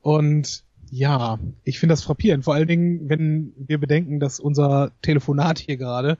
Und 0.00 0.64
ja, 0.90 1.38
ich 1.64 1.78
finde 1.78 1.92
das 1.92 2.04
frappierend, 2.04 2.44
vor 2.44 2.54
allen 2.54 2.68
Dingen, 2.68 3.08
wenn 3.08 3.52
wir 3.56 3.78
bedenken, 3.78 4.20
dass 4.20 4.38
unser 4.38 4.92
Telefonat 5.02 5.58
hier 5.58 5.76
gerade 5.76 6.18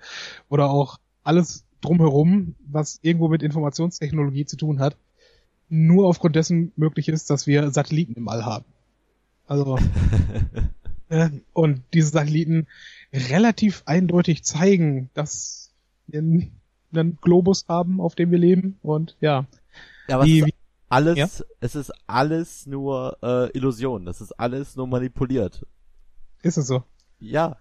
oder 0.48 0.70
auch 0.70 0.98
alles 1.22 1.64
drumherum, 1.84 2.54
was 2.66 2.98
irgendwo 3.02 3.28
mit 3.28 3.42
Informationstechnologie 3.42 4.46
zu 4.46 4.56
tun 4.56 4.80
hat, 4.80 4.96
nur 5.68 6.06
aufgrund 6.06 6.36
dessen 6.36 6.72
möglich 6.76 7.08
ist, 7.08 7.30
dass 7.30 7.46
wir 7.46 7.70
Satelliten 7.70 8.14
im 8.14 8.28
All 8.28 8.44
haben. 8.44 8.64
Also 9.46 9.78
äh, 11.08 11.30
und 11.52 11.82
diese 11.92 12.08
Satelliten 12.08 12.66
relativ 13.12 13.82
eindeutig 13.86 14.44
zeigen, 14.44 15.10
dass 15.14 15.70
wir 16.06 16.20
einen 16.20 17.18
Globus 17.20 17.66
haben, 17.68 18.00
auf 18.00 18.14
dem 18.14 18.30
wir 18.30 18.38
leben 18.38 18.78
und 18.82 19.16
ja. 19.20 19.46
Ja, 20.08 20.18
was 20.18 20.26
die, 20.26 20.54
alles, 20.88 21.16
ja? 21.16 21.28
es 21.60 21.74
ist 21.74 21.92
alles 22.06 22.66
nur 22.66 23.18
äh, 23.22 23.50
Illusion, 23.56 24.04
das 24.04 24.20
ist 24.20 24.32
alles 24.32 24.76
nur 24.76 24.86
manipuliert. 24.86 25.66
Ist 26.42 26.58
es 26.58 26.66
so? 26.66 26.84
Ja. 27.20 27.56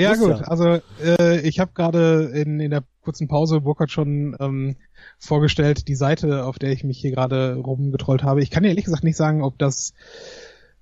Ja 0.00 0.14
gut, 0.14 0.40
ja. 0.40 0.46
also 0.46 0.80
äh, 1.02 1.40
ich 1.40 1.60
habe 1.60 1.72
gerade 1.74 2.30
in, 2.34 2.60
in 2.60 2.70
der 2.70 2.84
kurzen 3.02 3.28
Pause 3.28 3.60
Burkhardt 3.60 3.90
schon 3.90 4.36
ähm, 4.40 4.76
vorgestellt, 5.18 5.88
die 5.88 5.94
Seite, 5.94 6.44
auf 6.44 6.58
der 6.58 6.72
ich 6.72 6.84
mich 6.84 6.98
hier 6.98 7.10
gerade 7.10 7.56
rumgetrollt 7.56 8.22
habe. 8.22 8.42
Ich 8.42 8.50
kann 8.50 8.64
ehrlich 8.64 8.84
gesagt 8.84 9.04
nicht 9.04 9.16
sagen, 9.16 9.42
ob 9.42 9.58
das 9.58 9.94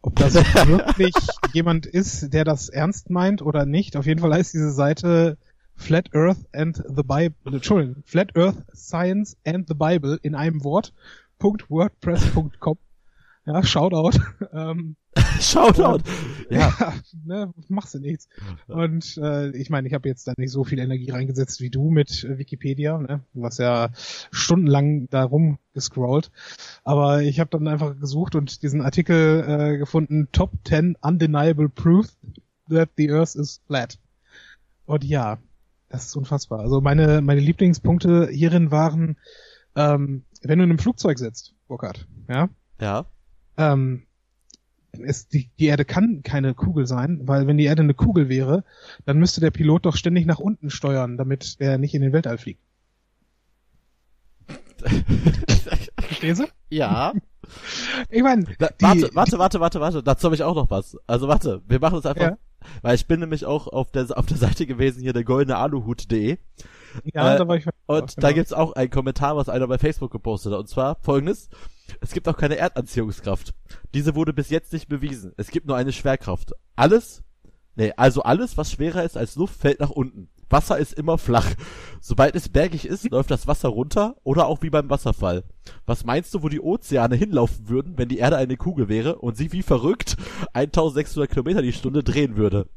ob 0.00 0.14
das 0.16 0.34
wirklich 0.96 1.14
jemand 1.52 1.86
ist, 1.86 2.32
der 2.32 2.44
das 2.44 2.68
ernst 2.68 3.10
meint 3.10 3.42
oder 3.42 3.66
nicht. 3.66 3.96
Auf 3.96 4.06
jeden 4.06 4.20
Fall 4.20 4.32
heißt 4.32 4.54
diese 4.54 4.70
Seite 4.70 5.38
Flat 5.74 6.14
Earth 6.14 6.38
and 6.52 6.76
the 6.76 7.02
Bible, 7.02 7.34
Entschuldigung, 7.44 8.02
Flat 8.04 8.36
Earth 8.36 8.56
Science 8.74 9.36
and 9.44 9.68
the 9.68 9.74
Bible 9.74 10.18
in 10.22 10.34
einem 10.34 10.64
Wort. 10.64 10.92
.wordpress.com. 11.40 12.78
Ja, 13.48 13.62
Shoutout. 13.62 14.20
Ähm, 14.52 14.96
Shoutout. 15.40 16.02
Ja. 16.50 16.72
ja 16.78 16.94
ne, 17.24 17.52
machst 17.68 17.94
du 17.94 17.98
nichts. 17.98 18.28
Und 18.66 19.16
äh, 19.18 19.50
ich 19.56 19.70
meine, 19.70 19.88
ich 19.88 19.94
habe 19.94 20.08
jetzt 20.08 20.26
da 20.26 20.34
nicht 20.36 20.50
so 20.50 20.64
viel 20.64 20.78
Energie 20.78 21.10
reingesetzt 21.10 21.60
wie 21.60 21.70
du 21.70 21.90
mit 21.90 22.26
Wikipedia, 22.28 22.98
ne? 22.98 23.20
was 23.32 23.58
ja 23.58 23.90
stundenlang 24.30 25.08
da 25.10 25.24
rumgescrollt. 25.24 26.30
Aber 26.84 27.22
ich 27.22 27.40
habe 27.40 27.50
dann 27.50 27.68
einfach 27.68 27.98
gesucht 27.98 28.34
und 28.34 28.62
diesen 28.62 28.82
Artikel 28.82 29.44
äh, 29.46 29.78
gefunden, 29.78 30.28
Top 30.32 30.52
10 30.66 30.96
Undeniable 31.00 31.68
Proof 31.68 32.06
that 32.68 32.90
the 32.96 33.10
Earth 33.10 33.34
is 33.34 33.62
flat. 33.66 33.98
Und 34.84 35.04
ja, 35.04 35.38
das 35.88 36.06
ist 36.06 36.16
unfassbar. 36.16 36.60
Also 36.60 36.80
meine, 36.80 37.22
meine 37.22 37.40
Lieblingspunkte 37.40 38.28
hierin 38.30 38.70
waren, 38.70 39.16
ähm, 39.74 40.24
wenn 40.42 40.58
du 40.58 40.64
in 40.64 40.70
einem 40.70 40.78
Flugzeug 40.78 41.18
sitzt, 41.18 41.54
Burkhard, 41.66 42.06
ja? 42.28 42.48
Ja. 42.80 43.06
Ähm, 43.58 44.04
es, 44.92 45.28
die, 45.28 45.50
die 45.58 45.66
Erde 45.66 45.84
kann 45.84 46.22
keine 46.22 46.54
Kugel 46.54 46.86
sein, 46.86 47.20
weil 47.24 47.46
wenn 47.46 47.58
die 47.58 47.64
Erde 47.64 47.82
eine 47.82 47.94
Kugel 47.94 48.28
wäre, 48.28 48.64
dann 49.04 49.18
müsste 49.18 49.40
der 49.40 49.50
Pilot 49.50 49.84
doch 49.84 49.96
ständig 49.96 50.26
nach 50.26 50.38
unten 50.38 50.70
steuern, 50.70 51.16
damit 51.16 51.56
er 51.58 51.78
nicht 51.78 51.94
in 51.94 52.02
den 52.02 52.12
Weltall 52.12 52.38
fliegt. 52.38 52.62
Verstehst 56.00 56.40
du? 56.40 56.46
Ja. 56.70 57.12
Ich 58.10 58.22
meine, 58.22 58.46
warte, 58.58 59.10
warte, 59.14 59.38
warte, 59.38 59.60
warte, 59.60 59.80
warte, 59.80 60.02
dazu 60.02 60.24
habe 60.26 60.34
ich 60.34 60.42
auch 60.42 60.54
noch 60.54 60.70
was. 60.70 60.96
Also 61.06 61.28
warte, 61.28 61.62
wir 61.66 61.80
machen 61.80 61.98
es 61.98 62.06
einfach, 62.06 62.22
ja. 62.22 62.38
weil 62.82 62.94
ich 62.94 63.06
bin 63.06 63.20
nämlich 63.20 63.44
auch 63.44 63.66
auf 63.66 63.90
der 63.90 64.06
auf 64.16 64.26
der 64.26 64.36
Seite 64.36 64.66
gewesen 64.66 65.02
hier 65.02 65.12
der 65.12 65.24
goldene 65.24 65.56
Aluhut.de. 65.56 66.38
Ja, 67.12 67.34
äh, 67.34 67.38
da 67.38 67.48
war 67.48 67.56
ich. 67.56 67.66
Und 67.86 68.16
genau. 68.16 68.26
da 68.26 68.32
gibt's 68.32 68.52
auch 68.52 68.72
einen 68.72 68.90
Kommentar, 68.90 69.36
was 69.36 69.48
einer 69.48 69.66
bei 69.66 69.78
Facebook 69.78 70.10
gepostet 70.10 70.52
hat. 70.52 70.60
Und 70.60 70.68
zwar 70.68 70.96
folgendes: 71.02 71.48
es 72.00 72.12
gibt 72.12 72.28
auch 72.28 72.36
keine 72.36 72.56
Erdanziehungskraft. 72.56 73.54
Diese 73.94 74.14
wurde 74.14 74.32
bis 74.32 74.50
jetzt 74.50 74.72
nicht 74.72 74.88
bewiesen. 74.88 75.32
Es 75.36 75.50
gibt 75.50 75.66
nur 75.66 75.76
eine 75.76 75.92
Schwerkraft. 75.92 76.52
Alles, 76.76 77.22
nee, 77.76 77.92
also 77.96 78.22
alles, 78.22 78.56
was 78.56 78.72
schwerer 78.72 79.04
ist 79.04 79.16
als 79.16 79.36
Luft, 79.36 79.60
fällt 79.60 79.80
nach 79.80 79.90
unten. 79.90 80.28
Wasser 80.50 80.78
ist 80.78 80.94
immer 80.94 81.18
flach. 81.18 81.46
Sobald 82.00 82.34
es 82.34 82.48
bergig 82.48 82.86
ist, 82.86 83.04
läuft 83.10 83.30
das 83.30 83.46
Wasser 83.46 83.68
runter 83.68 84.16
oder 84.24 84.46
auch 84.46 84.62
wie 84.62 84.70
beim 84.70 84.88
Wasserfall. 84.90 85.44
Was 85.86 86.04
meinst 86.04 86.32
du, 86.34 86.42
wo 86.42 86.48
die 86.48 86.60
Ozeane 86.60 87.16
hinlaufen 87.16 87.68
würden, 87.68 87.98
wenn 87.98 88.08
die 88.08 88.18
Erde 88.18 88.36
eine 88.36 88.56
Kugel 88.56 88.88
wäre 88.88 89.16
und 89.16 89.36
sie 89.36 89.52
wie 89.52 89.62
verrückt 89.62 90.16
1600 90.54 91.30
Kilometer 91.30 91.62
die 91.62 91.72
Stunde 91.72 92.02
drehen 92.02 92.36
würde? 92.36 92.68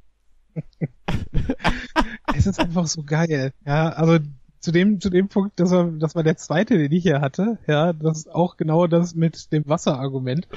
Es 2.36 2.48
ist 2.48 2.60
einfach 2.60 2.88
so 2.88 3.04
geil. 3.04 3.54
Ja, 3.66 3.90
also 3.90 4.20
zu 4.60 4.72
dem, 4.72 5.02
zu 5.02 5.10
dem 5.10 5.28
Punkt, 5.28 5.60
das 5.60 5.72
war, 5.72 5.92
das 5.92 6.16
war 6.16 6.24
der 6.24 6.38
zweite, 6.38 6.78
den 6.78 6.92
ich 6.92 7.04
hier 7.04 7.20
hatte, 7.20 7.58
ja, 7.68 7.94
das 7.94 8.20
ist 8.20 8.32
auch 8.32 8.58
genau 8.58 8.88
das 8.88 9.16
mit 9.16 9.52
dem 9.52 9.68
Wasserargument. 9.68 10.48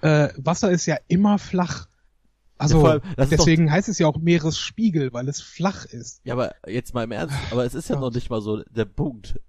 Äh, 0.00 0.28
Wasser 0.36 0.70
ist 0.70 0.86
ja 0.86 0.96
immer 1.08 1.38
flach. 1.38 1.88
Also 2.56 2.84
ja, 2.84 2.90
allem, 2.92 3.02
deswegen 3.30 3.66
doch, 3.66 3.72
heißt 3.72 3.88
es 3.88 3.98
ja 3.98 4.06
auch 4.06 4.18
Meeresspiegel, 4.18 5.12
weil 5.12 5.28
es 5.28 5.40
flach 5.40 5.84
ist. 5.84 6.20
Ja, 6.24 6.34
aber 6.34 6.54
jetzt 6.66 6.92
mal 6.92 7.04
im 7.04 7.12
Ernst, 7.12 7.36
aber 7.50 7.64
es 7.64 7.74
ist 7.74 7.88
ja, 7.88 7.98
noch 7.98 8.12
nicht 8.12 8.30
mal 8.30 8.40
so 8.40 8.62
der 8.64 8.84
Punkt. 8.84 9.40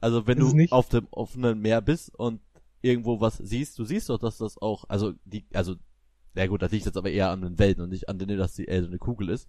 Also 0.00 0.26
wenn 0.26 0.38
ist 0.38 0.52
du 0.52 0.74
auf 0.74 0.88
dem 0.88 1.08
offenen 1.10 1.60
Meer 1.60 1.80
bist 1.82 2.14
und 2.14 2.40
irgendwo 2.82 3.20
was 3.20 3.36
siehst, 3.36 3.78
du 3.78 3.84
siehst 3.84 4.08
doch, 4.08 4.18
dass 4.18 4.38
das 4.38 4.58
auch, 4.58 4.84
also 4.88 5.12
die, 5.24 5.44
also 5.52 5.74
Ja 6.34 6.46
gut, 6.46 6.62
das 6.62 6.72
liegt 6.72 6.86
jetzt 6.86 6.96
aber 6.96 7.10
eher 7.10 7.30
an 7.30 7.42
den 7.42 7.58
Wellen 7.58 7.80
und 7.80 7.90
nicht 7.90 8.08
an 8.08 8.18
denen, 8.18 8.38
dass 8.38 8.54
die 8.54 8.66
Erde 8.66 8.86
eine 8.86 8.98
Kugel 8.98 9.28
ist. 9.28 9.48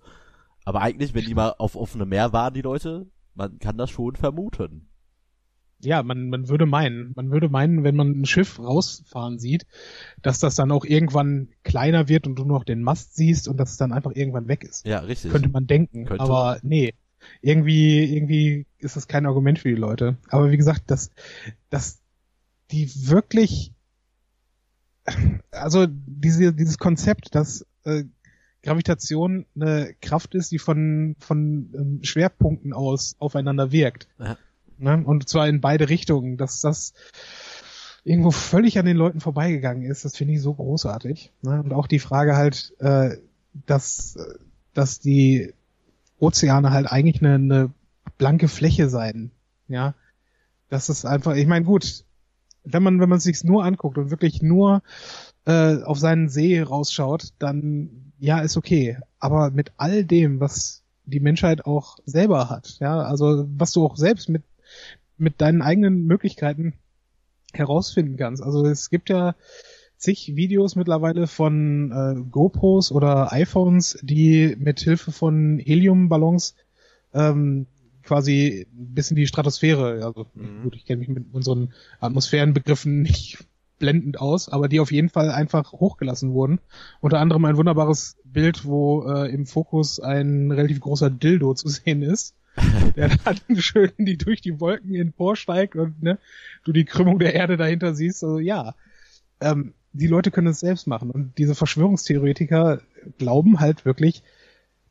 Aber 0.66 0.82
eigentlich, 0.82 1.14
wenn 1.14 1.26
die 1.26 1.36
mal 1.36 1.56
auf 1.58 1.76
offenem 1.76 2.10
Meer 2.10 2.34
waren, 2.34 2.54
die 2.54 2.62
Leute, 2.62 3.08
man 3.34 3.60
kann 3.60 3.78
das 3.78 3.90
schon 3.90 4.16
vermuten. 4.16 4.88
Ja, 5.84 6.04
man, 6.04 6.30
man 6.30 6.48
würde 6.48 6.68
meinen, 6.68 7.14
man 7.16 7.32
würde 7.32 7.50
meinen, 7.50 7.84
wenn 7.84 7.96
man 7.96 8.12
ein 8.12 8.26
Schiff 8.26 8.60
rausfahren 8.60 9.40
sieht, 9.40 9.66
dass 10.22 10.38
das 10.38 10.56
dann 10.56 10.72
auch 10.72 10.86
irgendwann 10.86 11.50
kleiner 11.64 12.08
wird 12.08 12.28
und 12.28 12.36
du 12.36 12.46
nur 12.46 12.60
noch 12.60 12.64
den 12.64 12.84
Mast 12.84 13.16
siehst 13.16 13.48
und 13.48 13.58
dass 13.58 13.72
es 13.72 13.78
dann 13.78 13.92
einfach 13.92 14.12
irgendwann 14.14 14.48
weg 14.48 14.64
ist. 14.64 14.86
Ja, 14.86 15.00
richtig. 15.00 15.32
Könnte 15.32 15.50
man 15.50 15.66
denken. 15.66 16.06
Könnte. 16.06 16.24
Aber 16.24 16.60
nee. 16.62 16.94
Irgendwie, 17.42 18.16
irgendwie 18.16 18.66
ist 18.80 18.96
das 18.96 19.08
kein 19.08 19.26
Argument 19.26 19.60
für 19.60 19.70
die 19.70 19.76
Leute. 19.76 20.18
Aber 20.30 20.52
wie 20.52 20.58
gesagt, 20.58 20.90
dass, 20.90 21.12
dass 21.70 22.02
die 22.72 22.90
wirklich, 23.08 23.74
also 25.52 25.88
diese, 26.22 26.54
dieses 26.54 26.78
Konzept, 26.78 27.36
dass 27.36 27.66
äh, 27.84 28.04
Gravitation 28.64 29.46
eine 29.56 29.94
Kraft 30.02 30.36
ist, 30.36 30.52
die 30.52 30.60
von, 30.60 31.16
von 31.20 31.74
ähm, 31.74 32.00
Schwerpunkten 32.04 32.74
aus 32.74 33.16
aufeinander 33.20 33.72
wirkt. 33.72 34.08
Ja. 34.20 34.38
Ne? 34.78 35.04
Und 35.04 35.28
zwar 35.28 35.48
in 35.48 35.62
beide 35.62 35.90
Richtungen, 35.90 36.38
dass 36.38 36.62
das 36.62 36.94
irgendwo 38.04 38.32
völlig 38.32 38.80
an 38.80 38.86
den 38.86 38.98
Leuten 38.98 39.20
vorbeigegangen 39.20 39.84
ist, 39.84 40.06
das 40.06 40.16
finde 40.16 40.34
ich 40.34 40.42
so 40.42 40.54
großartig. 40.54 41.32
Ne? 41.42 41.62
Und 41.64 41.74
auch 41.74 41.88
die 41.88 42.00
Frage 42.00 42.36
halt, 42.36 42.74
äh, 42.80 43.18
dass, 43.66 44.18
dass 44.74 45.00
die 45.00 45.54
Ozeane 46.20 46.72
halt 46.72 46.92
eigentlich 46.92 47.22
eine, 47.22 47.36
eine 47.36 47.74
blanke 48.18 48.48
Fläche 48.48 48.90
seien. 48.90 49.32
Ja. 49.68 49.96
Das 50.70 50.90
ist 50.90 51.06
einfach, 51.06 51.36
ich 51.36 51.48
meine, 51.48 51.66
gut, 51.66 52.06
wenn 52.64 52.84
man, 52.84 53.00
wenn 53.00 53.10
man 53.10 53.20
sich's 53.20 53.44
nur 53.44 53.66
anguckt 53.66 53.98
und 53.98 54.12
wirklich 54.12 54.42
nur 54.42 54.84
äh, 55.46 55.82
auf 55.84 56.00
seinen 56.00 56.30
See 56.30 56.62
rausschaut, 56.62 57.30
dann 57.40 58.14
ja, 58.20 58.40
ist 58.40 58.58
okay. 58.58 58.98
Aber 59.20 59.52
mit 59.52 59.72
all 59.78 60.06
dem, 60.06 60.40
was 60.40 60.84
die 61.06 61.20
Menschheit 61.20 61.66
auch 61.66 61.98
selber 62.06 62.50
hat, 62.50 62.78
ja, 62.80 63.02
also 63.02 63.46
was 63.58 63.72
du 63.72 63.86
auch 63.86 63.98
selbst 63.98 64.30
mit, 64.30 64.44
mit 65.18 65.42
deinen 65.42 65.62
eigenen 65.62 66.06
Möglichkeiten 66.06 66.74
herausfinden 67.54 68.18
kannst. 68.18 68.42
Also 68.44 68.66
es 68.66 68.90
gibt 68.90 69.10
ja 69.10 69.36
zig 69.98 70.36
Videos 70.36 70.76
mittlerweile 70.76 71.28
von 71.28 71.92
äh, 71.92 72.22
GoPros 72.30 72.92
oder 72.92 73.32
iPhones, 73.34 74.00
die 74.02 74.56
mit 74.58 74.80
Hilfe 74.80 75.12
von 75.12 75.60
Heliumballons 75.60 76.56
ähm, 77.14 77.68
quasi 78.04 78.68
bis 78.72 79.12
in 79.12 79.16
die 79.16 79.28
Stratosphäre, 79.28 80.04
also 80.06 80.26
Mhm. 80.34 80.64
gut, 80.64 80.76
ich 80.76 80.86
kenne 80.86 81.00
mich 81.00 81.10
mit 81.10 81.26
unseren 81.34 81.74
Atmosphärenbegriffen 82.00 83.02
nicht 83.02 83.40
blendend 83.82 84.20
aus, 84.20 84.48
aber 84.48 84.70
die 84.70 84.80
auf 84.80 84.92
jeden 84.92 85.10
Fall 85.10 85.30
einfach 85.30 85.74
hochgelassen 85.74 86.32
wurden. 86.34 86.60
Unter 87.02 87.20
anderem 87.20 87.44
ein 87.46 87.58
wunderbares 87.58 88.16
Bild, 88.24 88.64
wo 88.64 89.04
äh, 89.12 89.30
im 89.34 89.46
Fokus 89.46 90.00
ein 90.00 90.52
relativ 90.52 90.80
großer 90.80 91.10
Dildo 91.10 91.54
zu 91.54 91.68
sehen 91.68 92.02
ist, 92.02 92.36
der 92.96 93.10
dann 93.10 93.58
schön 93.58 93.92
die 93.98 94.18
durch 94.18 94.40
die 94.40 94.60
Wolken 94.62 94.96
emporsteigt 94.96 95.76
und 95.76 96.02
ne, 96.02 96.18
du 96.64 96.72
die 96.72 96.86
Krümmung 96.86 97.20
der 97.20 97.34
Erde 97.34 97.58
dahinter 97.58 97.94
siehst. 97.94 98.24
Also 98.24 98.40
ja, 98.40 98.76
ähm, 99.42 99.74
die 99.94 100.08
Leute 100.08 100.32
können 100.32 100.48
es 100.48 100.62
selbst 100.62 100.88
machen 100.88 101.12
und 101.12 101.38
diese 101.38 101.56
Verschwörungstheoretiker 101.56 102.82
glauben 103.18 103.60
halt 103.60 103.84
wirklich, 103.84 104.24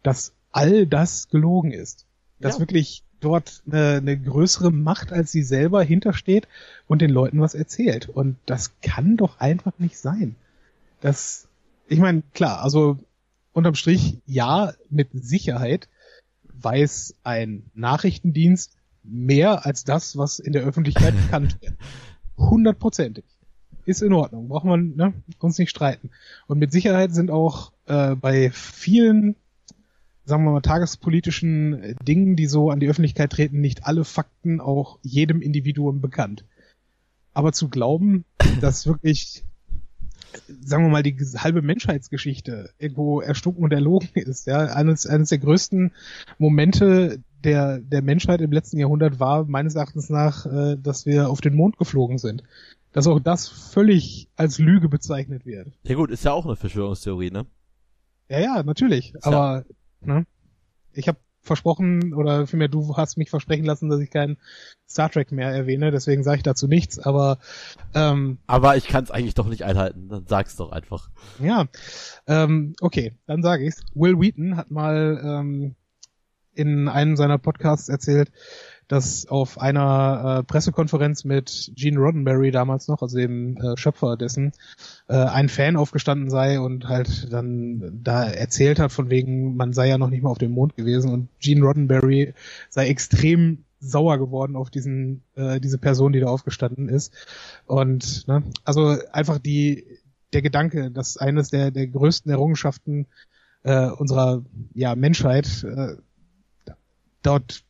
dass 0.02 0.34
all 0.52 0.86
das 0.86 1.28
gelogen 1.28 1.72
ist. 1.72 2.06
Dass 2.38 2.54
Ja. 2.54 2.60
wirklich 2.60 3.04
dort 3.20 3.62
eine, 3.66 3.96
eine 3.96 4.18
größere 4.18 4.70
Macht 4.70 5.12
als 5.12 5.32
sie 5.32 5.42
selber 5.42 5.82
hintersteht 5.82 6.48
und 6.86 7.02
den 7.02 7.10
Leuten 7.10 7.40
was 7.40 7.54
erzählt. 7.54 8.08
Und 8.08 8.36
das 8.46 8.72
kann 8.82 9.16
doch 9.16 9.40
einfach 9.40 9.72
nicht 9.78 9.98
sein. 9.98 10.36
Das, 11.00 11.48
ich 11.88 11.98
meine, 11.98 12.22
klar, 12.34 12.62
also 12.62 12.98
unterm 13.52 13.74
Strich, 13.74 14.18
ja, 14.26 14.72
mit 14.90 15.08
Sicherheit 15.12 15.88
weiß 16.62 17.16
ein 17.22 17.64
Nachrichtendienst 17.74 18.76
mehr 19.02 19.64
als 19.64 19.84
das, 19.84 20.16
was 20.16 20.38
in 20.38 20.52
der 20.52 20.62
Öffentlichkeit 20.62 21.14
bekannt 21.24 21.56
wird. 21.60 21.74
Hundertprozentig. 22.36 23.24
Ist 23.86 24.02
in 24.02 24.12
Ordnung, 24.12 24.48
braucht 24.48 24.66
man 24.66 24.94
ne, 24.94 25.14
uns 25.38 25.58
nicht 25.58 25.70
streiten. 25.70 26.10
Und 26.46 26.58
mit 26.58 26.70
Sicherheit 26.70 27.14
sind 27.14 27.30
auch 27.30 27.72
äh, 27.86 28.14
bei 28.14 28.50
vielen, 28.50 29.36
sagen 30.30 30.44
wir 30.44 30.52
mal, 30.52 30.62
tagespolitischen 30.62 31.82
äh, 31.82 31.94
Dingen, 32.02 32.36
die 32.36 32.46
so 32.46 32.70
an 32.70 32.80
die 32.80 32.88
Öffentlichkeit 32.88 33.32
treten, 33.32 33.60
nicht 33.60 33.84
alle 33.84 34.04
Fakten 34.04 34.60
auch 34.60 34.98
jedem 35.02 35.42
Individuum 35.42 36.00
bekannt. 36.00 36.46
Aber 37.34 37.52
zu 37.52 37.68
glauben, 37.68 38.24
dass 38.62 38.86
wirklich, 38.86 39.44
sagen 40.62 40.84
wir 40.84 40.90
mal, 40.90 41.02
die 41.02 41.16
halbe 41.36 41.60
Menschheitsgeschichte 41.60 42.70
irgendwo 42.78 43.20
erstunken 43.20 43.64
und 43.64 43.72
erlogen 43.72 44.08
ist, 44.14 44.46
ja, 44.46 44.60
eines, 44.60 45.06
eines 45.06 45.28
der 45.28 45.38
größten 45.38 45.92
Momente 46.38 47.22
der, 47.44 47.78
der 47.78 48.02
Menschheit 48.02 48.40
im 48.40 48.52
letzten 48.52 48.78
Jahrhundert 48.78 49.18
war 49.18 49.44
meines 49.44 49.74
Erachtens 49.74 50.10
nach, 50.10 50.46
äh, 50.46 50.76
dass 50.76 51.06
wir 51.06 51.28
auf 51.28 51.40
den 51.40 51.54
Mond 51.54 51.76
geflogen 51.76 52.18
sind. 52.18 52.44
Dass 52.92 53.06
auch 53.06 53.20
das 53.20 53.48
völlig 53.48 54.28
als 54.36 54.58
Lüge 54.58 54.88
bezeichnet 54.88 55.46
wird. 55.46 55.68
Ja 55.84 55.94
gut, 55.94 56.10
ist 56.10 56.24
ja 56.24 56.32
auch 56.32 56.44
eine 56.44 56.56
Verschwörungstheorie, 56.56 57.30
ne? 57.30 57.46
Ja, 58.28 58.40
ja, 58.40 58.62
natürlich. 58.62 59.14
Ist 59.14 59.26
Aber 59.26 59.64
ne, 60.00 60.26
ich 60.92 61.08
habe 61.08 61.18
versprochen, 61.42 62.12
oder 62.14 62.46
vielmehr 62.46 62.68
du 62.68 62.96
hast 62.96 63.16
mich 63.16 63.30
versprechen 63.30 63.64
lassen, 63.64 63.88
dass 63.88 64.00
ich 64.00 64.10
kein 64.10 64.36
Star 64.88 65.10
Trek 65.10 65.32
mehr 65.32 65.48
erwähne, 65.48 65.90
deswegen 65.90 66.22
sage 66.22 66.38
ich 66.38 66.42
dazu 66.42 66.66
nichts, 66.68 66.98
aber 66.98 67.38
ähm, 67.94 68.38
Aber 68.46 68.76
ich 68.76 68.86
kann 68.86 69.04
es 69.04 69.10
eigentlich 69.10 69.34
doch 69.34 69.48
nicht 69.48 69.64
einhalten, 69.64 70.08
dann 70.08 70.26
sag's 70.26 70.56
doch 70.56 70.70
einfach. 70.70 71.08
Ja, 71.38 71.66
ähm, 72.26 72.74
okay, 72.80 73.14
dann 73.26 73.42
sage 73.42 73.64
ich's. 73.66 73.82
Will 73.94 74.20
Wheaton 74.20 74.56
hat 74.56 74.70
mal 74.70 75.20
ähm, 75.24 75.76
in 76.52 76.88
einem 76.88 77.16
seiner 77.16 77.38
Podcasts 77.38 77.88
erzählt, 77.88 78.30
dass 78.90 79.28
auf 79.28 79.60
einer 79.60 80.40
äh, 80.40 80.42
Pressekonferenz 80.42 81.22
mit 81.24 81.70
Gene 81.76 82.00
Roddenberry 82.00 82.50
damals 82.50 82.88
noch, 82.88 83.02
also 83.02 83.16
dem 83.16 83.56
äh, 83.56 83.76
Schöpfer 83.76 84.16
dessen, 84.16 84.50
äh, 85.06 85.14
ein 85.14 85.48
Fan 85.48 85.76
aufgestanden 85.76 86.28
sei 86.28 86.58
und 86.58 86.88
halt 86.88 87.32
dann 87.32 88.00
da 88.02 88.24
erzählt 88.24 88.80
hat, 88.80 88.90
von 88.90 89.08
wegen, 89.08 89.54
man 89.54 89.72
sei 89.72 89.86
ja 89.86 89.96
noch 89.96 90.10
nicht 90.10 90.24
mal 90.24 90.30
auf 90.30 90.38
dem 90.38 90.50
Mond 90.50 90.76
gewesen 90.76 91.12
und 91.12 91.28
Gene 91.38 91.64
Roddenberry 91.64 92.34
sei 92.68 92.88
extrem 92.88 93.64
sauer 93.78 94.18
geworden 94.18 94.56
auf 94.56 94.70
diesen 94.70 95.22
äh, 95.36 95.60
diese 95.60 95.78
Person, 95.78 96.12
die 96.12 96.20
da 96.20 96.26
aufgestanden 96.26 96.88
ist. 96.88 97.14
Und 97.66 98.26
ne, 98.26 98.42
also 98.64 98.96
einfach 99.12 99.38
die 99.38 99.84
der 100.32 100.42
Gedanke, 100.42 100.90
dass 100.90 101.16
eines 101.16 101.50
der 101.50 101.70
der 101.70 101.86
größten 101.86 102.30
Errungenschaften 102.32 103.06
äh, 103.62 103.86
unserer 103.86 104.44
ja 104.74 104.96
Menschheit 104.96 105.62
äh, 105.62 105.94
dort 107.22 107.62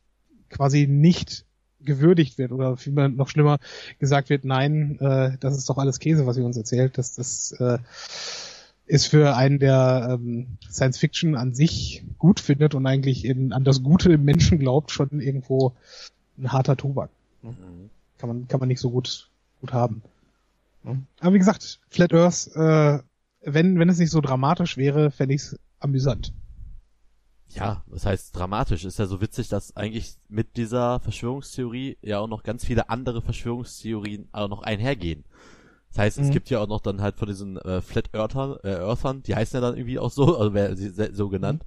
quasi 0.51 0.87
nicht 0.87 1.45
gewürdigt 1.83 2.37
wird 2.37 2.51
oder 2.51 2.77
vielmehr 2.77 3.09
noch 3.09 3.29
schlimmer 3.29 3.57
gesagt 3.99 4.29
wird, 4.29 4.45
nein, 4.45 4.99
äh, 4.99 5.37
das 5.39 5.57
ist 5.57 5.69
doch 5.69 5.77
alles 5.77 5.99
Käse, 5.99 6.25
was 6.27 6.37
ihr 6.37 6.45
uns 6.45 6.57
erzählt. 6.57 6.97
Das, 6.97 7.15
das 7.15 7.53
äh, 7.53 7.79
ist 8.85 9.07
für 9.07 9.35
einen, 9.35 9.59
der 9.59 10.19
ähm, 10.19 10.47
Science 10.69 10.97
Fiction 10.97 11.35
an 11.35 11.53
sich 11.53 12.03
gut 12.17 12.39
findet 12.39 12.75
und 12.75 12.85
eigentlich 12.85 13.25
in, 13.25 13.53
an 13.53 13.63
das 13.63 13.83
Gute 13.83 14.11
im 14.11 14.23
Menschen 14.23 14.59
glaubt, 14.59 14.91
schon 14.91 15.19
irgendwo 15.19 15.73
ein 16.37 16.51
harter 16.51 16.77
Tobak. 16.77 17.09
Kann 18.17 18.29
man, 18.29 18.47
kann 18.47 18.59
man 18.59 18.67
nicht 18.67 18.79
so 18.79 18.91
gut, 18.91 19.29
gut 19.61 19.73
haben. 19.73 20.03
Ja. 20.83 20.95
Aber 21.19 21.33
wie 21.33 21.39
gesagt, 21.39 21.79
Flat 21.89 22.13
Earth, 22.13 22.49
äh, 22.55 22.99
wenn, 23.43 23.79
wenn 23.79 23.89
es 23.89 23.97
nicht 23.97 24.11
so 24.11 24.21
dramatisch 24.21 24.77
wäre, 24.77 25.09
fände 25.09 25.35
ich 25.35 25.41
es 25.41 25.59
amüsant. 25.79 26.31
Ja, 27.55 27.83
das 27.87 28.05
heißt 28.05 28.35
dramatisch. 28.37 28.85
Ist 28.85 28.99
ja 28.99 29.05
so 29.07 29.21
witzig, 29.21 29.49
dass 29.49 29.75
eigentlich 29.75 30.15
mit 30.29 30.57
dieser 30.57 30.99
Verschwörungstheorie 30.99 31.97
ja 32.01 32.19
auch 32.19 32.27
noch 32.27 32.43
ganz 32.43 32.65
viele 32.65 32.89
andere 32.89 33.21
Verschwörungstheorien 33.21 34.29
auch 34.31 34.47
noch 34.47 34.61
einhergehen. 34.63 35.25
Das 35.89 35.97
heißt, 35.99 36.17
es 36.19 36.27
Mhm. 36.27 36.31
gibt 36.31 36.49
ja 36.49 36.59
auch 36.61 36.67
noch 36.67 36.79
dann 36.81 37.01
halt 37.01 37.17
von 37.17 37.27
diesen 37.27 37.57
äh, 37.57 37.81
Flat 37.81 38.13
Earthern, 38.13 38.57
äh, 38.63 38.75
Earthern, 38.75 39.23
die 39.23 39.35
heißen 39.35 39.57
ja 39.57 39.61
dann 39.67 39.77
irgendwie 39.77 39.99
auch 39.99 40.11
so, 40.11 40.37
also 40.37 40.53
wer 40.53 40.75
sie 40.77 40.89
so 41.13 41.29
genannt. 41.29 41.63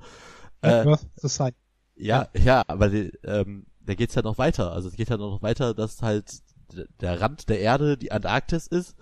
Flat 0.60 0.86
Äh, 0.86 0.86
Earth 0.86 1.06
Society. 1.16 1.58
ja, 1.96 2.28
ja, 2.34 2.62
aber 2.66 2.88
die, 2.88 3.12
ähm, 3.24 3.66
da 3.80 3.94
geht's 3.94 4.14
ja 4.14 4.22
noch 4.22 4.38
weiter. 4.38 4.72
Also 4.72 4.88
es 4.88 4.96
geht 4.96 5.10
ja 5.10 5.16
noch 5.18 5.42
weiter, 5.42 5.74
dass 5.74 6.00
halt 6.02 6.42
der 7.00 7.20
Rand 7.20 7.48
der 7.50 7.60
Erde 7.60 7.98
die 7.98 8.12
Antarktis 8.12 8.66
ist 8.66 8.96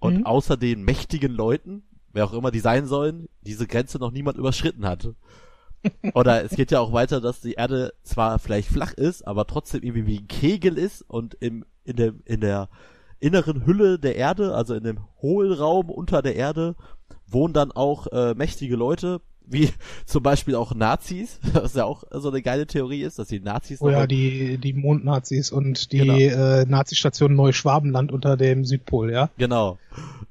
und 0.00 0.18
Mhm. 0.18 0.26
außer 0.26 0.56
den 0.56 0.82
mächtigen 0.82 1.32
Leuten, 1.32 1.84
wer 2.12 2.24
auch 2.24 2.32
immer 2.32 2.50
die 2.50 2.60
sein 2.60 2.86
sollen, 2.86 3.28
diese 3.42 3.66
Grenze 3.66 3.98
noch 3.98 4.10
niemand 4.10 4.36
überschritten 4.38 4.84
hat. 4.86 5.08
Oder 6.14 6.44
es 6.44 6.52
geht 6.52 6.70
ja 6.70 6.80
auch 6.80 6.92
weiter, 6.92 7.20
dass 7.20 7.40
die 7.40 7.54
Erde 7.54 7.92
zwar 8.02 8.38
vielleicht 8.38 8.68
flach 8.68 8.92
ist, 8.92 9.26
aber 9.26 9.46
trotzdem 9.46 9.82
irgendwie 9.82 10.06
wie 10.06 10.18
ein 10.20 10.28
Kegel 10.28 10.78
ist 10.78 11.02
und 11.02 11.34
im, 11.34 11.64
in 11.84 11.96
der, 11.96 12.14
in 12.24 12.40
der 12.40 12.68
inneren 13.18 13.66
Hülle 13.66 13.98
der 13.98 14.16
Erde, 14.16 14.54
also 14.54 14.74
in 14.74 14.84
dem 14.84 15.00
Hohlraum 15.22 15.90
unter 15.90 16.22
der 16.22 16.36
Erde, 16.36 16.76
wohnen 17.26 17.54
dann 17.54 17.72
auch 17.72 18.06
äh, 18.08 18.34
mächtige 18.34 18.76
Leute, 18.76 19.20
wie 19.46 19.70
zum 20.06 20.22
Beispiel 20.22 20.54
auch 20.54 20.74
Nazis, 20.74 21.38
was 21.52 21.74
ja 21.74 21.84
auch 21.84 22.04
so 22.10 22.30
eine 22.30 22.42
geile 22.42 22.66
Theorie 22.66 23.02
ist, 23.02 23.18
dass 23.18 23.28
die 23.28 23.40
Nazis. 23.40 23.80
Oh 23.80 23.90
ja, 23.90 24.06
die, 24.06 24.58
die 24.58 24.72
Mondnazis 24.72 25.50
und 25.50 25.92
die 25.92 25.98
genau. 25.98 26.16
äh, 26.16 26.64
Nazistation 26.66 27.34
Neuschwabenland 27.34 28.12
unter 28.12 28.36
dem 28.36 28.64
Südpol, 28.64 29.12
ja? 29.12 29.30
Genau. 29.38 29.78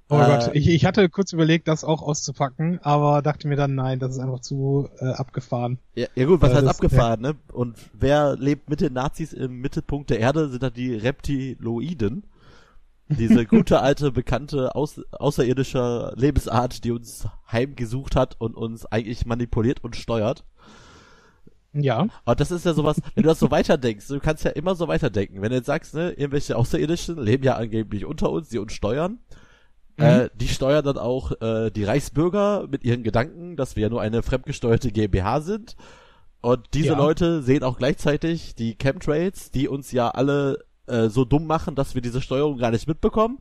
Oh 0.08 0.20
äh, 0.20 0.26
Gott, 0.26 0.52
ich, 0.54 0.70
ich 0.70 0.86
hatte 0.86 1.10
kurz 1.10 1.34
überlegt, 1.34 1.68
das 1.68 1.84
auch 1.84 2.04
auszupacken, 2.04 2.80
aber 2.84 3.22
dachte 3.22 3.48
mir 3.48 3.56
dann, 3.56 3.74
nein, 3.74 4.00
das 4.00 4.12
ist 4.12 4.20
einfach 4.20 4.40
zu 4.40 4.88
äh, 5.00 5.06
abgefahren. 5.06 5.80
Ja, 5.96 6.08
ja 6.14 6.26
gut, 6.26 6.42
was 6.42 6.52
äh, 6.52 6.56
heißt 6.56 6.68
das, 6.68 6.76
abgefahren, 6.76 7.24
ja. 7.24 7.32
ne? 7.32 7.38
Und 7.52 7.76
wer 7.94 8.36
lebt 8.36 8.70
mit 8.70 8.82
den 8.82 8.94
Nazis 8.94 9.34
im 9.34 9.62
Mittelpunkt 9.62 10.12
der 10.12 10.20
Erde, 10.20 10.50
sind 10.50 10.62
da 10.62 10.70
die 10.70 10.94
Reptiloiden. 10.94 12.24
Diese 13.08 13.46
gute 13.48 13.82
alte, 13.82 14.12
bekannte, 14.12 14.76
aus, 14.76 15.02
außerirdische 15.12 16.14
Lebensart, 16.16 16.84
die 16.84 16.92
uns 16.92 17.28
heimgesucht 17.52 18.16
hat 18.16 18.36
und 18.40 18.56
uns 18.56 18.86
eigentlich 18.86 19.26
manipuliert 19.26 19.84
und 19.84 19.96
steuert. 19.96 20.44
Ja. 21.74 22.08
Und 22.24 22.40
das 22.40 22.52
ist 22.52 22.66
ja 22.66 22.74
sowas, 22.74 23.02
wenn 23.14 23.24
du 23.24 23.30
das 23.30 23.40
so 23.40 23.52
weiterdenkst, 23.52 24.08
du 24.08 24.20
kannst 24.20 24.46
ja 24.46 24.52
immer 24.52 24.76
so 24.76 24.88
weiterdenken. 24.88 25.42
Wenn 25.42 25.50
du 25.50 25.58
jetzt 25.58 25.66
sagst, 25.66 25.94
ne, 25.94 26.12
irgendwelche 26.12 26.56
Außerirdischen 26.56 27.22
leben 27.22 27.44
ja 27.44 27.56
angeblich 27.56 28.06
unter 28.06 28.32
uns, 28.32 28.50
die 28.50 28.60
uns 28.60 28.74
steuern, 28.74 29.20
Mhm. 29.98 30.04
Äh, 30.04 30.30
die 30.36 30.48
steuern 30.48 30.84
dann 30.84 30.98
auch 30.98 31.32
äh, 31.42 31.72
die 31.72 31.84
Reichsbürger 31.84 32.68
mit 32.70 32.84
ihren 32.84 33.04
Gedanken, 33.04 33.56
dass 33.56 33.76
wir 33.76 33.84
ja 33.84 33.90
nur 33.90 34.02
eine 34.02 34.24
fremdgesteuerte 34.24 34.92
GmbH 34.92 35.42
sind. 35.42 35.76
Und 36.42 36.68
diese 36.74 36.90
ja. 36.90 36.98
Leute 36.98 37.42
sehen 37.42 37.64
auch 37.64 37.78
gleichzeitig 37.78 38.56
die 38.56 38.76
Chemtrails, 38.76 39.52
die 39.52 39.68
uns 39.68 39.92
ja 39.92 40.10
alle 40.10 40.60
äh, 40.88 41.10
so 41.10 41.26
dumm 41.26 41.48
machen, 41.48 41.76
dass 41.76 41.96
wir 41.96 42.02
diese 42.02 42.22
Steuerung 42.22 42.58
gar 42.58 42.72
nicht 42.72 42.88
mitbekommen. 42.88 43.40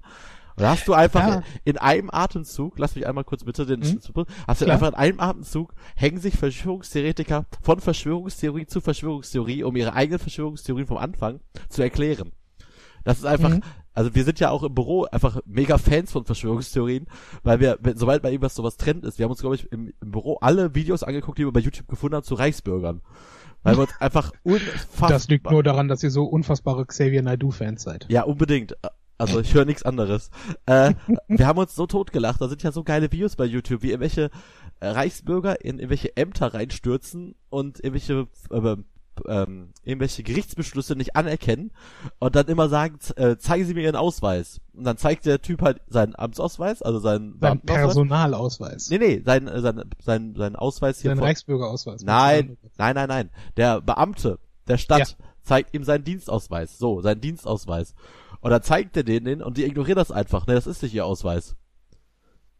Und 0.56 0.64
hast 0.64 0.86
du 0.86 0.94
einfach 0.94 1.26
ja. 1.26 1.42
in 1.64 1.78
einem 1.78 2.10
Atemzug, 2.12 2.78
lass 2.78 2.94
mich 2.94 3.06
einmal 3.06 3.24
kurz 3.24 3.42
bitte 3.42 3.66
den, 3.66 3.80
mhm. 3.80 3.98
hast 4.46 4.60
du 4.60 4.64
Klar. 4.64 4.74
einfach 4.74 4.88
in 4.88 4.94
einem 4.94 5.20
Atemzug 5.20 5.74
hängen 5.96 6.18
sich 6.18 6.36
Verschwörungstheoretiker 6.36 7.46
von 7.60 7.80
Verschwörungstheorie 7.80 8.66
zu 8.66 8.80
Verschwörungstheorie, 8.80 9.64
um 9.64 9.74
ihre 9.74 9.94
eigenen 9.94 10.20
Verschwörungstheorien 10.20 10.86
vom 10.86 10.98
Anfang 10.98 11.40
zu 11.68 11.82
erklären. 11.82 12.30
Das 13.02 13.18
ist 13.18 13.26
einfach, 13.26 13.50
mhm. 13.50 13.62
also 13.94 14.14
wir 14.14 14.24
sind 14.24 14.38
ja 14.38 14.50
auch 14.50 14.62
im 14.62 14.74
Büro 14.74 15.04
einfach 15.04 15.40
mega 15.44 15.76
Fans 15.76 16.12
von 16.12 16.24
Verschwörungstheorien, 16.24 17.06
weil 17.42 17.58
wir, 17.58 17.78
wenn, 17.80 17.96
sobald 17.96 18.22
bei 18.22 18.30
irgendwas 18.30 18.54
sowas 18.54 18.76
Trend 18.76 19.04
ist, 19.04 19.18
wir 19.18 19.24
haben 19.24 19.32
uns, 19.32 19.40
glaube 19.40 19.56
ich, 19.56 19.70
im, 19.72 19.92
im 20.00 20.10
Büro 20.10 20.38
alle 20.40 20.74
Videos 20.74 21.02
angeguckt, 21.02 21.38
die 21.38 21.44
wir 21.44 21.52
bei 21.52 21.60
YouTube 21.60 21.88
gefunden 21.88 22.14
haben 22.14 22.24
zu 22.24 22.34
Reichsbürgern. 22.34 23.02
Weil 23.64 23.76
wir 23.76 23.82
uns 23.82 24.00
einfach 24.00 24.32
unfassbar... 24.44 25.08
Das 25.08 25.26
liegt 25.28 25.50
nur 25.50 25.62
daran, 25.62 25.88
dass 25.88 26.02
ihr 26.02 26.10
so 26.10 26.24
unfassbare 26.24 26.86
Xavier 26.86 27.22
Naidoo-Fans 27.22 27.82
seid. 27.82 28.06
Ja, 28.08 28.22
unbedingt. 28.22 28.76
Also 29.18 29.40
ich 29.40 29.54
höre 29.54 29.64
nichts 29.64 29.82
anderes. 29.82 30.30
Äh, 30.66 30.94
wir 31.28 31.46
haben 31.46 31.58
uns 31.58 31.74
so 31.74 31.86
totgelacht. 31.86 32.40
Da 32.40 32.48
sind 32.48 32.62
ja 32.62 32.72
so 32.72 32.84
geile 32.84 33.10
Videos 33.10 33.36
bei 33.36 33.44
YouTube, 33.44 33.82
wie 33.82 33.90
irgendwelche 33.90 34.30
Reichsbürger 34.80 35.64
in 35.64 35.78
irgendwelche 35.78 36.16
Ämter 36.16 36.52
reinstürzen 36.52 37.34
und 37.48 37.78
irgendwelche 37.82 38.26
äh, 38.50 38.76
ähm, 39.26 39.70
irgendwelche 39.82 40.22
Gerichtsbeschlüsse 40.22 40.96
nicht 40.96 41.16
anerkennen 41.16 41.72
und 42.18 42.36
dann 42.36 42.46
immer 42.46 42.68
sagen, 42.68 42.98
äh, 43.16 43.36
zeigen 43.36 43.64
Sie 43.64 43.74
mir 43.74 43.82
Ihren 43.82 43.96
Ausweis. 43.96 44.60
Und 44.72 44.84
dann 44.84 44.96
zeigt 44.96 45.26
der 45.26 45.40
Typ 45.40 45.62
halt 45.62 45.80
seinen 45.86 46.16
Amtsausweis, 46.16 46.82
also 46.82 46.98
seinen 46.98 47.38
Sein 47.40 47.60
Personalausweis. 47.60 48.90
Nee, 48.90 48.98
nee, 48.98 49.22
sein, 49.24 49.48
äh, 49.48 49.60
sein, 49.60 49.82
sein, 50.02 50.34
sein 50.36 50.56
Ausweis 50.56 51.00
hier. 51.00 51.10
Sein 51.10 51.18
von, 51.18 51.26
Reichsbürgerausweis. 51.26 52.02
Nein, 52.02 52.56
nein, 52.76 52.94
nein, 52.94 53.08
nein. 53.08 53.30
Der 53.56 53.80
Beamte 53.80 54.38
der 54.66 54.78
Stadt 54.78 54.98
ja. 55.00 55.26
zeigt 55.42 55.74
ihm 55.74 55.84
seinen 55.84 56.04
Dienstausweis. 56.04 56.78
So, 56.78 57.00
seinen 57.00 57.20
Dienstausweis. 57.20 57.94
Und 58.40 58.50
dann 58.50 58.62
zeigt 58.62 58.96
er 58.96 59.04
den, 59.04 59.24
den 59.24 59.42
und 59.42 59.56
die 59.56 59.64
ignorieren 59.64 59.96
das 59.96 60.10
einfach. 60.10 60.46
Ne, 60.46 60.54
das 60.54 60.66
ist 60.66 60.82
nicht 60.82 60.94
ihr 60.94 61.06
Ausweis 61.06 61.56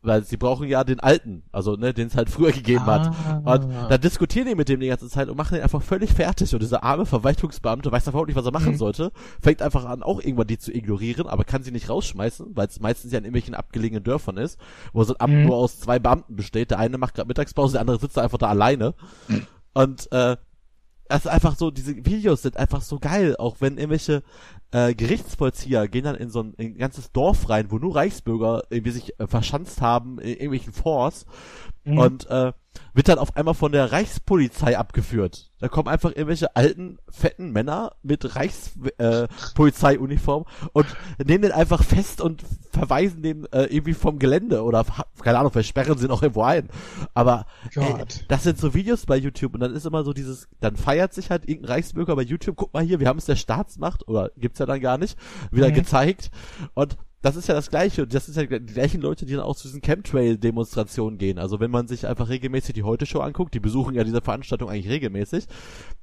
weil 0.04 0.24
sie 0.24 0.36
brauchen 0.36 0.68
ja 0.68 0.84
den 0.84 1.00
alten, 1.00 1.42
also 1.52 1.76
ne, 1.76 1.94
den 1.94 2.08
es 2.08 2.16
halt 2.16 2.30
früher 2.30 2.52
gegeben 2.52 2.84
ah. 2.86 3.42
hat. 3.44 3.64
Und 3.64 3.72
da 3.88 3.98
diskutieren 3.98 4.46
die 4.46 4.54
mit 4.54 4.68
dem 4.68 4.80
die 4.80 4.88
ganze 4.88 5.08
Zeit 5.08 5.28
und 5.28 5.36
machen 5.36 5.54
den 5.54 5.62
einfach 5.62 5.82
völlig 5.82 6.12
fertig. 6.12 6.52
Und 6.52 6.62
dieser 6.62 6.84
arme 6.84 7.06
Verwaltungsbeamte 7.06 7.90
weiß 7.90 8.06
einfach 8.06 8.26
nicht, 8.26 8.36
was 8.36 8.46
er 8.46 8.52
machen 8.52 8.72
mhm. 8.72 8.78
sollte, 8.78 9.12
fängt 9.40 9.62
einfach 9.62 9.84
an, 9.84 10.02
auch 10.02 10.20
irgendwann 10.20 10.46
die 10.46 10.58
zu 10.58 10.72
ignorieren, 10.72 11.26
aber 11.26 11.44
kann 11.44 11.62
sie 11.62 11.72
nicht 11.72 11.88
rausschmeißen, 11.88 12.54
weil 12.54 12.68
es 12.68 12.80
meistens 12.80 13.12
ja 13.12 13.18
in 13.18 13.24
irgendwelchen 13.24 13.54
abgelegenen 13.54 14.04
Dörfern 14.04 14.36
ist, 14.36 14.58
wo 14.92 15.02
so 15.04 15.14
ein 15.14 15.20
Amt 15.20 15.34
mhm. 15.34 15.46
nur 15.46 15.56
aus 15.56 15.80
zwei 15.80 15.98
Beamten 15.98 16.36
besteht. 16.36 16.70
Der 16.70 16.78
eine 16.78 16.98
macht 16.98 17.14
gerade 17.14 17.28
Mittagspause, 17.28 17.72
der 17.72 17.80
andere 17.80 17.98
sitzt 17.98 18.16
da 18.16 18.22
einfach 18.22 18.38
da 18.38 18.48
alleine. 18.48 18.94
Mhm. 19.28 19.46
Und 19.72 20.12
äh, 20.12 20.36
es 21.08 21.24
ist 21.24 21.30
einfach 21.30 21.56
so, 21.56 21.70
diese 21.70 21.96
Videos 21.96 22.42
sind 22.42 22.56
einfach 22.56 22.80
so 22.80 22.98
geil, 22.98 23.36
auch 23.38 23.56
wenn 23.60 23.76
irgendwelche 23.76 24.22
äh, 24.74 24.92
Gerichtsvollzieher 24.96 25.86
gehen 25.86 26.02
dann 26.02 26.16
in 26.16 26.30
so 26.30 26.40
ein, 26.42 26.54
in 26.54 26.74
ein 26.74 26.78
ganzes 26.78 27.12
Dorf 27.12 27.48
rein, 27.48 27.70
wo 27.70 27.78
nur 27.78 27.94
Reichsbürger 27.94 28.64
irgendwie 28.70 28.90
sich 28.90 29.18
äh, 29.20 29.28
verschanzt 29.28 29.80
haben 29.80 30.18
in 30.18 30.30
irgendwelchen 30.30 30.72
Forts 30.72 31.26
mhm. 31.84 31.98
und 31.98 32.30
äh, 32.30 32.52
wird 32.92 33.08
dann 33.08 33.18
auf 33.18 33.36
einmal 33.36 33.54
von 33.54 33.72
der 33.72 33.90
Reichspolizei 33.92 34.76
abgeführt. 34.78 35.50
Da 35.58 35.68
kommen 35.68 35.88
einfach 35.88 36.10
irgendwelche 36.10 36.54
alten, 36.54 36.98
fetten 37.10 37.50
Männer 37.50 37.92
mit 38.02 38.36
Reichspolizeiuniform 38.36 40.42
äh, 40.42 40.68
und 40.72 40.86
nehmen 41.24 41.42
den 41.42 41.52
einfach 41.52 41.82
fest 41.82 42.20
und 42.20 42.44
verweisen 42.70 43.22
den 43.22 43.46
äh, 43.52 43.64
irgendwie 43.64 43.94
vom 43.94 44.18
Gelände 44.18 44.62
oder 44.62 44.84
keine 45.22 45.38
Ahnung, 45.38 45.50
vielleicht 45.52 45.70
sperren 45.70 45.96
sie 45.98 46.08
noch 46.08 46.22
irgendwo 46.22 46.42
ein. 46.42 46.68
Aber 47.14 47.46
ey, 47.74 48.04
das 48.28 48.42
sind 48.44 48.58
so 48.58 48.74
Videos 48.74 49.06
bei 49.06 49.16
YouTube 49.16 49.54
und 49.54 49.60
dann 49.60 49.74
ist 49.74 49.86
immer 49.86 50.04
so 50.04 50.12
dieses, 50.12 50.48
dann 50.60 50.76
feiert 50.76 51.14
sich 51.14 51.30
halt 51.30 51.48
irgendein 51.48 51.72
Reichsbürger 51.72 52.14
bei 52.16 52.22
YouTube, 52.22 52.56
guck 52.56 52.74
mal 52.74 52.84
hier, 52.84 53.00
wir 53.00 53.08
haben 53.08 53.18
es 53.18 53.26
der 53.26 53.36
Staatsmacht 53.36 54.06
oder 54.08 54.30
gibt's 54.36 54.58
ja 54.58 54.66
dann 54.66 54.80
gar 54.80 54.98
nicht, 54.98 55.16
wieder 55.50 55.70
mhm. 55.70 55.74
gezeigt 55.74 56.30
und 56.74 56.98
das 57.24 57.36
ist 57.36 57.48
ja 57.48 57.54
das 57.54 57.70
Gleiche. 57.70 58.06
Das 58.06 58.28
ist 58.28 58.36
ja 58.36 58.44
die 58.44 58.66
gleichen 58.66 59.00
Leute, 59.00 59.24
die 59.24 59.32
dann 59.32 59.44
auch 59.44 59.56
zu 59.56 59.66
diesen 59.66 59.80
Chemtrail-Demonstrationen 59.80 61.16
gehen. 61.16 61.38
Also 61.38 61.58
wenn 61.58 61.70
man 61.70 61.88
sich 61.88 62.06
einfach 62.06 62.28
regelmäßig 62.28 62.74
die 62.74 62.82
Heute-Show 62.82 63.20
anguckt, 63.20 63.54
die 63.54 63.60
besuchen 63.60 63.94
ja 63.94 64.04
diese 64.04 64.20
Veranstaltung 64.20 64.68
eigentlich 64.68 64.90
regelmäßig. 64.90 65.46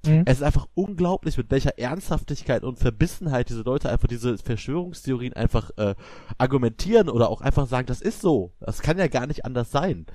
Mhm. 0.04 0.24
Es 0.26 0.38
ist 0.38 0.44
einfach 0.44 0.68
unglaublich, 0.74 1.38
mit 1.38 1.52
welcher 1.52 1.78
Ernsthaftigkeit 1.78 2.64
und 2.64 2.80
Verbissenheit 2.80 3.50
diese 3.50 3.62
Leute 3.62 3.92
einfach 3.92 4.08
diese 4.08 4.40
Verschwörungstheorien 4.40 5.34
einfach 5.34 5.70
äh, 5.78 5.94
argumentieren 6.40 7.08
oder 7.08 7.30
auch 7.30 7.42
einfach 7.42 7.68
sagen, 7.68 7.86
das 7.86 8.02
ist 8.02 8.22
so. 8.22 8.54
Das 8.60 8.82
kann 8.82 8.98
ja 8.98 9.06
gar 9.06 9.28
nicht 9.28 9.46
anders 9.46 9.70
sein. 9.70 10.08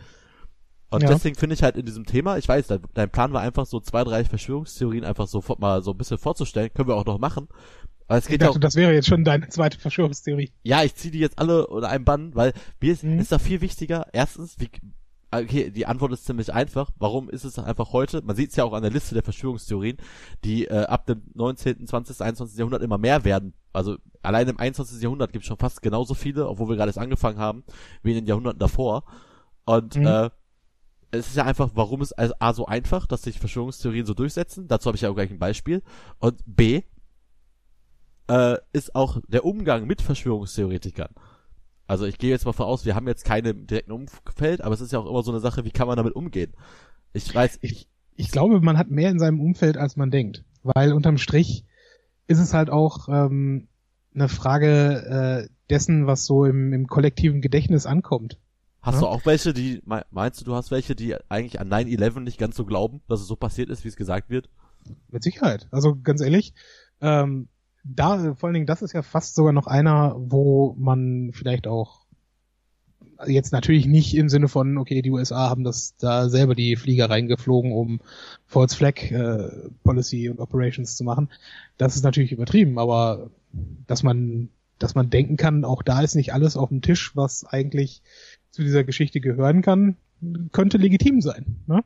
Und 0.90 1.04
ja. 1.04 1.08
deswegen 1.08 1.36
finde 1.36 1.54
ich 1.54 1.62
halt 1.62 1.76
in 1.76 1.86
diesem 1.86 2.04
Thema, 2.04 2.36
ich 2.36 2.48
weiß, 2.48 2.66
dein 2.94 3.10
Plan 3.10 3.32
war 3.32 3.42
einfach 3.42 3.66
so 3.66 3.78
zwei, 3.78 4.02
drei 4.02 4.24
Verschwörungstheorien 4.24 5.04
einfach 5.04 5.28
so 5.28 5.40
mal 5.58 5.82
so 5.82 5.92
ein 5.92 5.98
bisschen 5.98 6.18
vorzustellen, 6.18 6.72
können 6.74 6.88
wir 6.88 6.96
auch 6.96 7.04
noch 7.04 7.18
machen. 7.18 7.46
Aber 8.08 8.18
es 8.18 8.26
geht 8.26 8.34
ich 8.34 8.38
dachte, 8.40 8.56
auch, 8.56 8.60
das 8.60 8.76
wäre 8.76 8.92
jetzt 8.92 9.08
schon 9.08 9.24
deine 9.24 9.48
zweite 9.48 9.78
Verschwörungstheorie. 9.78 10.52
Ja, 10.62 10.82
ich 10.84 10.94
ziehe 10.94 11.10
die 11.10 11.18
jetzt 11.18 11.38
alle 11.38 11.66
unter 11.66 11.88
einem 11.88 12.04
Bann, 12.04 12.34
weil 12.34 12.52
mir 12.80 12.92
ist, 12.92 13.02
mhm. 13.02 13.18
ist 13.18 13.32
da 13.32 13.38
viel 13.38 13.60
wichtiger. 13.60 14.06
Erstens, 14.12 14.56
wie, 14.60 14.70
okay, 15.32 15.70
die 15.70 15.86
Antwort 15.86 16.12
ist 16.12 16.24
ziemlich 16.24 16.52
einfach. 16.52 16.90
Warum 16.98 17.28
ist 17.28 17.44
es 17.44 17.58
einfach 17.58 17.92
heute? 17.92 18.22
Man 18.22 18.36
sieht 18.36 18.50
es 18.50 18.56
ja 18.56 18.64
auch 18.64 18.72
an 18.72 18.82
der 18.82 18.92
Liste 18.92 19.14
der 19.14 19.24
Verschwörungstheorien, 19.24 19.96
die 20.44 20.66
äh, 20.66 20.84
ab 20.84 21.06
dem 21.06 21.22
19., 21.34 21.86
20., 21.86 22.20
21. 22.20 22.58
Jahrhundert 22.58 22.82
immer 22.82 22.98
mehr 22.98 23.24
werden. 23.24 23.54
Also 23.72 23.96
allein 24.22 24.48
im 24.48 24.58
21. 24.58 25.02
Jahrhundert 25.02 25.32
gibt 25.32 25.44
es 25.44 25.48
schon 25.48 25.58
fast 25.58 25.82
genauso 25.82 26.14
viele, 26.14 26.48
obwohl 26.48 26.68
wir 26.68 26.76
gerade 26.76 26.90
erst 26.90 26.98
angefangen 26.98 27.38
haben, 27.38 27.64
wie 28.02 28.10
in 28.10 28.16
den 28.16 28.26
Jahrhunderten 28.26 28.60
davor. 28.60 29.04
Und 29.64 29.96
mhm. 29.96 30.06
äh, 30.06 30.30
es 31.10 31.28
ist 31.28 31.36
ja 31.36 31.44
einfach, 31.44 31.70
warum 31.74 32.02
ist 32.02 32.12
also 32.12 32.34
A 32.38 32.52
so 32.52 32.66
einfach, 32.66 33.06
dass 33.06 33.22
sich 33.22 33.38
Verschwörungstheorien 33.38 34.06
so 34.06 34.14
durchsetzen? 34.14 34.68
Dazu 34.68 34.86
habe 34.86 34.96
ich 34.96 35.02
ja 35.02 35.10
auch 35.10 35.14
gleich 35.14 35.30
ein 35.30 35.38
Beispiel. 35.38 35.82
Und 36.18 36.40
B, 36.46 36.82
äh, 38.28 38.56
ist 38.72 38.94
auch 38.94 39.20
der 39.28 39.44
Umgang 39.44 39.86
mit 39.86 40.02
Verschwörungstheoretikern. 40.02 41.10
Also 41.86 42.04
ich 42.04 42.18
gehe 42.18 42.30
jetzt 42.30 42.44
mal 42.44 42.52
voraus, 42.52 42.84
wir 42.84 42.94
haben 42.94 43.06
jetzt 43.06 43.24
keine 43.24 43.54
direkten 43.54 43.92
Umfeld, 43.92 44.60
aber 44.60 44.74
es 44.74 44.80
ist 44.80 44.92
ja 44.92 44.98
auch 44.98 45.08
immer 45.08 45.22
so 45.22 45.30
eine 45.30 45.40
Sache, 45.40 45.64
wie 45.64 45.70
kann 45.70 45.86
man 45.86 45.96
damit 45.96 46.16
umgehen? 46.16 46.52
Ich 47.12 47.32
weiß, 47.32 47.58
ich, 47.62 47.88
ich 48.16 48.30
glaube, 48.30 48.60
man 48.60 48.76
hat 48.76 48.90
mehr 48.90 49.10
in 49.10 49.18
seinem 49.18 49.40
Umfeld, 49.40 49.76
als 49.76 49.96
man 49.96 50.10
denkt. 50.10 50.44
Weil 50.62 50.92
unterm 50.92 51.16
Strich 51.16 51.64
ist 52.26 52.40
es 52.40 52.54
halt 52.54 52.70
auch 52.70 53.08
ähm, 53.08 53.68
eine 54.14 54.28
Frage 54.28 55.46
äh, 55.46 55.48
dessen, 55.70 56.06
was 56.06 56.26
so 56.26 56.44
im, 56.44 56.72
im 56.72 56.88
kollektiven 56.88 57.40
Gedächtnis 57.40 57.86
ankommt. 57.86 58.38
Hast 58.82 58.96
ja? 58.96 59.00
du 59.02 59.06
auch 59.06 59.26
welche, 59.26 59.52
die, 59.52 59.82
meinst 60.10 60.40
du, 60.40 60.44
du 60.44 60.54
hast 60.54 60.70
welche, 60.70 60.96
die 60.96 61.14
eigentlich 61.28 61.60
an 61.60 61.68
9-11 61.68 62.20
nicht 62.20 62.38
ganz 62.38 62.56
so 62.56 62.64
glauben, 62.64 63.00
dass 63.08 63.20
es 63.20 63.26
so 63.26 63.36
passiert 63.36 63.68
ist, 63.68 63.84
wie 63.84 63.88
es 63.88 63.96
gesagt 63.96 64.28
wird? 64.30 64.48
Mit 65.08 65.22
Sicherheit. 65.22 65.68
Also 65.70 65.96
ganz 65.96 66.20
ehrlich, 66.20 66.52
ähm, 67.00 67.48
da, 67.94 68.34
vor 68.34 68.48
allen 68.48 68.54
Dingen, 68.54 68.66
das 68.66 68.82
ist 68.82 68.92
ja 68.92 69.02
fast 69.02 69.34
sogar 69.34 69.52
noch 69.52 69.66
einer, 69.66 70.16
wo 70.18 70.74
man 70.78 71.30
vielleicht 71.32 71.66
auch 71.66 72.06
jetzt 73.26 73.52
natürlich 73.52 73.86
nicht 73.86 74.14
im 74.14 74.28
Sinne 74.28 74.48
von, 74.48 74.76
okay, 74.78 75.02
die 75.02 75.10
USA 75.10 75.48
haben 75.48 75.64
das 75.64 75.96
da 75.96 76.28
selber 76.28 76.54
die 76.54 76.76
Flieger 76.76 77.08
reingeflogen, 77.08 77.72
um 77.72 78.00
False 78.44 78.76
Flag 78.76 79.10
äh, 79.10 79.48
Policy 79.82 80.28
und 80.28 80.40
Operations 80.40 80.96
zu 80.96 81.04
machen. 81.04 81.30
Das 81.78 81.96
ist 81.96 82.02
natürlich 82.02 82.32
übertrieben, 82.32 82.78
aber 82.78 83.30
dass 83.86 84.02
man, 84.02 84.50
dass 84.78 84.94
man 84.94 85.10
denken 85.10 85.36
kann, 85.36 85.64
auch 85.64 85.82
da 85.82 86.02
ist 86.02 86.14
nicht 86.14 86.34
alles 86.34 86.56
auf 86.56 86.68
dem 86.68 86.82
Tisch, 86.82 87.16
was 87.16 87.44
eigentlich 87.44 88.02
zu 88.50 88.62
dieser 88.62 88.84
Geschichte 88.84 89.20
gehören 89.20 89.62
kann, 89.62 89.96
könnte 90.52 90.78
legitim 90.78 91.20
sein. 91.20 91.56
Ne? 91.66 91.84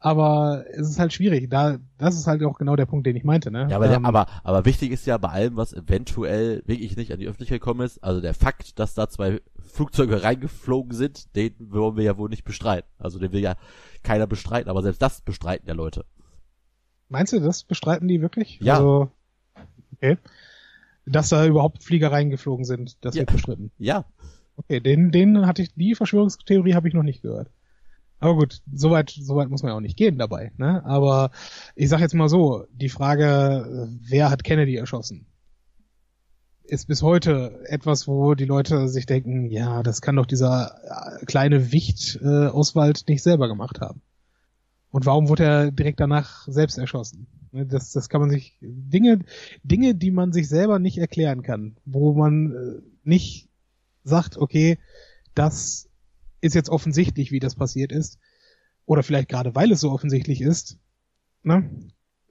Aber 0.00 0.64
es 0.70 0.88
ist 0.90 0.98
halt 1.00 1.12
schwierig. 1.12 1.50
Da, 1.50 1.78
das 1.98 2.14
ist 2.16 2.28
halt 2.28 2.42
auch 2.44 2.56
genau 2.58 2.76
der 2.76 2.86
Punkt, 2.86 3.04
den 3.06 3.16
ich 3.16 3.24
meinte, 3.24 3.50
ne? 3.50 3.66
Ja, 3.68 3.76
aber, 3.76 3.86
ähm, 3.86 4.02
der, 4.02 4.04
aber, 4.08 4.26
aber 4.44 4.64
wichtig 4.64 4.92
ist 4.92 5.06
ja 5.06 5.18
bei 5.18 5.28
allem, 5.28 5.56
was 5.56 5.72
eventuell 5.72 6.62
wirklich 6.66 6.96
nicht 6.96 7.12
an 7.12 7.18
die 7.18 7.26
Öffentlichkeit 7.26 7.60
gekommen 7.60 7.80
ist, 7.80 8.02
also 8.04 8.20
der 8.20 8.34
Fakt, 8.34 8.78
dass 8.78 8.94
da 8.94 9.08
zwei 9.08 9.40
Flugzeuge 9.58 10.22
reingeflogen 10.22 10.92
sind, 10.92 11.34
den 11.34 11.52
wollen 11.58 11.96
wir 11.96 12.04
ja 12.04 12.16
wohl 12.16 12.28
nicht 12.28 12.44
bestreiten. 12.44 12.88
Also 12.98 13.18
den 13.18 13.32
will 13.32 13.40
ja 13.40 13.56
keiner 14.04 14.28
bestreiten, 14.28 14.70
aber 14.70 14.82
selbst 14.82 15.02
das 15.02 15.20
bestreiten 15.20 15.66
ja 15.66 15.74
Leute. 15.74 16.04
Meinst 17.08 17.32
du, 17.32 17.40
das 17.40 17.64
bestreiten 17.64 18.06
die 18.06 18.20
wirklich? 18.20 18.60
Ja. 18.60 18.76
Also, 18.76 19.10
okay. 19.96 20.16
Dass 21.06 21.30
da 21.30 21.44
überhaupt 21.44 21.82
Flieger 21.82 22.12
reingeflogen 22.12 22.64
sind, 22.64 22.98
das 23.04 23.16
Ja. 23.16 23.22
wird 23.22 23.32
bestritten. 23.32 23.72
Ja. 23.78 24.04
Okay, 24.56 24.78
den, 24.78 25.10
den 25.10 25.46
hatte 25.46 25.62
ich, 25.62 25.74
die 25.74 25.94
Verschwörungstheorie 25.96 26.74
habe 26.74 26.86
ich 26.86 26.94
noch 26.94 27.02
nicht 27.02 27.22
gehört. 27.22 27.48
Aber 28.20 28.34
gut, 28.34 28.62
soweit, 28.72 29.10
soweit 29.10 29.48
muss 29.48 29.62
man 29.62 29.70
ja 29.70 29.76
auch 29.76 29.80
nicht 29.80 29.96
gehen 29.96 30.18
dabei, 30.18 30.52
ne? 30.56 30.84
Aber 30.84 31.30
ich 31.76 31.88
sag 31.88 32.00
jetzt 32.00 32.14
mal 32.14 32.28
so, 32.28 32.64
die 32.72 32.88
Frage, 32.88 33.88
wer 34.00 34.30
hat 34.30 34.44
Kennedy 34.44 34.76
erschossen? 34.76 35.26
Ist 36.64 36.88
bis 36.88 37.02
heute 37.02 37.60
etwas, 37.64 38.08
wo 38.08 38.34
die 38.34 38.44
Leute 38.44 38.88
sich 38.88 39.06
denken, 39.06 39.50
ja, 39.50 39.82
das 39.82 40.02
kann 40.02 40.16
doch 40.16 40.26
dieser 40.26 41.20
äh, 41.20 41.24
kleine 41.24 41.72
Wicht 41.72 42.18
äh, 42.20 42.46
Oswald 42.48 43.04
nicht 43.08 43.22
selber 43.22 43.48
gemacht 43.48 43.80
haben. 43.80 44.02
Und 44.90 45.06
warum 45.06 45.28
wurde 45.28 45.44
er 45.44 45.70
direkt 45.70 46.00
danach 46.00 46.46
selbst 46.48 46.76
erschossen? 46.76 47.26
Ne, 47.52 47.66
Das, 47.66 47.92
das 47.92 48.08
kann 48.08 48.20
man 48.20 48.30
sich 48.30 48.58
Dinge, 48.60 49.20
Dinge, 49.62 49.94
die 49.94 50.10
man 50.10 50.32
sich 50.32 50.48
selber 50.48 50.78
nicht 50.78 50.98
erklären 50.98 51.42
kann, 51.42 51.76
wo 51.84 52.12
man 52.14 52.52
äh, 52.52 52.82
nicht 53.04 53.48
sagt, 54.04 54.36
okay, 54.36 54.78
das 55.34 55.87
ist 56.40 56.54
jetzt 56.54 56.70
offensichtlich, 56.70 57.32
wie 57.32 57.40
das 57.40 57.54
passiert 57.54 57.92
ist, 57.92 58.18
oder 58.86 59.02
vielleicht 59.02 59.28
gerade 59.28 59.54
weil 59.54 59.72
es 59.72 59.80
so 59.80 59.90
offensichtlich 59.90 60.40
ist, 60.40 60.78
ne, 61.42 61.70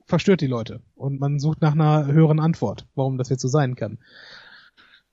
verstört 0.05 0.41
die 0.41 0.47
Leute 0.47 0.81
und 0.95 1.19
man 1.19 1.39
sucht 1.39 1.61
nach 1.61 1.73
einer 1.73 2.07
höheren 2.07 2.39
Antwort, 2.39 2.87
warum 2.95 3.17
das 3.17 3.29
jetzt 3.29 3.41
so 3.41 3.47
sein 3.47 3.75
kann. 3.75 3.99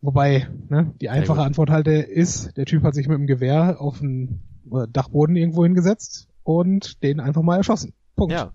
Wobei, 0.01 0.49
ne, 0.68 0.95
die 1.01 1.09
einfache. 1.09 1.42
Antwort 1.42 1.70
halt 1.70 1.88
ist, 1.88 2.57
der 2.57 2.66
Typ 2.66 2.82
hat 2.82 2.95
sich 2.95 3.09
mit 3.09 3.16
dem 3.18 3.26
Gewehr 3.26 3.80
auf 3.80 4.01
den 4.01 4.40
äh, 4.70 4.86
Dachboden 4.88 5.34
irgendwo 5.34 5.64
hingesetzt 5.64 6.28
und 6.42 7.03
den 7.03 7.20
einfach 7.20 7.42
mal 7.42 7.57
erschossen. 7.57 7.95
Punkt. 8.14 8.32
Ja. 8.32 8.53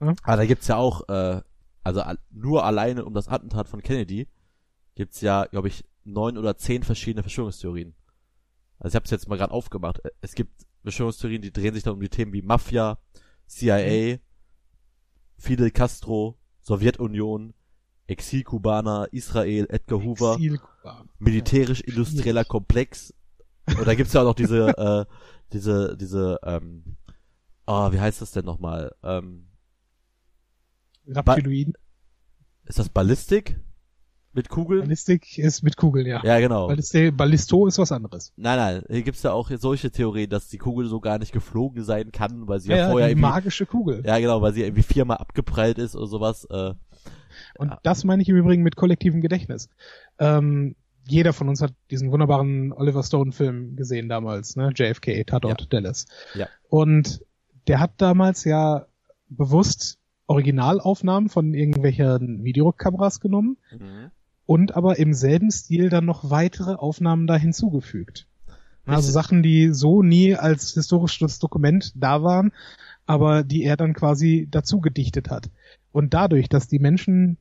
Ja. 0.00 0.14
Aber 0.22 0.36
da 0.36 0.46
gibt's 0.46 0.68
ja 0.68 0.76
auch, 0.76 1.08
äh, 1.08 1.42
also 1.84 2.00
al- 2.00 2.18
nur 2.30 2.64
alleine 2.64 3.04
um 3.04 3.12
das 3.14 3.28
Attentat 3.28 3.68
von 3.68 3.82
Kennedy 3.82 4.28
gibt's 4.94 5.20
ja, 5.20 5.44
glaube 5.44 5.68
ich, 5.68 5.84
neun 6.04 6.38
oder 6.38 6.56
zehn 6.56 6.82
verschiedene 6.82 7.22
Verschwörungstheorien. 7.22 7.94
Also 8.78 8.92
ich 8.92 8.94
habe 8.96 9.04
es 9.04 9.10
jetzt 9.10 9.28
mal 9.28 9.36
gerade 9.36 9.52
aufgemacht. 9.52 10.04
Äh, 10.04 10.10
Es 10.20 10.34
gibt 10.34 10.66
Verschwörungstheorien, 10.82 11.42
die 11.42 11.52
drehen 11.52 11.74
sich 11.74 11.82
dann 11.82 11.94
um 11.94 12.00
die 12.00 12.08
Themen 12.08 12.32
wie 12.32 12.42
Mafia, 12.42 12.98
CIA, 13.46 14.18
Fidel 15.36 15.70
Castro, 15.70 16.38
Sowjetunion, 16.62 17.54
Exilkubaner, 18.06 19.08
Israel, 19.12 19.66
Edgar 19.68 20.02
Hoover, 20.02 20.38
militärisch-industrieller 21.18 22.44
Komplex. 22.44 23.12
Und 23.66 23.86
da 23.86 23.94
gibt's 23.94 24.12
ja 24.14 24.22
auch 24.22 24.26
noch 24.26 24.34
diese, 24.34 24.68
äh, 24.78 25.04
diese, 25.52 25.96
diese, 25.96 26.38
ähm, 26.42 26.96
ah, 27.66 27.92
wie 27.92 28.00
heißt 28.00 28.22
das 28.22 28.32
denn 28.32 28.44
nochmal? 28.46 28.94
Ähm, 29.02 29.48
Reptiloiden. 31.06 31.74
ist 32.64 32.78
das 32.78 32.88
Ballistik? 32.88 33.60
Mit 34.38 34.48
Kugeln? 34.48 34.80
Ballistik 34.82 35.36
ist 35.38 35.62
mit 35.62 35.76
Kugeln, 35.76 36.06
ja. 36.06 36.22
Ja, 36.24 36.38
genau. 36.38 36.68
Ballisti 36.68 37.10
Ballisto 37.10 37.66
ist 37.66 37.78
was 37.78 37.90
anderes. 37.92 38.32
Nein, 38.36 38.56
nein, 38.56 38.82
hier 38.88 39.02
gibt's 39.02 39.22
ja 39.24 39.32
auch 39.32 39.50
solche 39.58 39.90
Theorien, 39.90 40.30
dass 40.30 40.48
die 40.48 40.58
Kugel 40.58 40.86
so 40.86 41.00
gar 41.00 41.18
nicht 41.18 41.32
geflogen 41.32 41.82
sein 41.84 42.12
kann, 42.12 42.46
weil 42.46 42.60
sie 42.60 42.70
ja, 42.70 42.76
Ja, 42.76 42.82
ja, 42.84 42.90
vorher 42.90 43.08
die 43.08 43.12
irgendwie, 43.12 43.28
magische 43.28 43.66
Kugel. 43.66 44.02
ja 44.06 44.18
genau, 44.18 44.40
weil 44.40 44.52
sie 44.52 44.62
irgendwie 44.62 44.82
viermal 44.82 45.16
abgeprallt 45.18 45.78
ist 45.78 45.96
oder 45.96 46.06
sowas. 46.06 46.44
Äh, 46.50 46.74
Und 47.58 47.70
Ja. 47.70 47.80
das 47.82 48.04
meine 48.04 48.22
ich 48.22 48.28
im 48.28 48.36
Übrigen 48.36 48.62
mit 48.62 48.76
kollektivem 48.76 49.20
Gedächtnis. 49.20 49.68
Ähm, 50.18 50.76
jeder 51.08 51.32
von 51.32 51.48
uns 51.48 51.60
hat 51.62 51.72
diesen 51.90 52.12
wunderbaren 52.12 52.72
Oliver 52.72 53.02
Stone-Film 53.02 53.76
gesehen 53.76 54.08
damals, 54.08 54.56
ne? 54.56 54.72
JFK, 54.74 55.24
Tatort 55.24 55.72
Dallas. 55.72 56.06
Ja. 56.34 56.46
Und 56.68 57.24
der 57.66 57.80
hat 57.80 57.92
damals 57.96 58.44
ja 58.44 58.86
bewusst 59.28 59.98
Originalaufnahmen 60.26 61.28
von 61.30 61.54
irgendwelchen 61.54 62.44
Videokameras 62.44 63.20
genommen 63.20 63.56
und 64.48 64.74
aber 64.74 64.98
im 64.98 65.12
selben 65.12 65.50
Stil 65.50 65.90
dann 65.90 66.06
noch 66.06 66.30
weitere 66.30 66.72
Aufnahmen 66.72 67.26
da 67.26 67.36
hinzugefügt. 67.36 68.26
Also. 68.86 69.12
Sachen, 69.12 69.42
die 69.42 69.74
so 69.74 70.02
nie 70.02 70.36
als 70.36 70.72
historisches 70.72 71.38
Dokument 71.38 71.92
da 71.94 72.22
waren, 72.22 72.52
aber 73.04 73.44
die 73.44 73.62
er 73.62 73.76
dann 73.76 73.92
quasi 73.92 74.48
dazu 74.50 74.80
gedichtet 74.80 75.28
hat. 75.28 75.50
Und 75.92 76.14
dadurch, 76.14 76.48
dass 76.48 76.66
die 76.66 76.78
Menschen 76.78 77.36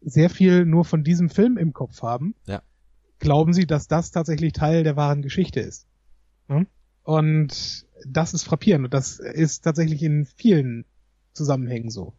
sehr 0.00 0.30
viel 0.30 0.64
nur 0.64 0.84
von 0.84 1.02
diesem 1.02 1.28
Film 1.28 1.58
im 1.58 1.72
Kopf 1.72 2.02
haben, 2.02 2.36
Ja. 2.46 2.62
glauben 3.18 3.52
sie, 3.52 3.66
dass 3.66 3.88
das 3.88 4.12
tatsächlich 4.12 4.52
Teil 4.52 4.84
der 4.84 4.94
wahren 4.94 5.22
Geschichte 5.22 5.58
ist. 5.58 5.88
Und 7.02 7.84
das 8.06 8.32
ist 8.32 8.44
frappierend 8.44 8.84
und 8.84 8.94
das 8.94 9.18
ist 9.18 9.62
tatsächlich 9.64 10.04
in 10.04 10.24
vielen 10.24 10.84
Zusammenhängen 11.32 11.90
so. 11.90 12.14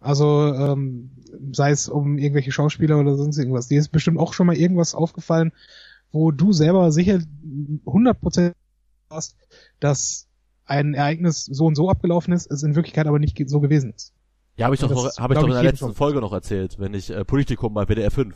Also 0.00 0.54
ähm, 0.54 1.10
sei 1.52 1.70
es 1.70 1.88
um 1.88 2.18
irgendwelche 2.18 2.52
Schauspieler 2.52 2.98
oder 2.98 3.16
sonst 3.16 3.38
irgendwas. 3.38 3.68
Dir 3.68 3.80
ist 3.80 3.88
bestimmt 3.88 4.18
auch 4.18 4.32
schon 4.32 4.46
mal 4.46 4.56
irgendwas 4.56 4.94
aufgefallen, 4.94 5.52
wo 6.12 6.30
du 6.30 6.52
selber 6.52 6.92
sicher 6.92 7.18
100% 7.86 8.52
hast, 9.10 9.36
dass 9.80 10.26
ein 10.66 10.94
Ereignis 10.94 11.44
so 11.44 11.66
und 11.66 11.74
so 11.74 11.88
abgelaufen 11.90 12.32
ist, 12.32 12.50
es 12.50 12.62
in 12.62 12.74
Wirklichkeit 12.76 13.06
aber 13.06 13.18
nicht 13.18 13.38
so 13.48 13.60
gewesen 13.60 13.92
ist. 13.94 14.12
Ja, 14.56 14.66
habe 14.66 14.74
ich 14.74 14.80
doch, 14.80 14.90
noch, 14.90 15.04
hab 15.16 15.30
ich 15.30 15.38
doch 15.38 15.44
in 15.46 15.52
der 15.52 15.62
letzten. 15.62 15.94
Folge 15.94 16.20
noch 16.20 16.32
erzählt, 16.32 16.78
wenn 16.78 16.92
ich 16.94 17.10
äh, 17.10 17.24
Politikum 17.24 17.74
bei 17.74 17.86
WDR 17.86 18.10
5 18.10 18.34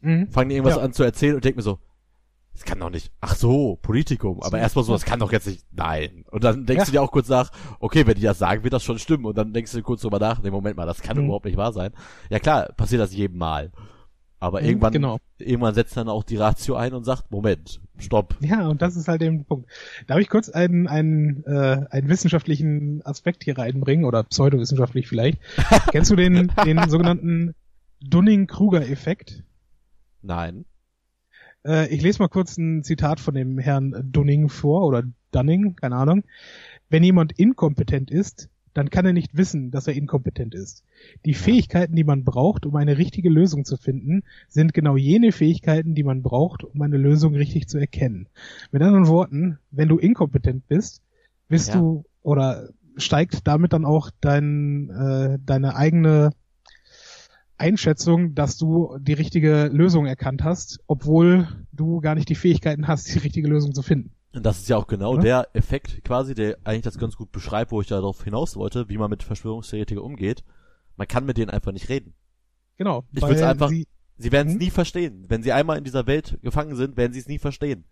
Mhm. 0.00 0.28
fangen 0.30 0.48
die 0.50 0.54
irgendwas 0.56 0.76
Ja. 0.76 0.82
an 0.82 0.92
zu 0.92 1.02
erzählen 1.02 1.34
und 1.34 1.44
denk 1.44 1.56
mir 1.56 1.62
so, 1.62 1.78
das 2.58 2.64
kann 2.64 2.80
doch 2.80 2.90
nicht. 2.90 3.12
Ach 3.20 3.36
so, 3.36 3.78
Politikum. 3.82 4.42
Aber 4.42 4.58
erstmal 4.58 4.84
so, 4.84 4.92
das 4.92 5.04
kann 5.04 5.20
doch 5.20 5.30
jetzt 5.32 5.46
nicht. 5.46 5.64
Nein. 5.70 6.24
Und 6.30 6.42
dann 6.42 6.66
denkst 6.66 6.80
Ja. 6.80 6.84
du 6.86 6.92
dir 6.92 7.02
auch 7.02 7.12
kurz 7.12 7.28
nach, 7.28 7.50
okay, 7.78 8.04
wenn 8.06 8.16
die 8.16 8.22
das 8.22 8.38
sagen, 8.38 8.64
wird 8.64 8.72
das 8.74 8.82
schon 8.82 8.98
stimmen. 8.98 9.24
Und 9.26 9.38
dann 9.38 9.52
denkst 9.52 9.70
du 9.72 9.78
dir 9.78 9.84
kurz 9.84 10.00
drüber 10.02 10.18
nach, 10.18 10.42
nee, 10.42 10.50
Moment 10.50 10.76
mal, 10.76 10.86
das 10.86 11.00
kann 11.00 11.16
Mhm. 11.16 11.26
überhaupt 11.26 11.44
nicht 11.44 11.56
wahr 11.56 11.72
sein. 11.72 11.92
Ja 12.30 12.40
klar, 12.40 12.72
passiert 12.76 13.00
das 13.00 13.14
jedem 13.14 13.38
Mal. 13.38 13.70
Aber 14.40 14.60
Mhm, 14.60 14.66
irgendwann, 14.68 14.92
genau. 14.92 15.18
irgendwann 15.38 15.74
setzt 15.74 15.96
dann 15.96 16.08
auch 16.08 16.22
die 16.24 16.36
Ratio 16.36 16.74
ein 16.76 16.94
und 16.94 17.04
sagt, 17.04 17.30
Moment, 17.30 17.80
stopp. 17.98 18.36
Ja, 18.40 18.66
und 18.68 18.82
das 18.82 18.96
ist 18.96 19.08
halt 19.08 19.22
eben 19.22 19.38
der 19.38 19.44
Punkt. 19.44 19.70
Darf 20.06 20.18
ich 20.18 20.28
kurz 20.28 20.48
einen, 20.48 20.86
einen, 20.88 21.44
äh, 21.44 21.86
einen 21.90 22.08
wissenschaftlichen 22.08 23.02
Aspekt 23.04 23.44
hier 23.44 23.56
reinbringen 23.58 24.04
oder 24.04 24.22
pseudowissenschaftlich 24.24 25.08
vielleicht? 25.08 25.40
Kennst 25.92 26.10
du 26.10 26.16
den, 26.16 26.52
den 26.64 26.88
sogenannten 26.88 27.54
Dunning-Kruger-Effekt? 28.02 29.42
Nein. 30.22 30.64
Äh, 31.68 31.88
ich 31.94 32.02
lese 32.02 32.20
mal 32.20 32.28
kurz 32.28 32.56
ein 32.56 32.82
Zitat 32.82 33.20
von 33.20 33.34
dem 33.34 33.58
Herrn 33.58 33.94
Dunning 34.10 34.48
vor 34.48 34.86
oder 34.86 35.04
Dunning, 35.30 35.76
keine 35.76 35.96
Ahnung. 35.96 36.24
Wenn 36.88 37.04
jemand 37.04 37.32
inkompetent 37.38 38.10
ist, 38.10 38.48
dann 38.74 38.90
kann 38.90 39.04
er 39.04 39.12
nicht 39.12 39.36
wissen, 39.36 39.70
dass 39.70 39.86
er 39.88 39.94
inkompetent 39.94 40.54
ist. 40.54 40.84
Die 41.24 41.34
Fähigkeiten, 41.34 41.96
die 41.96 42.04
man 42.04 42.24
braucht, 42.24 42.64
um 42.64 42.76
eine 42.76 42.96
richtige 42.96 43.28
Lösung 43.28 43.64
zu 43.64 43.76
finden, 43.76 44.22
sind 44.48 44.72
genau 44.72 44.96
jene 44.96 45.32
Fähigkeiten, 45.32 45.94
die 45.94 46.04
man 46.04 46.22
braucht, 46.22 46.64
um 46.64 46.80
eine 46.80 46.96
Lösung 46.96 47.34
richtig 47.34 47.68
zu 47.68 47.78
erkennen. 47.78 48.28
Mit 48.70 48.82
anderen 48.82 49.08
Worten, 49.08 49.58
wenn 49.70 49.88
du 49.88 49.98
inkompetent 49.98 50.66
bist, 50.68 51.02
bist 51.48 51.68
Ja. 51.68 51.80
du 51.80 52.04
oder 52.22 52.68
steigt 52.96 53.46
damit 53.46 53.72
dann 53.72 53.84
auch 53.84 54.10
dein, 54.20 54.90
äh, 54.90 55.38
deine 55.44 55.76
eigene 55.76 56.30
Einschätzung, 57.58 58.34
dass 58.34 58.56
du 58.56 58.96
die 59.00 59.12
richtige 59.14 59.66
Lösung 59.72 60.06
erkannt 60.06 60.44
hast, 60.44 60.80
obwohl 60.86 61.48
du 61.72 62.00
gar 62.00 62.14
nicht 62.14 62.28
die 62.28 62.34
Fähigkeiten 62.34 62.86
hast, 62.88 63.12
die 63.14 63.18
richtige 63.18 63.48
Lösung 63.48 63.74
zu 63.74 63.82
finden. 63.82 64.12
Und 64.34 64.44
das 64.46 64.58
ist 64.58 64.68
ja 64.68 64.76
auch 64.76 64.86
genau 64.86 65.16
Ja. 65.16 65.20
der 65.22 65.48
Effekt 65.54 66.04
quasi, 66.04 66.34
der 66.34 66.58
eigentlich 66.64 66.82
das 66.82 66.98
ganz 66.98 67.16
gut 67.16 67.32
beschreibt, 67.32 67.72
wo 67.72 67.80
ich 67.80 67.88
darauf 67.88 68.22
hinaus 68.24 68.56
wollte, 68.56 68.88
wie 68.88 68.98
man 68.98 69.10
mit 69.10 69.22
Verschwörungstheoretikern 69.22 70.02
umgeht. 70.04 70.44
Man 70.96 71.08
kann 71.08 71.24
mit 71.26 71.36
denen 71.38 71.50
einfach 71.50 71.72
nicht 71.72 71.88
reden. 71.88 72.14
Genau. 72.76 73.04
Ich 73.12 73.22
würd's 73.22 73.42
einfach- 73.42 73.68
sie- 73.70 73.86
Sie 74.20 74.32
werden 74.32 74.48
es 74.48 74.54
Mhm. 74.54 74.58
nie 74.60 74.70
verstehen. 74.70 75.24
Wenn 75.28 75.44
sie 75.44 75.52
einmal 75.52 75.78
in 75.78 75.84
dieser 75.84 76.08
Welt 76.08 76.38
gefangen 76.42 76.74
sind, 76.74 76.96
werden 76.96 77.12
sie 77.12 77.20
es 77.20 77.28
nie 77.28 77.38
verstehen. 77.38 77.84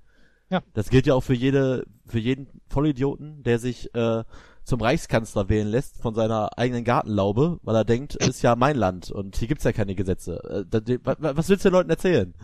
Ja. 0.50 0.60
Das 0.74 0.90
gilt 0.90 1.06
ja 1.06 1.14
auch 1.14 1.20
für 1.22 1.34
jede, 1.34 1.86
für 2.04 2.18
jeden 2.18 2.48
Vollidioten, 2.68 3.44
der 3.44 3.60
sich 3.60 3.94
äh, 3.94 4.24
zum 4.66 4.80
Reichskanzler 4.80 5.48
wählen 5.48 5.68
lässt 5.68 6.02
von 6.02 6.14
seiner 6.16 6.58
eigenen 6.58 6.82
Gartenlaube, 6.82 7.60
weil 7.62 7.76
er 7.76 7.84
denkt, 7.84 8.16
es 8.20 8.26
ist 8.28 8.42
ja 8.42 8.56
mein 8.56 8.76
Land 8.76 9.12
und 9.12 9.36
hier 9.36 9.46
gibt's 9.46 9.62
ja 9.64 9.72
keine 9.72 9.94
Gesetze. 9.94 10.66
Äh, 10.68 10.98
was 11.20 11.48
willst 11.48 11.64
du 11.64 11.68
den 11.68 11.74
Leuten 11.74 11.90
erzählen? 11.90 12.34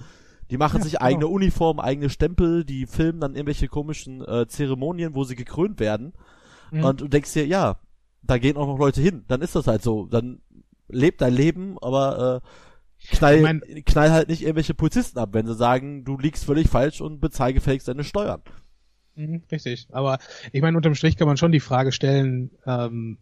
Die 0.51 0.57
machen 0.57 0.79
Ja, 0.79 0.85
sich 0.85 0.93
genau. 0.93 1.05
eigene 1.05 1.27
Uniformen, 1.27 1.81
eigene 1.81 2.11
Stempel, 2.11 2.64
die 2.64 2.87
filmen 2.87 3.18
dann 3.20 3.35
irgendwelche 3.35 3.66
komischen 3.66 4.23
äh, 4.25 4.47
Zeremonien, 4.47 5.14
wo 5.16 5.25
sie 5.25 5.35
gekrönt 5.35 5.81
werden. 5.81 6.12
Mhm. 6.70 6.85
Und 6.85 7.01
du 7.01 7.09
denkst 7.09 7.33
dir, 7.33 7.45
ja, 7.47 7.79
da 8.23 8.39
gehen 8.39 8.57
auch 8.57 8.68
noch 8.68 8.79
Leute 8.79 9.01
hin. 9.01 9.25
Dann 9.27 9.43
ist 9.43 9.57
das 9.57 9.66
halt 9.66 9.83
so. 9.83 10.07
Dann 10.07 10.41
lebt 10.89 11.23
dein 11.23 11.35
Leben, 11.35 11.77
aber 11.81 12.41
äh, 12.43 13.16
knall, 13.16 13.37
Ich 13.37 13.43
mein- 13.43 13.62
knall 13.85 14.12
halt 14.12 14.29
nicht 14.29 14.43
irgendwelche 14.43 14.75
Polizisten 14.75 15.18
ab, 15.18 15.31
wenn 15.33 15.47
sie 15.47 15.55
sagen, 15.57 16.05
du 16.05 16.16
liegst 16.18 16.45
völlig 16.45 16.68
falsch 16.68 17.01
und 17.01 17.20
bezahl 17.20 17.53
gefälligst 17.53 17.89
deine 17.89 18.05
Steuern. 18.05 18.43
Mhm, 19.16 19.42
richtig. 19.50 19.88
Aber 19.92 20.18
ich 20.52 20.62
meine, 20.62 20.76
unterm 20.76 20.94
Strich 20.94 21.16
kann 21.16 21.28
man 21.28 21.36
schon 21.36 21.52
die 21.52 21.60
Frage 21.60 21.92
stellen, 21.92 22.50
ähm, 22.66 23.18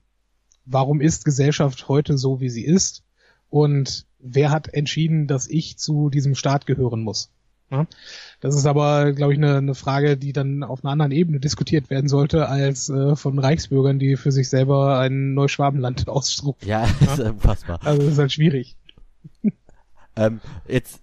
warum 0.64 1.00
ist 1.00 1.24
Gesellschaft 1.24 1.88
heute 1.88 2.16
so, 2.18 2.40
wie 2.40 2.50
sie 2.50 2.64
ist? 2.64 3.02
Und 3.48 4.06
wer 4.18 4.50
hat 4.50 4.72
entschieden, 4.72 5.26
dass 5.26 5.48
ich 5.48 5.76
zu 5.78 6.10
diesem 6.10 6.34
Staat 6.34 6.66
gehören 6.66 7.02
muss? 7.02 7.30
Ja? 7.70 7.86
Das 8.40 8.54
ist 8.54 8.66
aber, 8.66 9.12
glaube 9.12 9.32
ich, 9.32 9.38
eine, 9.38 9.56
eine 9.56 9.74
Frage, 9.74 10.16
die 10.16 10.32
dann 10.32 10.62
auf 10.62 10.84
einer 10.84 10.92
anderen 10.92 11.12
Ebene 11.12 11.40
diskutiert 11.40 11.90
werden 11.90 12.08
sollte, 12.08 12.48
als 12.48 12.88
äh, 12.88 13.16
von 13.16 13.38
Reichsbürgern, 13.38 13.98
die 13.98 14.16
für 14.16 14.32
sich 14.32 14.48
selber 14.48 14.98
ein 14.98 15.34
Neuschwabenland 15.34 16.08
ausstrufen. 16.08 16.68
Ja, 16.68 16.86
ja? 17.00 17.12
ist 17.14 17.20
unfassbar. 17.20 17.80
Also 17.84 18.02
das 18.02 18.12
ist 18.12 18.18
halt 18.18 18.32
schwierig. 18.32 18.76
Ähm, 20.16 20.40
jetzt 20.66 21.02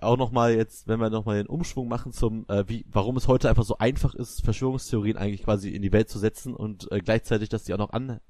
auch 0.00 0.16
noch 0.16 0.32
mal 0.32 0.54
jetzt, 0.54 0.88
wenn 0.88 0.98
wir 0.98 1.10
noch 1.10 1.26
mal 1.26 1.36
den 1.36 1.46
Umschwung 1.46 1.88
machen 1.88 2.12
zum, 2.12 2.46
äh, 2.48 2.64
wie, 2.68 2.86
warum 2.90 3.16
es 3.16 3.28
heute 3.28 3.50
einfach 3.50 3.64
so 3.64 3.78
einfach 3.78 4.14
ist, 4.14 4.42
Verschwörungstheorien 4.42 5.16
eigentlich 5.16 5.42
quasi 5.42 5.70
in 5.70 5.82
die 5.82 5.92
Welt 5.92 6.08
zu 6.08 6.18
setzen 6.18 6.54
und 6.54 6.90
äh, 6.90 7.00
gleichzeitig, 7.00 7.50
dass 7.50 7.64
die 7.64 7.74
auch 7.74 7.78
noch 7.78 7.92
an, 7.92 8.20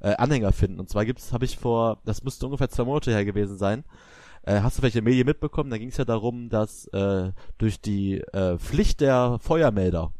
äh, 0.00 0.14
Anhänger 0.16 0.52
finden. 0.52 0.80
Und 0.80 0.90
zwar 0.90 1.04
gibt's, 1.04 1.32
habe 1.32 1.44
ich 1.44 1.58
vor, 1.58 2.00
das 2.04 2.24
müsste 2.24 2.46
ungefähr 2.46 2.68
zwei 2.68 2.84
Monate 2.84 3.12
her 3.12 3.24
gewesen 3.24 3.56
sein, 3.56 3.84
äh, 4.42 4.60
hast 4.60 4.76
du 4.76 4.80
vielleicht 4.80 4.96
in 4.96 5.04
Medien 5.04 5.26
mitbekommen, 5.26 5.70
da 5.70 5.78
ging 5.78 5.88
es 5.88 5.96
ja 5.96 6.04
darum, 6.04 6.48
dass 6.48 6.86
äh, 6.88 7.32
durch 7.58 7.80
die 7.80 8.18
äh, 8.18 8.58
Pflicht 8.58 9.00
der 9.00 9.38
Feuermelder, 9.40 10.12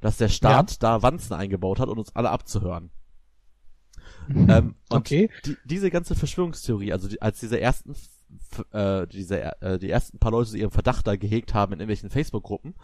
dass 0.00 0.16
der 0.16 0.28
Staat 0.28 0.72
ja. 0.72 0.76
da 0.80 1.02
Wanzen 1.02 1.34
eingebaut 1.34 1.80
hat, 1.80 1.88
um 1.88 1.98
uns 1.98 2.14
alle 2.14 2.30
abzuhören. 2.30 2.90
Mhm. 4.28 4.50
ähm, 4.50 4.74
und 4.90 4.98
okay. 4.98 5.30
die, 5.44 5.56
diese 5.64 5.90
ganze 5.90 6.14
Verschwörungstheorie, 6.14 6.92
also 6.92 7.08
die, 7.08 7.22
als 7.22 7.40
diese 7.40 7.60
ersten 7.60 7.94
äh, 8.72 9.06
diese 9.06 9.60
äh, 9.62 9.78
die 9.78 9.90
ersten 9.90 10.18
paar 10.18 10.32
Leute 10.32 10.56
ihren 10.56 10.70
Verdacht 10.70 11.06
da 11.06 11.16
gehegt 11.16 11.54
haben 11.54 11.72
in 11.72 11.80
irgendwelchen 11.80 12.10
Facebook-Gruppen, 12.10 12.74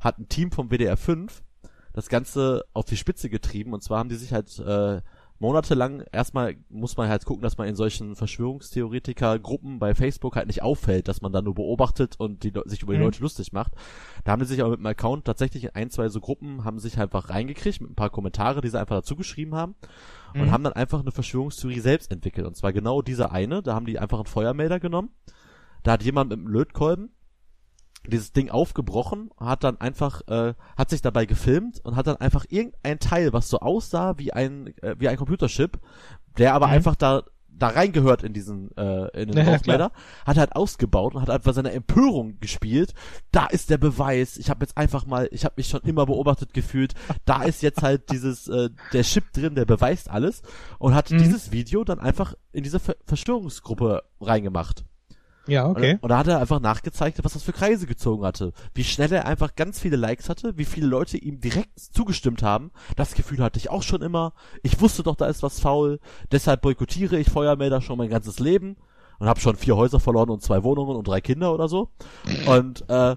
hat 0.00 0.18
ein 0.18 0.28
Team 0.28 0.52
vom 0.52 0.70
WDR 0.70 0.96
5 0.96 1.42
das 1.92 2.08
Ganze 2.08 2.64
auf 2.72 2.84
die 2.84 2.96
Spitze 2.96 3.30
getrieben. 3.30 3.72
Und 3.72 3.82
zwar 3.82 3.98
haben 3.98 4.08
die 4.08 4.16
sich 4.16 4.32
halt 4.32 4.58
äh, 4.58 5.00
monatelang 5.40 6.04
erstmal 6.12 6.56
muss 6.68 6.96
man 6.96 7.08
halt 7.08 7.24
gucken, 7.24 7.42
dass 7.42 7.56
man 7.56 7.66
in 7.66 7.74
solchen 7.74 8.14
Verschwörungstheoretiker-Gruppen 8.14 9.78
bei 9.78 9.94
Facebook 9.94 10.36
halt 10.36 10.46
nicht 10.46 10.62
auffällt, 10.62 11.08
dass 11.08 11.22
man 11.22 11.32
da 11.32 11.40
nur 11.40 11.54
beobachtet 11.54 12.14
und 12.18 12.44
die, 12.44 12.52
sich 12.66 12.82
über 12.82 12.92
die 12.92 12.98
mhm. 12.98 13.06
Leute 13.06 13.22
lustig 13.22 13.52
macht. 13.52 13.72
Da 14.24 14.32
haben 14.32 14.40
die 14.40 14.46
sich 14.46 14.60
aber 14.60 14.70
mit 14.70 14.80
dem 14.80 14.86
Account 14.86 15.24
tatsächlich 15.24 15.64
in 15.64 15.70
ein, 15.70 15.90
zwei 15.90 16.10
so 16.10 16.20
Gruppen 16.20 16.64
haben 16.64 16.78
sich 16.78 16.98
einfach 16.98 17.30
reingekriegt 17.30 17.80
mit 17.80 17.90
ein 17.90 17.96
paar 17.96 18.10
Kommentare, 18.10 18.60
die 18.60 18.68
sie 18.68 18.78
einfach 18.78 18.96
dazu 18.96 19.16
geschrieben 19.16 19.54
haben 19.54 19.74
und 20.34 20.46
mhm. 20.46 20.50
haben 20.50 20.64
dann 20.64 20.74
einfach 20.74 21.00
eine 21.00 21.10
Verschwörungstheorie 21.10 21.80
selbst 21.80 22.12
entwickelt. 22.12 22.46
Und 22.46 22.56
zwar 22.56 22.74
genau 22.74 23.00
diese 23.00 23.32
eine, 23.32 23.62
da 23.62 23.74
haben 23.74 23.86
die 23.86 23.98
einfach 23.98 24.18
einen 24.18 24.26
Feuermelder 24.26 24.78
genommen. 24.78 25.10
Da 25.82 25.92
hat 25.92 26.02
jemand 26.02 26.30
mit 26.30 26.38
einem 26.38 26.48
Lötkolben 26.48 27.10
dieses 28.06 28.32
Ding 28.32 28.50
aufgebrochen, 28.50 29.30
hat 29.38 29.64
dann 29.64 29.80
einfach, 29.80 30.22
äh, 30.28 30.54
hat 30.76 30.90
sich 30.90 31.02
dabei 31.02 31.26
gefilmt 31.26 31.80
und 31.84 31.96
hat 31.96 32.06
dann 32.06 32.16
einfach 32.16 32.44
irgendein 32.48 32.98
Teil, 32.98 33.32
was 33.32 33.48
so 33.48 33.60
aussah 33.60 34.18
wie 34.18 34.32
ein, 34.32 34.68
äh, 34.82 34.96
wie 34.98 35.08
ein 35.08 35.16
Computerchip, 35.16 35.78
der 36.38 36.54
aber 36.54 36.68
mhm. 36.68 36.72
einfach 36.74 36.96
da 36.96 37.24
da 37.60 37.68
reingehört 37.68 38.22
in 38.22 38.32
diesen 38.32 38.76
äh, 38.76 39.06
in 39.20 39.30
den 39.30 39.46
ja, 39.46 39.54
Aufkleider, 39.54 39.92
hat 40.26 40.38
halt 40.38 40.56
ausgebaut 40.56 41.14
und 41.14 41.22
hat 41.22 41.30
einfach 41.30 41.52
seine 41.52 41.72
Empörung 41.72 42.40
gespielt. 42.40 42.94
Da 43.30 43.46
ist 43.46 43.70
der 43.70 43.78
Beweis. 43.78 44.36
Ich 44.38 44.50
habe 44.50 44.64
jetzt 44.64 44.76
einfach 44.76 45.06
mal, 45.06 45.28
ich 45.30 45.44
habe 45.44 45.54
mich 45.58 45.68
schon 45.68 45.82
immer 45.82 46.06
beobachtet 46.06 46.52
gefühlt. 46.54 46.94
Da 47.24 47.42
ist 47.44 47.62
jetzt 47.62 47.82
halt 47.82 48.10
dieses 48.10 48.48
äh, 48.48 48.70
der 48.92 49.02
Chip 49.02 49.32
drin, 49.32 49.54
der 49.54 49.64
beweist 49.64 50.10
alles 50.10 50.42
und 50.78 50.94
hat 50.94 51.10
mhm. 51.10 51.18
dieses 51.18 51.52
Video 51.52 51.84
dann 51.84 52.00
einfach 52.00 52.34
in 52.52 52.64
diese 52.64 52.80
Ver 52.80 52.96
Verstörungsgruppe 53.04 54.02
reingemacht. 54.20 54.84
Ja, 55.46 55.66
okay. 55.68 55.94
Und, 55.94 56.04
und 56.04 56.08
da 56.10 56.18
hat 56.18 56.28
er 56.28 56.38
einfach 56.38 56.60
nachgezeigt, 56.60 57.22
was 57.24 57.32
das 57.32 57.42
für 57.42 57.52
Kreise 57.52 57.86
gezogen 57.86 58.24
hatte. 58.24 58.52
Wie 58.74 58.84
schnell 58.84 59.12
er 59.12 59.26
einfach 59.26 59.54
ganz 59.54 59.80
viele 59.80 59.96
Likes 59.96 60.28
hatte, 60.28 60.56
wie 60.56 60.64
viele 60.64 60.86
Leute 60.86 61.18
ihm 61.18 61.40
direkt 61.40 61.78
zugestimmt 61.78 62.42
haben. 62.42 62.70
Das 62.96 63.14
Gefühl 63.14 63.42
hatte 63.42 63.58
ich 63.58 63.70
auch 63.70 63.82
schon 63.82 64.02
immer. 64.02 64.34
Ich 64.62 64.80
wusste 64.80 65.02
doch, 65.02 65.16
da 65.16 65.26
ist 65.26 65.42
was 65.42 65.60
faul. 65.60 65.98
Deshalb 66.30 66.62
boykottiere 66.62 67.18
ich 67.18 67.30
Feuermelder 67.30 67.80
schon 67.80 67.98
mein 67.98 68.10
ganzes 68.10 68.38
Leben. 68.38 68.76
Und 69.18 69.28
habe 69.28 69.40
schon 69.40 69.56
vier 69.56 69.76
Häuser 69.76 70.00
verloren 70.00 70.30
und 70.30 70.42
zwei 70.42 70.62
Wohnungen 70.62 70.96
und 70.96 71.06
drei 71.06 71.20
Kinder 71.20 71.52
oder 71.52 71.68
so. 71.68 71.90
Und 72.46 72.88
äh, 72.88 73.16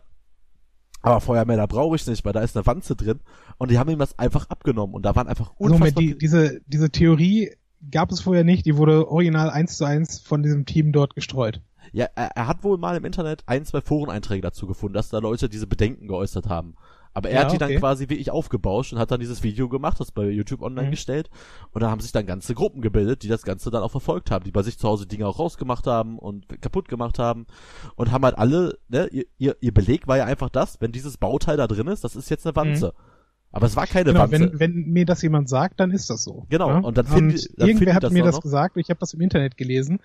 aber 1.03 1.19
Feuermelder 1.19 1.67
brauche 1.67 1.97
ich 1.97 2.07
nicht, 2.07 2.23
weil 2.23 2.31
da 2.31 2.39
ist 2.39 2.55
eine 2.55 2.65
Wanze 2.65 2.95
drin. 2.95 3.19
Und 3.57 3.69
die 3.71 3.77
haben 3.77 3.89
ihm 3.89 3.99
das 3.99 4.17
einfach 4.17 4.49
abgenommen. 4.49 4.95
Und 4.95 5.05
da 5.05 5.15
waren 5.15 5.27
einfach 5.27 5.51
unfassbar... 5.57 5.87
Also, 5.87 5.99
die, 5.99 6.17
diese, 6.17 6.61
diese 6.65 6.89
Theorie 6.89 7.51
gab 7.91 8.09
es 8.11 8.21
vorher 8.21 8.45
nicht. 8.45 8.65
Die 8.65 8.77
wurde 8.77 9.09
original 9.09 9.49
eins 9.49 9.77
zu 9.77 9.83
eins 9.83 10.19
von 10.19 10.43
diesem 10.43 10.65
Team 10.65 10.93
dort 10.93 11.13
gestreut. 11.13 11.61
Ja, 11.93 12.07
er, 12.15 12.31
er 12.35 12.47
hat 12.47 12.63
wohl 12.63 12.77
mal 12.77 12.97
im 12.97 13.05
Internet 13.05 13.43
ein, 13.45 13.65
zwei 13.65 13.79
Foreneinträge 13.79 14.41
dazu 14.41 14.67
gefunden, 14.67 14.95
dass 14.95 15.09
da 15.09 15.19
Leute 15.19 15.47
diese 15.47 15.67
Bedenken 15.67 16.07
geäußert 16.07 16.49
haben. 16.49 16.75
Aber 17.13 17.29
er 17.29 17.35
ja, 17.35 17.41
hat 17.41 17.51
die 17.51 17.57
okay. 17.57 17.73
dann 17.73 17.79
quasi 17.79 18.09
wie 18.09 18.15
ich 18.15 18.31
aufgebauscht 18.31 18.91
und 18.91 18.99
hat 18.99 19.11
dann 19.11 19.19
dieses 19.19 19.43
Video 19.43 19.69
gemacht, 19.69 19.99
das 19.99 20.11
bei 20.11 20.27
YouTube 20.29 20.63
online 20.63 20.87
mhm. 20.87 20.91
gestellt. 20.91 21.29
Und 21.71 21.83
da 21.83 21.91
haben 21.91 22.01
sich 22.01 22.11
dann 22.11 22.25
ganze 22.25 22.55
Gruppen 22.55 22.81
gebildet, 22.81 23.21
die 23.21 23.27
das 23.27 23.43
Ganze 23.43 23.69
dann 23.69 23.83
auch 23.83 23.91
verfolgt 23.91 24.31
haben, 24.31 24.43
die 24.43 24.51
bei 24.51 24.63
sich 24.63 24.79
zu 24.79 24.87
Hause 24.87 25.05
Dinge 25.05 25.27
auch 25.27 25.37
rausgemacht 25.37 25.85
haben 25.85 26.17
und 26.17 26.61
kaputt 26.61 26.87
gemacht 26.87 27.19
haben. 27.19 27.45
Und 27.95 28.11
haben 28.11 28.25
halt 28.25 28.37
alle, 28.39 28.79
ne, 28.89 29.07
ihr, 29.11 29.25
ihr, 29.37 29.55
ihr 29.61 29.73
Beleg 29.73 30.07
war 30.07 30.17
ja 30.17 30.25
einfach 30.25 30.49
das, 30.49 30.81
wenn 30.81 30.91
dieses 30.91 31.17
Bauteil 31.17 31.57
da 31.57 31.67
drin 31.67 31.87
ist, 31.87 32.03
das 32.03 32.15
ist 32.15 32.31
jetzt 32.31 32.47
eine 32.47 32.55
Wanze. 32.55 32.87
Mhm. 32.87 33.13
Aber 33.51 33.67
es 33.67 33.75
war 33.75 33.85
keine 33.85 34.05
genau, 34.05 34.21
Wanze. 34.21 34.39
Wenn, 34.39 34.59
wenn 34.59 34.73
mir 34.91 35.05
das 35.05 35.21
jemand 35.21 35.47
sagt, 35.47 35.79
dann 35.79 35.91
ist 35.91 36.09
das 36.09 36.23
so. 36.23 36.47
Genau. 36.49 36.69
Ja? 36.69 36.79
Und 36.79 36.97
dann 36.97 37.05
finden 37.05 37.33
und 37.35 37.67
irgendwer 37.67 37.93
hat 37.93 38.11
mir 38.11 38.23
das 38.23 38.37
noch. 38.37 38.41
gesagt, 38.41 38.77
ich 38.77 38.89
habe 38.89 38.99
das 38.99 39.13
im 39.13 39.21
Internet 39.21 39.57
gelesen 39.57 39.99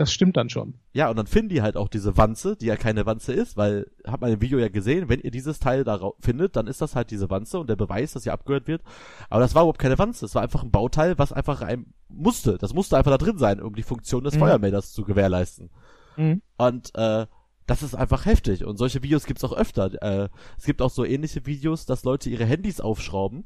das 0.00 0.12
stimmt 0.12 0.36
dann 0.38 0.48
schon. 0.48 0.74
Ja, 0.94 1.10
und 1.10 1.16
dann 1.16 1.26
finden 1.26 1.50
die 1.50 1.60
halt 1.60 1.76
auch 1.76 1.88
diese 1.88 2.16
Wanze, 2.16 2.56
die 2.56 2.66
ja 2.66 2.76
keine 2.76 3.04
Wanze 3.04 3.34
ist, 3.34 3.58
weil, 3.58 3.86
hat 4.06 4.22
man 4.22 4.32
im 4.32 4.40
Video 4.40 4.58
ja 4.58 4.68
gesehen, 4.68 5.10
wenn 5.10 5.20
ihr 5.20 5.30
dieses 5.30 5.58
Teil 5.58 5.84
da 5.84 6.12
findet, 6.20 6.56
dann 6.56 6.66
ist 6.66 6.80
das 6.80 6.96
halt 6.96 7.10
diese 7.10 7.28
Wanze 7.28 7.58
und 7.58 7.68
der 7.68 7.76
Beweis, 7.76 8.12
dass 8.12 8.22
sie 8.22 8.30
abgehört 8.30 8.66
wird. 8.66 8.82
Aber 9.28 9.40
das 9.40 9.54
war 9.54 9.62
überhaupt 9.62 9.78
keine 9.78 9.98
Wanze, 9.98 10.24
es 10.24 10.34
war 10.34 10.42
einfach 10.42 10.62
ein 10.62 10.70
Bauteil, 10.70 11.18
was 11.18 11.32
einfach 11.34 11.60
rein 11.60 11.92
musste. 12.08 12.56
Das 12.56 12.72
musste 12.72 12.96
einfach 12.96 13.10
da 13.10 13.18
drin 13.18 13.36
sein, 13.36 13.60
um 13.60 13.74
die 13.74 13.82
Funktion 13.82 14.24
des 14.24 14.36
mhm. 14.36 14.38
Feuermelders 14.38 14.92
zu 14.92 15.04
gewährleisten. 15.04 15.68
Mhm. 16.16 16.40
Und, 16.56 16.94
äh, 16.94 17.26
das 17.66 17.82
ist 17.82 17.94
einfach 17.94 18.24
heftig. 18.24 18.64
Und 18.64 18.78
solche 18.78 19.02
Videos 19.02 19.26
gibt's 19.26 19.44
auch 19.44 19.52
öfter. 19.52 20.02
Äh, 20.02 20.28
es 20.56 20.64
gibt 20.64 20.80
auch 20.80 20.90
so 20.90 21.04
ähnliche 21.04 21.44
Videos, 21.44 21.84
dass 21.84 22.04
Leute 22.04 22.30
ihre 22.30 22.46
Handys 22.46 22.80
aufschrauben 22.80 23.44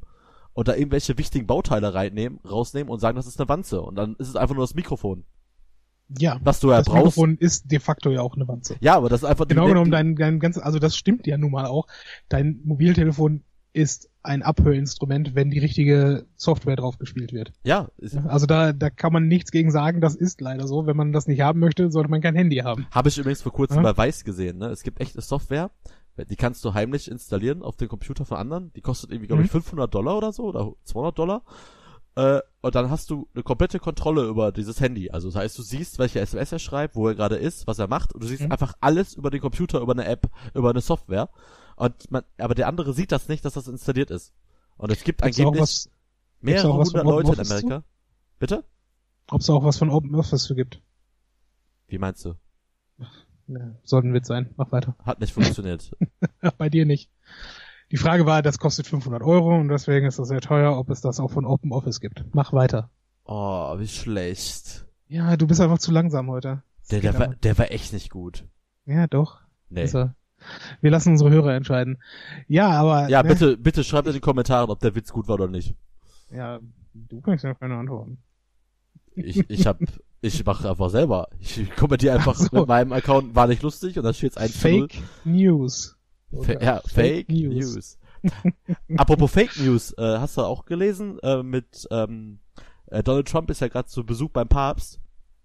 und 0.52 0.68
da 0.68 0.74
irgendwelche 0.74 1.18
wichtigen 1.18 1.46
Bauteile 1.46 1.94
reinnehmen, 1.94 2.38
rausnehmen 2.48 2.90
und 2.90 3.00
sagen, 3.00 3.16
das 3.16 3.26
ist 3.26 3.40
eine 3.40 3.48
Wanze. 3.48 3.82
Und 3.82 3.96
dann 3.96 4.14
ist 4.16 4.28
es 4.28 4.36
einfach 4.36 4.54
nur 4.54 4.64
das 4.64 4.74
Mikrofon. 4.74 5.24
Ja. 6.08 6.38
Was 6.42 6.60
du 6.60 6.70
ja 6.70 6.78
das 6.78 6.86
brauchst. 6.86 7.16
Mikrofon 7.16 7.36
ist 7.38 7.70
de 7.70 7.80
facto 7.80 8.10
ja 8.10 8.20
auch 8.20 8.34
eine 8.34 8.46
Wanze. 8.46 8.76
Ja, 8.80 8.96
aber 8.96 9.08
das 9.08 9.22
ist 9.22 9.28
einfach 9.28 9.48
genau 9.48 9.66
genommen 9.66 9.90
dein, 9.90 10.16
dein 10.16 10.38
ganzes, 10.38 10.62
also 10.62 10.78
das 10.78 10.96
stimmt 10.96 11.26
ja 11.26 11.38
nun 11.38 11.50
mal 11.50 11.66
auch. 11.66 11.86
Dein 12.28 12.60
Mobiltelefon 12.64 13.42
ist 13.72 14.08
ein 14.22 14.42
Abhörinstrument, 14.42 15.34
wenn 15.34 15.50
die 15.50 15.58
richtige 15.58 16.26
Software 16.36 16.76
drauf 16.76 16.98
gespielt 16.98 17.32
wird. 17.32 17.52
Ja. 17.64 17.88
Also 18.26 18.46
da, 18.46 18.72
da 18.72 18.88
kann 18.88 19.12
man 19.12 19.26
nichts 19.26 19.50
gegen 19.50 19.70
sagen, 19.70 20.00
das 20.00 20.14
ist 20.14 20.40
leider 20.40 20.66
so. 20.68 20.86
Wenn 20.86 20.96
man 20.96 21.12
das 21.12 21.26
nicht 21.26 21.40
haben 21.40 21.60
möchte, 21.60 21.90
sollte 21.90 22.08
man 22.08 22.22
kein 22.22 22.36
Handy 22.36 22.58
haben. 22.58 22.86
Habe 22.90 23.08
ich 23.08 23.18
übrigens 23.18 23.42
vor 23.42 23.52
kurzem 23.52 23.78
ja? 23.78 23.82
bei 23.82 23.96
Weiß 23.96 24.24
gesehen, 24.24 24.58
ne? 24.58 24.68
Es 24.68 24.84
gibt 24.84 25.00
echte 25.00 25.20
Software, 25.20 25.70
die 26.16 26.36
kannst 26.36 26.64
du 26.64 26.72
heimlich 26.72 27.10
installieren 27.10 27.62
auf 27.62 27.76
den 27.76 27.88
Computer 27.88 28.24
von 28.24 28.38
anderen. 28.38 28.72
Die 28.74 28.80
kostet 28.80 29.10
irgendwie, 29.10 29.26
glaube 29.26 29.42
ich, 29.42 29.50
500 29.50 29.88
mhm. 29.88 29.90
Dollar 29.90 30.16
oder 30.16 30.32
so 30.32 30.44
oder 30.44 30.72
200 30.84 31.18
Dollar. 31.18 31.42
Äh, 32.16 32.40
und 32.60 32.74
dann 32.74 32.90
hast 32.90 33.10
du 33.10 33.28
eine 33.34 33.42
komplette 33.42 33.78
Kontrolle 33.78 34.24
über 34.26 34.52
dieses 34.52 34.80
Handy. 34.80 35.10
Also 35.10 35.28
das 35.28 35.36
heißt, 35.36 35.58
du 35.58 35.62
siehst, 35.62 35.98
welche 35.98 36.20
SMS 36.20 36.52
er 36.52 36.58
schreibt, 36.58 36.94
wo 36.96 37.08
er 37.08 37.14
gerade 37.14 37.36
ist, 37.36 37.66
was 37.66 37.78
er 37.78 37.88
macht, 37.88 38.14
und 38.14 38.22
du 38.22 38.26
siehst 38.26 38.42
mhm. 38.42 38.52
einfach 38.52 38.74
alles 38.80 39.14
über 39.14 39.30
den 39.30 39.40
Computer, 39.40 39.80
über 39.80 39.92
eine 39.92 40.06
App, 40.06 40.30
über 40.54 40.70
eine 40.70 40.80
Software. 40.80 41.28
Und 41.76 42.10
man, 42.10 42.22
aber 42.38 42.54
der 42.54 42.68
andere 42.68 42.92
sieht 42.92 43.10
das 43.10 43.28
nicht, 43.28 43.44
dass 43.44 43.54
das 43.54 43.66
installiert 43.66 44.10
ist. 44.10 44.32
Und 44.76 44.92
es 44.92 45.02
gibt 45.02 45.22
gibt's 45.22 45.38
angeblich 45.38 45.62
was, 45.62 45.90
mehrere 46.40 46.72
hundert 46.72 47.04
Leute 47.04 47.32
in 47.32 47.40
Amerika. 47.40 47.80
Zu? 47.80 47.84
Bitte? 48.38 48.64
Ob 49.30 49.40
es 49.40 49.50
auch 49.50 49.64
was 49.64 49.78
von 49.78 49.90
Open 49.90 50.14
Office 50.14 50.46
für 50.46 50.54
gibt? 50.54 50.80
Wie 51.88 51.98
meinst 51.98 52.24
du? 52.24 52.34
Ja, 53.46 53.74
soll 53.82 54.02
ein 54.02 54.14
Witz 54.14 54.28
sein. 54.28 54.54
Mach 54.56 54.72
weiter. 54.72 54.96
Hat 55.04 55.20
nicht 55.20 55.32
funktioniert. 55.32 55.90
Bei 56.58 56.68
dir 56.68 56.86
nicht. 56.86 57.10
Die 57.94 57.98
Frage 57.98 58.26
war, 58.26 58.42
das 58.42 58.58
kostet 58.58 58.88
500 58.88 59.22
Euro 59.22 59.54
und 59.54 59.68
deswegen 59.68 60.04
ist 60.04 60.18
das 60.18 60.26
sehr 60.26 60.40
teuer, 60.40 60.76
ob 60.76 60.90
es 60.90 61.00
das 61.00 61.20
auch 61.20 61.30
von 61.30 61.44
Open 61.44 61.70
Office 61.70 62.00
gibt. 62.00 62.24
Mach 62.32 62.52
weiter. 62.52 62.90
Oh, 63.24 63.78
wie 63.78 63.86
schlecht. 63.86 64.84
Ja, 65.06 65.36
du 65.36 65.46
bist 65.46 65.60
einfach 65.60 65.78
zu 65.78 65.92
langsam 65.92 66.28
heute. 66.28 66.64
Der, 66.90 66.98
der, 66.98 67.16
war, 67.16 67.28
der 67.28 67.56
war 67.56 67.70
echt 67.70 67.92
nicht 67.92 68.10
gut. 68.10 68.48
Ja, 68.84 69.06
doch. 69.06 69.42
Nee. 69.68 69.86
Wir 70.80 70.90
lassen 70.90 71.12
unsere 71.12 71.30
Hörer 71.30 71.54
entscheiden. 71.54 72.02
Ja, 72.48 72.70
aber. 72.70 73.08
Ja, 73.10 73.22
ne? 73.22 73.28
bitte, 73.28 73.56
bitte 73.56 73.84
schreibt 73.84 74.08
in 74.08 74.14
die 74.14 74.18
Kommentare, 74.18 74.72
ob 74.72 74.80
der 74.80 74.96
Witz 74.96 75.12
gut 75.12 75.28
war 75.28 75.36
oder 75.36 75.46
nicht. 75.46 75.76
Ja, 76.32 76.58
du 76.94 77.20
kannst 77.20 77.44
ja 77.44 77.54
keine 77.54 77.76
antworten. 77.76 78.18
Ich, 79.14 79.48
ich 79.48 79.68
hab, 79.68 79.78
ich 80.20 80.44
mache 80.44 80.68
einfach 80.68 80.90
selber. 80.90 81.28
Ich 81.38 81.70
kommentiere 81.76 82.16
einfach 82.16 82.34
so. 82.34 82.58
mit 82.58 82.66
meinem 82.66 82.92
Account, 82.92 83.36
war 83.36 83.46
nicht 83.46 83.62
lustig 83.62 83.96
und 83.96 84.02
dann 84.02 84.14
steht's 84.14 84.36
ein 84.36 84.48
Fake 84.48 85.00
News. 85.24 85.96
Fa 86.42 86.52
ja, 86.52 86.80
Fake, 86.80 87.26
Fake 87.26 87.28
News. 87.28 87.74
News. 87.74 87.98
Apropos 88.96 89.30
Fake 89.30 89.58
News, 89.58 89.92
äh, 89.98 90.18
hast 90.18 90.36
du 90.36 90.42
auch 90.42 90.64
gelesen? 90.64 91.18
Äh, 91.22 91.42
mit 91.42 91.86
ähm, 91.90 92.38
äh, 92.86 93.02
Donald 93.02 93.28
Trump 93.28 93.50
ist 93.50 93.60
ja 93.60 93.68
gerade 93.68 93.88
zu 93.88 94.04
Besuch 94.04 94.30
beim 94.30 94.48
Papst. 94.48 95.00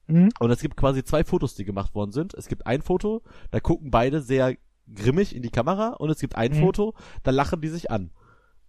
Mhm. 0.07 0.29
Und 0.39 0.51
es 0.51 0.61
gibt 0.61 0.77
quasi 0.77 1.03
zwei 1.03 1.23
Fotos, 1.23 1.55
die 1.55 1.65
gemacht 1.65 1.93
worden 1.93 2.11
sind. 2.11 2.33
Es 2.33 2.47
gibt 2.47 2.65
ein 2.65 2.81
Foto, 2.81 3.21
da 3.51 3.59
gucken 3.59 3.91
beide 3.91 4.21
sehr 4.21 4.55
grimmig 4.93 5.35
in 5.35 5.43
die 5.43 5.51
Kamera 5.51 5.89
und 5.89 6.09
es 6.09 6.19
gibt 6.19 6.35
ein 6.35 6.51
mhm. 6.53 6.61
Foto, 6.61 6.95
da 7.23 7.31
lachen 7.31 7.61
die 7.61 7.67
sich 7.67 7.91
an. 7.91 8.11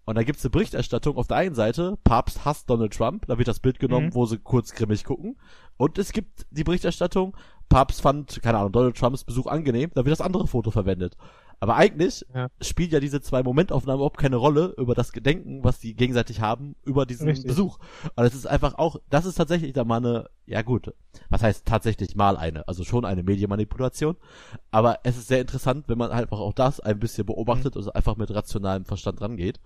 Und 0.04 0.16
da 0.16 0.22
gibt's 0.22 0.44
eine 0.44 0.50
Berichterstattung 0.50 1.16
auf 1.16 1.28
der 1.28 1.36
einen 1.36 1.54
Seite, 1.54 1.96
Papst 2.04 2.44
hasst 2.44 2.68
Donald 2.68 2.92
Trump, 2.92 3.26
da 3.26 3.38
wird 3.38 3.48
das 3.48 3.60
Bild 3.60 3.78
genommen, 3.78 4.06
mhm. 4.06 4.14
wo 4.14 4.26
sie 4.26 4.38
kurz 4.38 4.72
grimmig 4.72 5.04
gucken. 5.04 5.36
Und 5.76 5.98
es 5.98 6.12
gibt 6.12 6.46
die 6.50 6.64
Berichterstattung, 6.64 7.36
Papst 7.68 8.00
fand, 8.00 8.42
keine 8.42 8.58
Ahnung, 8.58 8.72
Donald 8.72 8.96
Trumps 8.96 9.24
Besuch 9.24 9.46
angenehm, 9.46 9.90
da 9.94 10.04
wird 10.04 10.12
das 10.12 10.20
andere 10.20 10.46
Foto 10.46 10.70
verwendet. 10.70 11.16
Aber 11.62 11.76
eigentlich 11.76 12.24
ja. 12.34 12.48
spielt 12.62 12.90
ja 12.90 13.00
diese 13.00 13.20
zwei 13.20 13.42
Momentaufnahmen 13.42 13.98
überhaupt 13.98 14.16
keine 14.16 14.36
Rolle 14.36 14.74
über 14.78 14.94
das 14.94 15.12
Gedenken, 15.12 15.62
was 15.62 15.78
die 15.78 15.94
gegenseitig 15.94 16.40
haben, 16.40 16.74
über 16.84 17.04
diesen 17.04 17.28
Richtig. 17.28 17.48
Besuch. 17.48 17.78
Und 18.16 18.24
es 18.24 18.34
ist 18.34 18.46
einfach 18.46 18.76
auch, 18.76 18.96
das 19.11 19.26
ist 19.26 19.34
tatsächlich 19.34 19.74
da 19.74 19.84
mal 19.84 19.98
eine, 19.98 20.30
ja 20.46 20.62
gut, 20.62 20.94
was 21.28 21.42
heißt 21.42 21.66
tatsächlich 21.66 22.16
mal 22.16 22.38
eine, 22.38 22.66
also 22.66 22.82
schon 22.82 23.04
eine 23.04 23.22
Medienmanipulation. 23.22 24.16
Aber 24.70 25.00
es 25.04 25.18
ist 25.18 25.28
sehr 25.28 25.42
interessant, 25.42 25.86
wenn 25.88 25.98
man 25.98 26.11
einfach 26.11 26.40
auch 26.40 26.54
das 26.54 26.80
ein 26.80 26.98
bisschen 26.98 27.26
beobachtet 27.26 27.74
mhm. 27.74 27.82
und 27.82 27.94
einfach 27.94 28.16
mit 28.16 28.34
rationalem 28.34 28.86
Verstand 28.86 29.20
rangeht. 29.20 29.61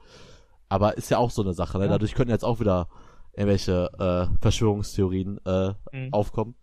Aber 0.68 0.98
ist 0.98 1.10
ja 1.10 1.18
auch 1.18 1.30
so 1.30 1.42
eine 1.42 1.54
Sache, 1.54 1.78
ne? 1.78 1.86
Dadurch 1.86 2.14
können 2.14 2.30
jetzt 2.30 2.44
auch 2.44 2.58
wieder 2.58 2.88
irgendwelche 3.34 3.90
äh, 3.98 4.36
Verschwörungstheorien 4.40 5.38
äh, 5.46 5.74
mhm. 5.92 6.12
aufkommen. 6.12 6.56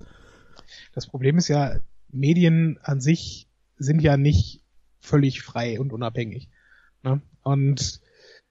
Das 0.94 1.08
Problem 1.08 1.38
ist 1.38 1.48
ja, 1.48 1.78
Medien 2.10 2.80
an 2.84 3.00
sich 3.00 3.48
sind 3.78 4.02
ja 4.02 4.18
nicht 4.18 4.61
völlig 5.02 5.42
frei 5.42 5.80
und 5.80 5.92
unabhängig. 5.94 6.50
Ne? 7.04 7.22
Und 7.44 8.00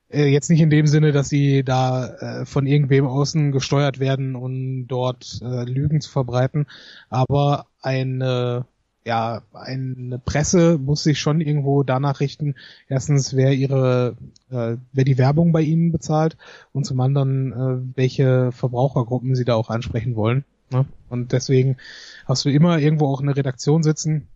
äh, 0.08 0.26
jetzt 0.26 0.50
nicht 0.50 0.60
in 0.60 0.70
dem 0.70 0.86
Sinne, 0.86 1.12
dass 1.12 1.28
sie 1.28 1.62
da 1.64 2.08
äh, 2.40 2.46
von 2.46 2.66
irgendwem 2.66 3.06
außen 3.06 3.52
gesteuert 3.52 4.00
werden 4.00 4.36
und 4.36 4.86
dort 4.88 5.40
äh, 5.42 5.64
Lügen 5.64 6.00
zu 6.00 6.10
verbreiten, 6.10 6.66
aber 7.08 7.66
eine 7.80 8.66
ja, 9.04 9.42
eine 9.54 10.18
Presse 10.18 10.78
muss 10.78 11.02
sich 11.02 11.18
schon 11.18 11.40
irgendwo 11.40 11.82
danach 11.82 12.20
richten, 12.20 12.54
erstens, 12.88 13.34
wer 13.34 13.54
ihre, 13.54 14.16
äh, 14.50 14.76
wer 14.92 15.04
die 15.04 15.18
Werbung 15.18 15.52
bei 15.52 15.62
ihnen 15.62 15.90
bezahlt 15.90 16.36
und 16.72 16.84
zum 16.84 17.00
anderen, 17.00 17.52
äh, 17.52 17.96
welche 17.96 18.52
Verbrauchergruppen 18.52 19.34
sie 19.34 19.44
da 19.44 19.54
auch 19.54 19.70
ansprechen 19.70 20.16
wollen. 20.16 20.44
Ne? 20.70 20.84
Und 21.08 21.32
deswegen 21.32 21.78
hast 22.26 22.44
du 22.44 22.50
immer 22.50 22.78
irgendwo 22.78 23.06
auch 23.06 23.22
eine 23.22 23.36
Redaktion 23.36 23.82
sitzen, 23.82 24.28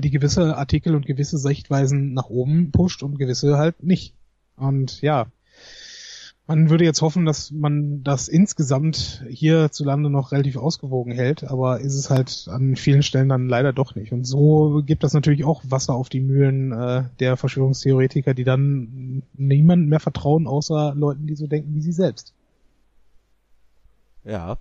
die 0.00 0.10
gewisse 0.10 0.56
Artikel 0.56 0.94
und 0.94 1.06
gewisse 1.06 1.38
Sichtweisen 1.38 2.14
nach 2.14 2.30
oben 2.30 2.70
pusht 2.70 3.02
und 3.02 3.18
gewisse 3.18 3.58
halt 3.58 3.82
nicht. 3.82 4.14
Und 4.56 5.00
ja, 5.02 5.26
man 6.48 6.70
würde 6.70 6.84
jetzt 6.84 7.02
hoffen, 7.02 7.26
dass 7.26 7.50
man 7.50 8.02
das 8.02 8.26
insgesamt 8.26 9.22
hierzulande 9.28 10.08
noch 10.08 10.32
relativ 10.32 10.56
ausgewogen 10.56 11.12
hält, 11.12 11.44
aber 11.44 11.80
ist 11.80 11.94
es 11.94 12.08
halt 12.08 12.48
an 12.50 12.74
vielen 12.74 13.02
Stellen 13.02 13.28
dann 13.28 13.48
leider 13.48 13.74
doch 13.74 13.94
nicht. 13.94 14.12
Und 14.12 14.24
so 14.24 14.82
gibt 14.84 15.04
das 15.04 15.12
natürlich 15.12 15.44
auch 15.44 15.62
Wasser 15.68 15.94
auf 15.94 16.08
die 16.08 16.20
Mühlen 16.20 16.72
äh, 16.72 17.04
der 17.20 17.36
Verschwörungstheoretiker, 17.36 18.32
die 18.32 18.44
dann 18.44 19.22
niemandem 19.34 19.90
mehr 19.90 20.00
vertrauen, 20.00 20.46
außer 20.46 20.94
Leuten, 20.96 21.26
die 21.26 21.36
so 21.36 21.46
denken 21.46 21.74
wie 21.74 21.82
sie 21.82 21.92
selbst. 21.92 22.32
Ja. 24.24 24.56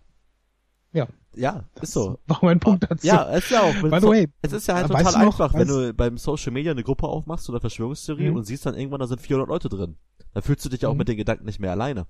Ja. 0.91 1.07
Ja, 1.37 1.65
ist 1.81 1.93
so. 1.93 2.19
War 2.27 2.39
mein 2.41 2.59
Punkt 2.59 2.85
dazu. 2.89 3.05
Ja, 3.05 3.23
ist 3.23 3.49
ja 3.51 3.61
auch. 3.61 3.73
By 3.73 3.99
the 3.99 4.07
way, 4.07 4.27
es 4.41 4.53
ist 4.53 4.67
ja 4.67 4.75
halt 4.75 4.87
total 4.87 5.15
einfach, 5.15 5.53
noch, 5.53 5.53
wenn 5.53 5.67
du 5.67 5.93
beim 5.93 6.17
Social 6.17 6.51
Media 6.51 6.71
eine 6.71 6.83
Gruppe 6.83 7.07
aufmachst 7.07 7.49
oder 7.49 7.59
Verschwörungstheorie 7.59 8.31
mhm. 8.31 8.37
und 8.37 8.43
siehst 8.45 8.65
dann 8.65 8.75
irgendwann, 8.75 8.99
da 8.99 9.07
sind 9.07 9.21
400 9.21 9.47
Leute 9.47 9.69
drin. 9.69 9.97
Da 10.33 10.41
fühlst 10.41 10.65
du 10.65 10.69
dich 10.69 10.81
ja 10.81 10.89
auch 10.89 10.93
mhm. 10.93 10.99
mit 10.99 11.07
den 11.07 11.17
Gedanken 11.17 11.45
nicht 11.45 11.59
mehr 11.59 11.71
alleine. 11.71 12.07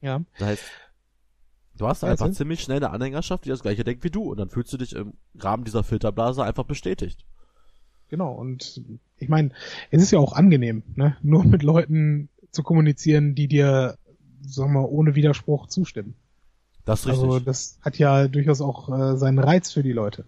Ja. 0.00 0.22
Das 0.38 0.48
heißt, 0.48 0.64
du 1.76 1.86
hast 1.86 2.04
einfach 2.04 2.30
ziemlich 2.30 2.60
schnell 2.60 2.78
eine 2.78 2.90
Anhängerschaft, 2.90 3.44
die 3.44 3.50
das 3.50 3.62
gleiche 3.62 3.84
denkt 3.84 4.04
wie 4.04 4.10
du 4.10 4.30
und 4.30 4.38
dann 4.38 4.48
fühlst 4.48 4.72
du 4.72 4.76
dich 4.76 4.94
im 4.94 5.14
Rahmen 5.38 5.64
dieser 5.64 5.84
Filterblase 5.84 6.42
einfach 6.44 6.64
bestätigt. 6.64 7.24
Genau, 8.08 8.32
und 8.32 8.82
ich 9.18 9.28
meine, 9.28 9.50
es 9.90 10.02
ist 10.02 10.12
ja 10.12 10.18
auch 10.18 10.32
angenehm, 10.32 10.82
ne? 10.94 11.16
nur 11.22 11.44
mit 11.44 11.62
Leuten 11.62 12.28
zu 12.52 12.62
kommunizieren, 12.62 13.34
die 13.34 13.48
dir, 13.48 13.98
sagen 14.42 14.72
wir, 14.72 14.88
ohne 14.88 15.14
Widerspruch 15.14 15.66
zustimmen. 15.66 16.14
Das 16.86 17.00
ist 17.00 17.08
also, 17.08 17.22
richtig. 17.22 17.34
Also 17.34 17.44
das 17.44 17.78
hat 17.82 17.98
ja 17.98 18.28
durchaus 18.28 18.62
auch 18.62 18.88
äh, 18.88 19.16
seinen 19.18 19.38
Reiz 19.38 19.72
für 19.72 19.82
die 19.82 19.92
Leute. 19.92 20.24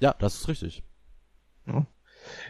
Ja, 0.00 0.14
das 0.18 0.34
ist 0.34 0.48
richtig. 0.48 0.82
Ja. 1.66 1.86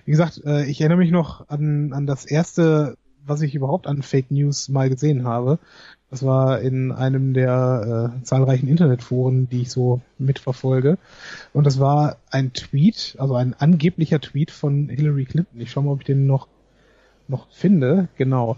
Wie 0.05 0.11
gesagt, 0.11 0.43
äh, 0.45 0.65
ich 0.65 0.81
erinnere 0.81 0.99
mich 0.99 1.11
noch 1.11 1.49
an, 1.49 1.93
an 1.93 2.07
das 2.07 2.25
erste, 2.25 2.97
was 3.25 3.43
ich 3.43 3.55
überhaupt 3.55 3.87
an 3.87 4.03
Fake 4.03 4.31
News 4.31 4.69
mal 4.71 4.89
gesehen 4.89 5.25
habe. 5.25 5.59
Das 6.11 6.25
war 6.25 6.61
in 6.61 6.93
einem 6.93 7.35
der 7.35 8.15
äh, 8.17 8.23
zahlreichen 8.25 8.69
Internetforen, 8.69 9.49
die 9.51 9.63
ich 9.63 9.71
so 9.71 10.01
mitverfolge. 10.19 10.97
Und 11.53 11.67
das 11.67 11.79
war 11.79 12.17
ein 12.31 12.55
Tweet, 12.55 13.17
also 13.19 13.35
ein 13.35 13.53
angeblicher 13.53 14.21
Tweet 14.21 14.51
von 14.51 14.89
Hillary 14.89 15.27
Clinton. 15.27 15.61
Ich 15.61 15.71
schaue 15.71 15.85
mal, 15.85 15.93
ob 15.93 16.01
ich 16.01 16.07
den 16.07 16.27
noch, 16.27 16.49
noch 17.29 17.51
finde. 17.51 18.09
Genau. 18.17 18.57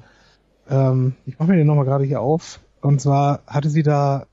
Ähm, 0.71 1.17
ich 1.27 1.37
mache 1.39 1.51
mir 1.51 1.57
den 1.57 1.67
nochmal 1.67 1.87
gerade 1.87 2.05
hier 2.05 2.21
auf. 2.21 2.61
Und 2.81 3.01
zwar 3.01 3.41
hatte 3.47 3.71
sie 3.71 3.83
da 3.83 4.27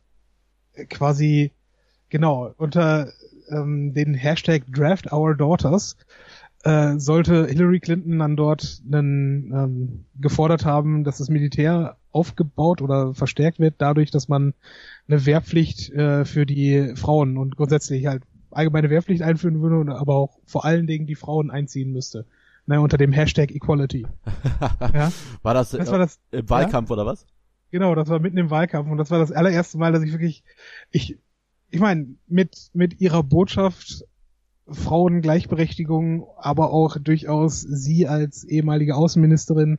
quasi 0.89 1.51
genau 2.09 2.53
unter 2.57 3.11
ähm, 3.49 3.93
den 3.93 4.13
Hashtag 4.13 4.63
Draft 4.67 5.11
Our 5.11 5.35
Daughters 5.35 5.97
äh, 6.63 6.97
sollte 6.97 7.45
Hillary 7.47 7.79
Clinton 7.79 8.19
dann 8.19 8.35
dort 8.35 8.81
einen, 8.91 9.51
ähm, 9.53 10.05
gefordert 10.19 10.65
haben, 10.65 11.03
dass 11.03 11.19
das 11.19 11.29
Militär 11.29 11.97
aufgebaut 12.11 12.81
oder 12.81 13.13
verstärkt 13.13 13.59
wird, 13.59 13.75
dadurch, 13.77 14.09
dass 14.09 14.27
man 14.27 14.53
eine 15.07 15.25
Wehrpflicht 15.25 15.91
äh, 15.91 16.25
für 16.25 16.45
die 16.45 16.95
Frauen 16.95 17.37
und 17.37 17.55
grundsätzlich 17.55 18.07
halt 18.07 18.23
allgemeine 18.49 18.89
Wehrpflicht 18.89 19.21
einführen 19.21 19.61
würde, 19.61 19.95
aber 19.95 20.15
auch 20.15 20.39
vor 20.45 20.65
allen 20.65 20.87
Dingen 20.87 21.05
die 21.05 21.15
Frauen 21.15 21.51
einziehen 21.51 21.91
müsste. 21.91 22.25
Naja, 22.65 22.81
unter 22.81 22.97
dem 22.97 23.11
Hashtag 23.11 23.51
Equality. 23.51 24.07
ja? 24.93 25.11
War 25.43 25.53
das, 25.53 25.69
das, 25.69 25.91
war 25.91 25.99
das 25.99 26.19
im 26.31 26.49
Wahlkampf 26.49 26.89
ja? 26.89 26.93
oder 26.93 27.05
was? 27.05 27.27
Genau, 27.71 27.95
das 27.95 28.09
war 28.09 28.19
mitten 28.19 28.37
im 28.37 28.49
Wahlkampf 28.49 28.89
und 28.89 28.97
das 28.97 29.11
war 29.11 29.19
das 29.19 29.31
allererste 29.31 29.77
Mal, 29.77 29.91
dass 29.91 30.03
ich 30.03 30.11
wirklich, 30.11 30.43
ich, 30.91 31.17
ich 31.69 31.79
meine, 31.79 32.15
mit, 32.27 32.69
mit 32.73 33.01
ihrer 33.01 33.23
Botschaft 33.23 34.05
Frauengleichberechtigung, 34.67 36.25
aber 36.37 36.71
auch 36.71 36.97
durchaus 36.97 37.61
sie 37.61 38.07
als 38.07 38.43
ehemalige 38.43 38.95
Außenministerin 38.95 39.77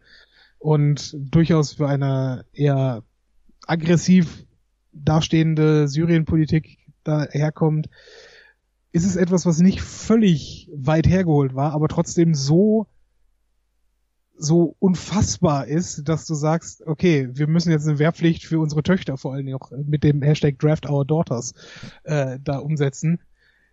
und 0.59 1.17
durchaus 1.19 1.73
für 1.73 1.89
eine 1.89 2.45
eher 2.53 3.03
aggressiv 3.67 4.47
dastehende 4.93 5.89
Syrienpolitik 5.89 6.79
daherkommt, 7.05 7.89
ist 8.93 9.05
es 9.05 9.17
etwas, 9.17 9.45
was 9.45 9.59
nicht 9.59 9.81
völlig 9.81 10.71
weit 10.75 11.07
hergeholt 11.07 11.55
war, 11.55 11.73
aber 11.73 11.89
trotzdem 11.89 12.35
so 12.35 12.87
so 14.39 14.77
unfassbar 14.79 15.67
ist, 15.67 16.09
dass 16.09 16.27
du 16.27 16.35
sagst, 16.35 16.87
okay, 16.87 17.29
wir 17.33 17.47
müssen 17.47 17.71
jetzt 17.71 17.87
eine 17.87 17.99
Wehrpflicht 17.99 18.45
für 18.45 18.59
unsere 18.61 18.83
Töchter 18.83 19.17
vor 19.17 19.33
allen 19.33 19.47
Dingen 19.47 19.59
auch 19.59 19.71
mit 19.71 20.05
dem 20.05 20.23
Hashtag 20.23 20.59
Draft 20.59 20.89
Our 20.89 21.05
Daughters 21.05 21.55
äh, 22.05 22.39
da 22.43 22.59
umsetzen. 22.59 23.21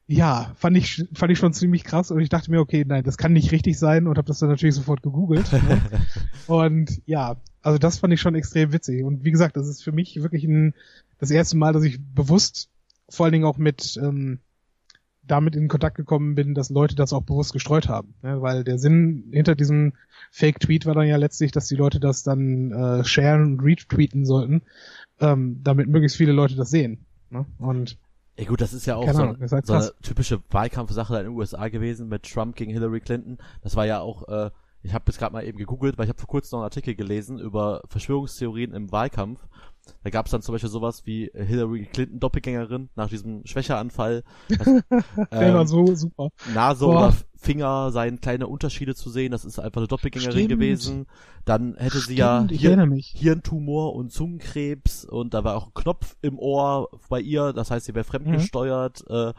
Ja, 0.05 0.51
fand 0.55 0.75
ich 0.75 1.05
fand 1.13 1.31
ich 1.31 1.39
schon 1.39 1.53
ziemlich 1.53 1.85
krass 1.85 2.11
und 2.11 2.19
ich 2.19 2.27
dachte 2.27 2.51
mir, 2.51 2.59
okay, 2.59 2.83
nein, 2.85 3.03
das 3.03 3.17
kann 3.17 3.31
nicht 3.31 3.51
richtig 3.51 3.79
sein 3.79 4.05
und 4.07 4.17
habe 4.17 4.27
das 4.27 4.39
dann 4.39 4.49
natürlich 4.49 4.75
sofort 4.75 5.01
gegoogelt. 5.01 5.51
ne? 5.53 5.81
Und 6.47 7.01
ja, 7.05 7.37
also 7.61 7.77
das 7.77 7.99
fand 7.99 8.13
ich 8.13 8.19
schon 8.19 8.35
extrem 8.35 8.73
witzig 8.73 9.05
und 9.05 9.23
wie 9.23 9.31
gesagt, 9.31 9.55
das 9.55 9.67
ist 9.67 9.81
für 9.81 9.93
mich 9.93 10.21
wirklich 10.21 10.43
ein, 10.43 10.73
das 11.19 11.31
erste 11.31 11.55
Mal, 11.55 11.71
dass 11.71 11.83
ich 11.83 12.01
bewusst 12.01 12.69
vor 13.07 13.25
allen 13.25 13.33
Dingen 13.33 13.45
auch 13.45 13.57
mit 13.57 13.97
ähm, 14.03 14.39
damit 15.25 15.55
in 15.55 15.67
Kontakt 15.67 15.95
gekommen 15.95 16.35
bin, 16.35 16.53
dass 16.53 16.69
Leute 16.69 16.95
das 16.95 17.13
auch 17.13 17.23
bewusst 17.23 17.53
gestreut 17.53 17.87
haben. 17.87 18.13
Ne? 18.21 18.41
Weil 18.41 18.63
der 18.63 18.77
Sinn 18.77 19.29
hinter 19.31 19.55
diesem 19.55 19.93
Fake-Tweet 20.31 20.85
war 20.85 20.95
dann 20.95 21.07
ja 21.07 21.17
letztlich, 21.17 21.51
dass 21.51 21.67
die 21.67 21.75
Leute 21.75 21.99
das 21.99 22.23
dann 22.23 22.71
äh, 22.71 23.03
sharen 23.05 23.43
und 23.43 23.59
retweeten 23.61 24.25
sollten, 24.25 24.63
ähm, 25.19 25.61
damit 25.63 25.87
möglichst 25.87 26.17
viele 26.17 26.33
Leute 26.33 26.55
das 26.55 26.69
sehen. 26.69 27.05
Ne? 27.29 27.45
Und 27.57 27.97
ja 28.37 28.45
gut, 28.45 28.61
das 28.61 28.73
ist 28.73 28.87
ja 28.87 28.95
auch 28.95 29.11
so, 29.11 29.21
Ahnung, 29.21 29.37
halt 29.39 29.65
so 29.67 29.73
eine 29.73 29.91
typische 30.01 30.41
Wahlkampfsache 30.49 31.17
in 31.17 31.25
den 31.25 31.37
USA 31.37 31.67
gewesen 31.67 32.09
mit 32.09 32.23
Trump 32.23 32.55
gegen 32.55 32.71
Hillary 32.71 32.99
Clinton. 32.99 33.37
Das 33.61 33.75
war 33.75 33.85
ja 33.85 33.99
auch, 33.99 34.27
äh, 34.27 34.49
ich 34.81 34.93
habe 34.93 35.05
jetzt 35.07 35.19
gerade 35.19 35.33
mal 35.33 35.45
eben 35.45 35.57
gegoogelt, 35.57 35.97
weil 35.97 36.05
ich 36.05 36.09
habe 36.09 36.19
vor 36.19 36.27
kurzem 36.27 36.57
noch 36.57 36.61
einen 36.61 36.65
Artikel 36.65 36.95
gelesen 36.95 37.37
über 37.39 37.81
Verschwörungstheorien 37.87 38.73
im 38.73 38.91
Wahlkampf 38.91 39.39
da 40.03 40.09
gab 40.09 40.25
es 40.25 40.31
dann 40.31 40.41
zum 40.41 40.53
Beispiel 40.53 40.69
sowas 40.69 41.05
wie 41.05 41.31
Hillary 41.33 41.85
Clinton 41.91 42.19
Doppelgängerin 42.19 42.89
nach 42.95 43.09
diesem 43.09 43.45
Schwächeanfall. 43.45 44.23
Der 44.49 45.53
war 45.53 45.65
so 45.65 45.93
super. 45.95 46.29
Nase 46.53 46.85
Boah. 46.85 47.07
oder 47.07 47.13
Finger 47.35 47.91
seien 47.91 48.21
kleine 48.21 48.47
Unterschiede 48.47 48.95
zu 48.95 49.09
sehen. 49.09 49.31
Das 49.31 49.43
ist 49.45 49.59
einfach 49.59 49.81
eine 49.81 49.87
Doppelgängerin 49.87 50.31
Stimmt. 50.31 50.49
gewesen. 50.49 51.05
Dann 51.45 51.75
hätte 51.75 51.99
sie 51.99 52.15
ja 52.15 52.47
Hir 52.49 52.87
Hirntumor 53.13 53.93
und 53.95 54.11
Zungenkrebs 54.11 55.05
und 55.05 55.33
da 55.33 55.43
war 55.43 55.55
auch 55.55 55.67
ein 55.67 55.73
Knopf 55.73 56.15
im 56.21 56.39
Ohr 56.39 56.89
bei 57.09 57.19
ihr. 57.19 57.51
Das 57.51 57.69
heißt, 57.71 57.85
sie 57.85 57.95
wäre 57.95 58.05
fremdgesteuert. 58.05 59.03
Mhm. 59.09 59.15
Äh, 59.15 59.33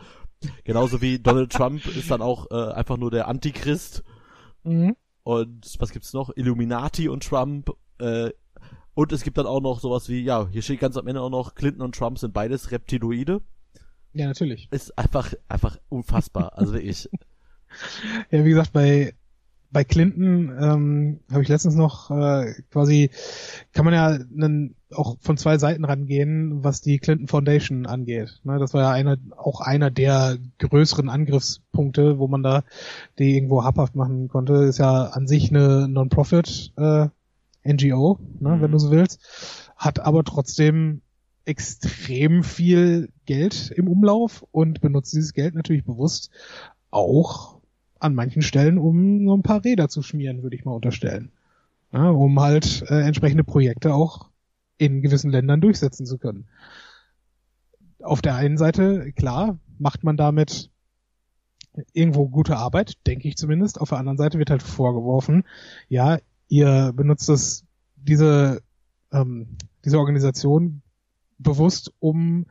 genauso 0.64 1.00
wie 1.00 1.18
Donald 1.18 1.52
Trump 1.52 1.86
ist 1.86 2.10
dann 2.10 2.20
auch 2.20 2.50
äh, 2.50 2.72
einfach 2.72 2.98
nur 2.98 3.10
der 3.10 3.28
Antichrist. 3.28 4.04
Mhm. 4.62 4.96
Und 5.22 5.74
was 5.78 5.90
gibt's 5.90 6.12
noch? 6.12 6.30
Illuminati 6.36 7.08
und 7.08 7.24
Trump. 7.24 7.70
Äh, 7.98 8.30
und 8.94 9.12
es 9.12 9.22
gibt 9.22 9.38
dann 9.38 9.46
auch 9.46 9.60
noch 9.60 9.80
sowas 9.80 10.08
wie, 10.08 10.22
ja, 10.22 10.48
hier 10.48 10.62
steht 10.62 10.80
ganz 10.80 10.96
am 10.96 11.06
Ende 11.06 11.20
auch 11.20 11.30
noch, 11.30 11.54
Clinton 11.54 11.82
und 11.82 11.94
Trump 11.94 12.18
sind 12.18 12.32
beides 12.32 12.70
Reptiloide. 12.70 13.42
Ja, 14.12 14.26
natürlich. 14.26 14.68
Ist 14.70 14.96
einfach, 14.96 15.34
einfach 15.48 15.76
unfassbar. 15.88 16.56
also 16.56 16.72
wirklich. 16.72 17.08
Ja, 18.30 18.44
wie 18.44 18.50
gesagt, 18.50 18.72
bei, 18.72 19.14
bei 19.72 19.82
Clinton 19.82 20.56
ähm, 20.60 21.20
habe 21.32 21.42
ich 21.42 21.48
letztens 21.48 21.74
noch 21.74 22.08
äh, 22.08 22.54
quasi, 22.70 23.10
kann 23.72 23.84
man 23.84 23.92
ja 23.94 24.06
einen, 24.06 24.76
auch 24.92 25.16
von 25.20 25.36
zwei 25.36 25.58
Seiten 25.58 25.84
rangehen, 25.84 26.62
was 26.62 26.80
die 26.80 27.00
Clinton 27.00 27.26
Foundation 27.26 27.86
angeht. 27.86 28.40
Ne, 28.44 28.60
das 28.60 28.72
war 28.72 28.82
ja 28.82 28.90
einer, 28.92 29.16
auch 29.36 29.60
einer 29.60 29.90
der 29.90 30.38
größeren 30.60 31.08
Angriffspunkte, 31.08 32.20
wo 32.20 32.28
man 32.28 32.44
da 32.44 32.62
die 33.18 33.34
irgendwo 33.34 33.64
habhaft 33.64 33.96
machen 33.96 34.28
konnte. 34.28 34.54
Ist 34.54 34.78
ja 34.78 35.06
an 35.06 35.26
sich 35.26 35.50
eine 35.50 35.88
Non-Profit 35.88 36.72
äh, 36.76 37.08
NGO, 37.64 38.18
ne, 38.40 38.56
mhm. 38.56 38.60
wenn 38.60 38.72
du 38.72 38.78
so 38.78 38.90
willst, 38.90 39.72
hat 39.76 40.00
aber 40.00 40.24
trotzdem 40.24 41.00
extrem 41.44 42.42
viel 42.42 43.10
Geld 43.26 43.70
im 43.70 43.88
Umlauf 43.88 44.44
und 44.50 44.80
benutzt 44.80 45.12
dieses 45.12 45.34
Geld 45.34 45.54
natürlich 45.54 45.84
bewusst 45.84 46.30
auch 46.90 47.60
an 47.98 48.14
manchen 48.14 48.42
Stellen, 48.42 48.78
um 48.78 49.26
so 49.26 49.36
ein 49.36 49.42
paar 49.42 49.64
Räder 49.64 49.88
zu 49.88 50.02
schmieren, 50.02 50.42
würde 50.42 50.56
ich 50.56 50.64
mal 50.64 50.72
unterstellen. 50.72 51.32
Ja, 51.92 52.10
um 52.10 52.40
halt 52.40 52.84
äh, 52.88 53.00
entsprechende 53.00 53.44
Projekte 53.44 53.94
auch 53.94 54.30
in 54.78 55.02
gewissen 55.02 55.30
Ländern 55.30 55.60
durchsetzen 55.60 56.06
zu 56.06 56.18
können. 56.18 56.46
Auf 58.02 58.20
der 58.20 58.34
einen 58.34 58.58
Seite, 58.58 59.12
klar, 59.12 59.58
macht 59.78 60.02
man 60.04 60.16
damit 60.16 60.70
irgendwo 61.92 62.28
gute 62.28 62.56
Arbeit, 62.56 62.94
denke 63.06 63.28
ich 63.28 63.36
zumindest. 63.36 63.80
Auf 63.80 63.90
der 63.90 63.98
anderen 63.98 64.18
Seite 64.18 64.38
wird 64.38 64.50
halt 64.50 64.62
vorgeworfen, 64.62 65.44
ja, 65.88 66.18
ihr 66.48 66.92
benutzt 66.94 67.28
das, 67.28 67.64
diese, 67.96 68.62
ähm, 69.12 69.56
diese 69.84 69.98
Organisation 69.98 70.82
bewusst, 71.38 71.92
um 71.98 72.46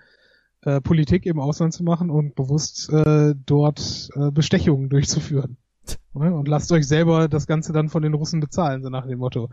äh, 0.62 0.82
Politik 0.82 1.26
im 1.26 1.40
Ausland 1.40 1.74
zu 1.74 1.84
machen 1.84 2.10
und 2.10 2.36
bewusst 2.36 2.90
äh, 2.90 3.36
dort 3.46 4.10
äh, 4.16 4.32
Bestechungen 4.32 4.90
durchzuführen. 4.90 5.58
Ne? 6.14 6.34
Und 6.34 6.48
lasst 6.48 6.72
euch 6.72 6.88
selber 6.88 7.28
das 7.28 7.48
Ganze 7.48 7.74
dann 7.74 7.90
von 7.90 8.04
den 8.04 8.14
Russen 8.14 8.40
bezahlen, 8.40 8.84
so 8.84 8.90
nach 8.90 9.06
dem 9.06 9.20
Motto. 9.20 9.50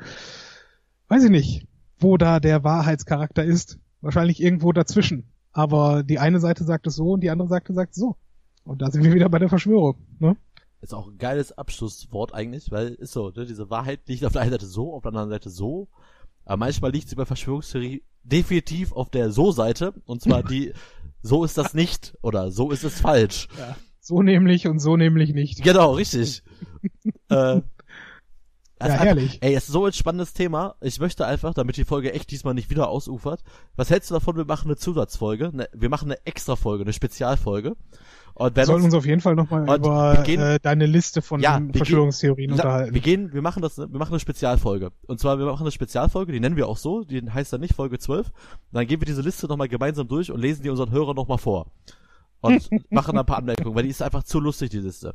Weiß 1.08 1.24
ich 1.24 1.30
nicht, 1.30 1.66
wo 1.98 2.16
da 2.16 2.38
der 2.40 2.62
Wahrheitscharakter 2.64 3.44
ist. 3.44 3.78
Wahrscheinlich 4.00 4.40
irgendwo 4.40 4.72
dazwischen. 4.72 5.24
Aber 5.52 6.02
die 6.02 6.18
eine 6.18 6.38
Seite 6.38 6.64
sagt 6.64 6.86
es 6.86 6.94
so 6.94 7.12
und 7.12 7.20
die 7.20 7.30
andere 7.30 7.48
Seite 7.48 7.72
sagt 7.72 7.92
es 7.92 7.96
so. 7.96 8.16
Und 8.64 8.82
da 8.82 8.90
sind 8.90 9.02
wir 9.02 9.12
wieder 9.12 9.28
bei 9.28 9.38
der 9.38 9.48
Verschwörung. 9.48 9.96
Ne? 10.18 10.36
Ist 10.80 10.94
auch 10.94 11.08
ein 11.08 11.18
geiles 11.18 11.52
Abschlusswort 11.52 12.32
eigentlich, 12.32 12.70
weil 12.70 12.88
ist 12.94 13.12
so, 13.12 13.30
ne, 13.30 13.44
diese 13.44 13.68
Wahrheit 13.68 14.00
liegt 14.06 14.24
auf 14.24 14.32
der 14.32 14.42
einen 14.42 14.52
Seite 14.52 14.66
so, 14.66 14.94
auf 14.94 15.02
der 15.02 15.10
anderen 15.10 15.30
Seite 15.30 15.50
so. 15.50 15.88
Aber 16.44 16.56
manchmal 16.56 16.90
liegt 16.90 17.08
sie 17.08 17.16
bei 17.16 17.26
Verschwörungstheorie 17.26 18.02
definitiv 18.22 18.92
auf 18.92 19.10
der 19.10 19.30
So-Seite. 19.30 19.94
Und 20.06 20.22
zwar 20.22 20.42
die 20.42 20.72
so 21.22 21.44
ist 21.44 21.58
das 21.58 21.74
nicht 21.74 22.14
oder 22.22 22.50
so 22.50 22.70
ist 22.70 22.84
es 22.84 23.00
falsch. 23.00 23.48
Ja, 23.58 23.76
so 24.00 24.22
nämlich 24.22 24.66
und 24.66 24.78
so 24.78 24.96
nämlich 24.96 25.34
nicht. 25.34 25.62
Genau, 25.62 25.92
richtig. 25.92 26.42
äh, 27.28 27.60
ja, 28.82 28.94
herrlich. 28.94 29.34
Einfach, 29.34 29.46
ey, 29.46 29.54
es 29.54 29.64
ist 29.64 29.72
so 29.72 29.84
ein 29.84 29.92
spannendes 29.92 30.32
Thema. 30.32 30.76
Ich 30.80 30.98
möchte 30.98 31.26
einfach, 31.26 31.52
damit 31.52 31.76
die 31.76 31.84
Folge 31.84 32.14
echt 32.14 32.30
diesmal 32.30 32.54
nicht 32.54 32.70
wieder 32.70 32.88
ausufert, 32.88 33.42
was 33.76 33.90
hältst 33.90 34.10
du 34.10 34.14
davon, 34.14 34.36
wir 34.36 34.46
machen 34.46 34.68
eine 34.68 34.76
Zusatzfolge? 34.76 35.50
Ne, 35.52 35.68
wir 35.74 35.90
machen 35.90 36.10
eine 36.10 36.24
Extra-Folge, 36.24 36.84
eine 36.84 36.94
Spezialfolge. 36.94 37.76
Und 38.40 38.56
wir 38.56 38.64
sollen 38.64 38.76
uns, 38.78 38.86
uns 38.86 38.94
auf 38.94 39.04
jeden 39.04 39.20
Fall 39.20 39.34
nochmal 39.34 39.64
über 39.64 40.22
gehen, 40.24 40.40
äh, 40.40 40.58
deine 40.62 40.86
Liste 40.86 41.20
von 41.20 41.42
ja, 41.42 41.60
Verschwörungstheorien 41.74 42.48
gehen, 42.48 42.58
unterhalten. 42.58 42.94
Wir 42.94 43.00
gehen, 43.02 43.34
wir 43.34 43.42
machen 43.42 43.60
das, 43.60 43.76
wir 43.76 43.86
machen 43.86 44.12
eine 44.12 44.20
Spezialfolge. 44.20 44.92
Und 45.06 45.20
zwar, 45.20 45.38
wir 45.38 45.44
machen 45.44 45.64
eine 45.64 45.70
Spezialfolge, 45.70 46.32
die 46.32 46.40
nennen 46.40 46.56
wir 46.56 46.66
auch 46.66 46.78
so, 46.78 47.04
die 47.04 47.20
heißt 47.30 47.52
dann 47.52 47.60
nicht 47.60 47.74
Folge 47.74 47.98
12. 47.98 48.28
Und 48.28 48.34
dann 48.72 48.86
gehen 48.86 48.98
wir 48.98 49.04
diese 49.04 49.20
Liste 49.20 49.46
nochmal 49.46 49.68
gemeinsam 49.68 50.08
durch 50.08 50.32
und 50.32 50.40
lesen 50.40 50.62
die 50.62 50.70
unseren 50.70 50.90
Hörern 50.90 51.16
nochmal 51.16 51.36
vor. 51.36 51.66
Und 52.40 52.66
machen 52.90 53.14
dann 53.14 53.24
ein 53.24 53.26
paar 53.26 53.36
Anmerkungen, 53.36 53.74
weil 53.74 53.82
die 53.82 53.90
ist 53.90 54.00
einfach 54.00 54.22
zu 54.22 54.40
lustig, 54.40 54.70
die 54.70 54.78
Liste. 54.78 55.14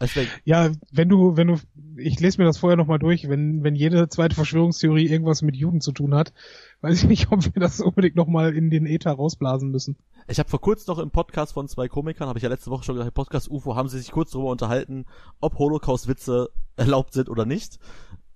Deswegen. 0.00 0.30
Ja, 0.44 0.70
wenn 0.90 1.08
du, 1.08 1.36
wenn 1.36 1.48
du, 1.48 1.56
ich 1.96 2.18
lese 2.20 2.38
mir 2.38 2.46
das 2.46 2.58
vorher 2.58 2.76
nochmal 2.76 2.98
durch, 2.98 3.28
wenn, 3.28 3.62
wenn 3.62 3.74
jede 3.74 4.08
zweite 4.08 4.34
Verschwörungstheorie 4.34 5.06
irgendwas 5.06 5.42
mit 5.42 5.56
Juden 5.56 5.80
zu 5.80 5.92
tun 5.92 6.14
hat, 6.14 6.32
weiß 6.80 7.02
ich 7.02 7.08
nicht, 7.08 7.28
ob 7.30 7.44
wir 7.44 7.60
das 7.60 7.80
unbedingt 7.80 8.16
nochmal 8.16 8.54
in 8.54 8.70
den 8.70 8.86
Äther 8.86 9.12
rausblasen 9.12 9.70
müssen. 9.70 9.96
Ich 10.26 10.38
habe 10.38 10.48
vor 10.48 10.60
kurzem 10.60 10.94
noch 10.94 10.98
im 10.98 11.10
Podcast 11.10 11.52
von 11.52 11.68
zwei 11.68 11.88
Komikern, 11.88 12.28
habe 12.28 12.38
ich 12.38 12.42
ja 12.42 12.48
letzte 12.48 12.70
Woche 12.70 12.84
schon 12.84 12.96
gesagt, 12.96 13.14
Podcast 13.14 13.50
UFO, 13.50 13.76
haben 13.76 13.88
sie 13.88 13.98
sich 13.98 14.10
kurz 14.10 14.30
darüber 14.30 14.50
unterhalten, 14.50 15.04
ob 15.40 15.58
Holocaust-Witze 15.58 16.48
erlaubt 16.76 17.12
sind 17.12 17.28
oder 17.28 17.44
nicht. 17.44 17.78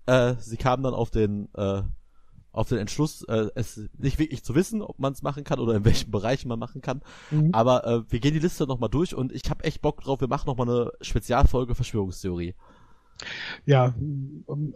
Äh, 0.06 0.34
sie 0.38 0.58
kamen 0.58 0.82
dann 0.82 0.94
auf 0.94 1.10
den, 1.10 1.48
äh, 1.54 1.82
auf 2.54 2.68
den 2.68 2.78
Entschluss, 2.78 3.22
äh, 3.24 3.48
es 3.54 3.80
nicht 3.98 4.18
wirklich 4.18 4.44
zu 4.44 4.54
wissen, 4.54 4.80
ob 4.80 4.98
man 4.98 5.12
es 5.12 5.22
machen 5.22 5.44
kann 5.44 5.58
oder 5.58 5.74
in 5.74 5.84
welchen 5.84 6.10
Bereichen 6.10 6.48
man 6.48 6.58
machen 6.58 6.80
kann. 6.80 7.02
Mhm. 7.30 7.50
Aber 7.52 7.86
äh, 7.86 8.02
wir 8.08 8.20
gehen 8.20 8.32
die 8.32 8.40
Liste 8.40 8.66
nochmal 8.66 8.88
durch 8.88 9.14
und 9.14 9.32
ich 9.32 9.50
habe 9.50 9.64
echt 9.64 9.82
Bock 9.82 10.00
drauf, 10.00 10.20
wir 10.20 10.28
machen 10.28 10.46
nochmal 10.46 10.68
eine 10.68 10.92
Spezialfolge 11.00 11.74
Verschwörungstheorie. 11.74 12.54
Ja, 13.64 13.94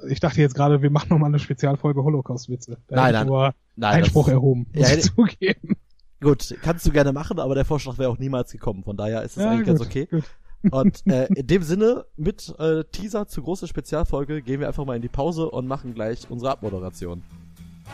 ich 0.09 0.20
dachte 0.20 0.41
jetzt 0.41 0.55
gerade, 0.55 0.83
wir 0.83 0.91
machen 0.91 1.09
nochmal 1.11 1.29
eine 1.29 1.39
Spezialfolge 1.39 2.03
Holocaust-Witze. 2.03 2.79
Nein, 2.89 3.12
nein, 3.12 3.26
nur 3.26 3.55
nein, 3.76 3.95
Einspruch 3.97 4.29
erhoben, 4.29 4.66
muss 4.72 4.91
ja, 4.91 4.97
ich 4.97 5.03
zugeben. 5.14 5.76
Gut, 6.20 6.57
kannst 6.62 6.87
du 6.87 6.91
gerne 6.91 7.12
machen, 7.12 7.39
aber 7.39 7.55
der 7.55 7.64
Vorschlag 7.64 7.99
wäre 7.99 8.11
auch 8.11 8.18
niemals 8.18 8.51
gekommen. 8.51 8.83
Von 8.83 8.97
daher 8.97 9.22
ist 9.22 9.37
es 9.37 9.43
ja, 9.43 9.51
eigentlich 9.51 9.66
gut, 9.66 9.79
ganz 9.79 9.81
okay. 9.81 10.07
Gut. 10.07 10.24
Und 10.70 11.07
äh, 11.12 11.26
in 11.35 11.47
dem 11.47 11.62
Sinne, 11.62 12.07
mit 12.16 12.55
äh, 12.59 12.85
Teaser 12.85 13.29
zur 13.29 13.45
großen 13.45 13.68
Spezialfolge, 13.68 14.43
gehen 14.43 14.59
wir 14.61 14.66
einfach 14.66 14.85
mal 14.85 14.97
in 14.97 15.03
die 15.03 15.09
Pause 15.09 15.49
und 15.49 15.68
machen 15.68 15.95
gleich 15.95 16.29
unsere 16.29 16.51
Abmoderation. 16.51 17.22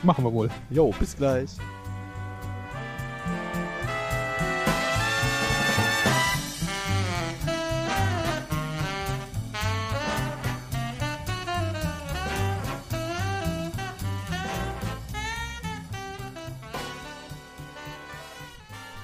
Machen 0.02 0.24
wir 0.24 0.32
wohl. 0.32 0.50
Jo, 0.70 0.90
bis 0.98 1.16
gleich. 1.16 1.50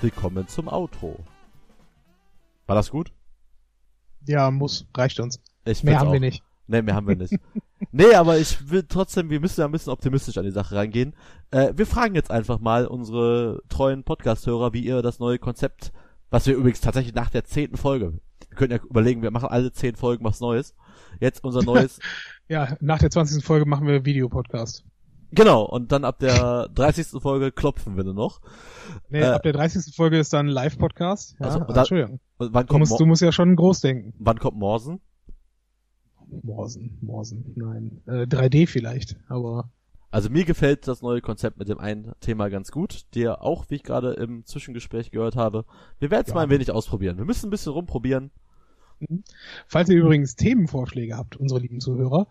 Willkommen 0.02 0.48
zum 0.48 0.66
Outro. 0.68 1.18
War 2.66 2.74
das 2.74 2.90
gut? 2.90 3.12
Ja, 4.26 4.50
muss. 4.50 4.86
Reicht 4.96 5.20
uns. 5.20 5.40
Ich 5.66 5.84
mehr 5.84 5.98
haben 5.98 6.08
auch. 6.08 6.12
wir 6.12 6.20
nicht. 6.20 6.42
Nee, 6.70 6.82
mehr 6.82 6.94
haben 6.94 7.08
wir 7.08 7.16
nicht. 7.16 7.34
nee, 7.90 8.14
aber 8.14 8.38
ich 8.38 8.70
will 8.70 8.84
trotzdem, 8.88 9.28
wir 9.28 9.40
müssen 9.40 9.60
ja 9.60 9.66
ein 9.66 9.72
bisschen 9.72 9.92
optimistisch 9.92 10.38
an 10.38 10.44
die 10.44 10.52
Sache 10.52 10.76
rangehen. 10.76 11.14
Äh, 11.50 11.72
wir 11.74 11.84
fragen 11.84 12.14
jetzt 12.14 12.30
einfach 12.30 12.60
mal 12.60 12.86
unsere 12.86 13.60
treuen 13.68 14.04
Podcast-Hörer, 14.04 14.72
wie 14.72 14.84
ihr 14.84 15.02
das 15.02 15.18
neue 15.18 15.40
Konzept, 15.40 15.92
was 16.30 16.46
wir 16.46 16.54
übrigens 16.54 16.80
tatsächlich 16.80 17.12
nach 17.12 17.28
der 17.28 17.44
zehnten 17.44 17.76
Folge, 17.76 18.20
wir 18.48 18.56
können 18.56 18.70
ja 18.70 18.78
überlegen, 18.88 19.22
wir 19.22 19.32
machen 19.32 19.48
alle 19.48 19.72
zehn 19.72 19.96
Folgen 19.96 20.24
was 20.24 20.38
Neues. 20.38 20.76
Jetzt 21.18 21.42
unser 21.42 21.64
neues. 21.64 21.98
ja, 22.48 22.76
nach 22.80 23.00
der 23.00 23.10
zwanzigsten 23.10 23.44
Folge 23.44 23.66
machen 23.66 23.88
wir 23.88 24.04
Videopodcast. 24.04 24.84
Genau, 25.32 25.64
und 25.64 25.90
dann 25.90 26.04
ab 26.04 26.20
der 26.20 26.68
30. 26.68 27.20
Folge 27.20 27.50
klopfen 27.50 27.96
wir 27.96 28.04
nur 28.04 28.14
noch. 28.14 28.40
Nee, 29.08 29.22
äh, 29.22 29.26
ab 29.26 29.42
der 29.42 29.52
30. 29.52 29.94
Folge 29.94 30.18
ist 30.18 30.32
dann 30.32 30.46
Live-Podcast. 30.46 31.36
Ja, 31.40 31.46
also, 31.46 31.60
da, 31.60 31.80
Entschuldigung. 31.80 32.20
Wann 32.38 32.52
kommt 32.52 32.70
du, 32.70 32.78
musst, 32.78 33.00
du 33.00 33.06
musst 33.06 33.22
ja 33.22 33.32
schon 33.32 33.56
groß 33.56 33.80
denken. 33.80 34.14
Wann 34.18 34.38
kommt 34.38 34.56
Morsen? 34.56 35.00
Morsen, 36.42 36.98
Morsen, 37.00 37.52
nein. 37.56 38.00
Äh, 38.06 38.26
3D 38.26 38.66
vielleicht, 38.66 39.16
aber. 39.28 39.70
Also 40.10 40.28
mir 40.28 40.44
gefällt 40.44 40.88
das 40.88 41.02
neue 41.02 41.20
Konzept 41.20 41.58
mit 41.58 41.68
dem 41.68 41.78
einen 41.78 42.12
Thema 42.20 42.48
ganz 42.48 42.72
gut, 42.72 43.06
der 43.14 43.42
auch, 43.42 43.66
wie 43.68 43.76
ich 43.76 43.84
gerade 43.84 44.14
im 44.14 44.44
Zwischengespräch 44.44 45.12
gehört 45.12 45.36
habe, 45.36 45.64
wir 46.00 46.10
werden 46.10 46.24
es 46.24 46.30
ja. 46.30 46.34
mal 46.34 46.42
ein 46.42 46.50
wenig 46.50 46.72
ausprobieren. 46.72 47.16
Wir 47.16 47.24
müssen 47.24 47.46
ein 47.46 47.50
bisschen 47.50 47.72
rumprobieren. 47.72 48.30
Mhm. 48.98 49.22
Falls 49.66 49.88
ihr 49.88 49.96
übrigens 49.96 50.34
Themenvorschläge 50.34 51.16
habt, 51.16 51.36
unsere 51.36 51.60
lieben 51.60 51.80
Zuhörer, 51.80 52.26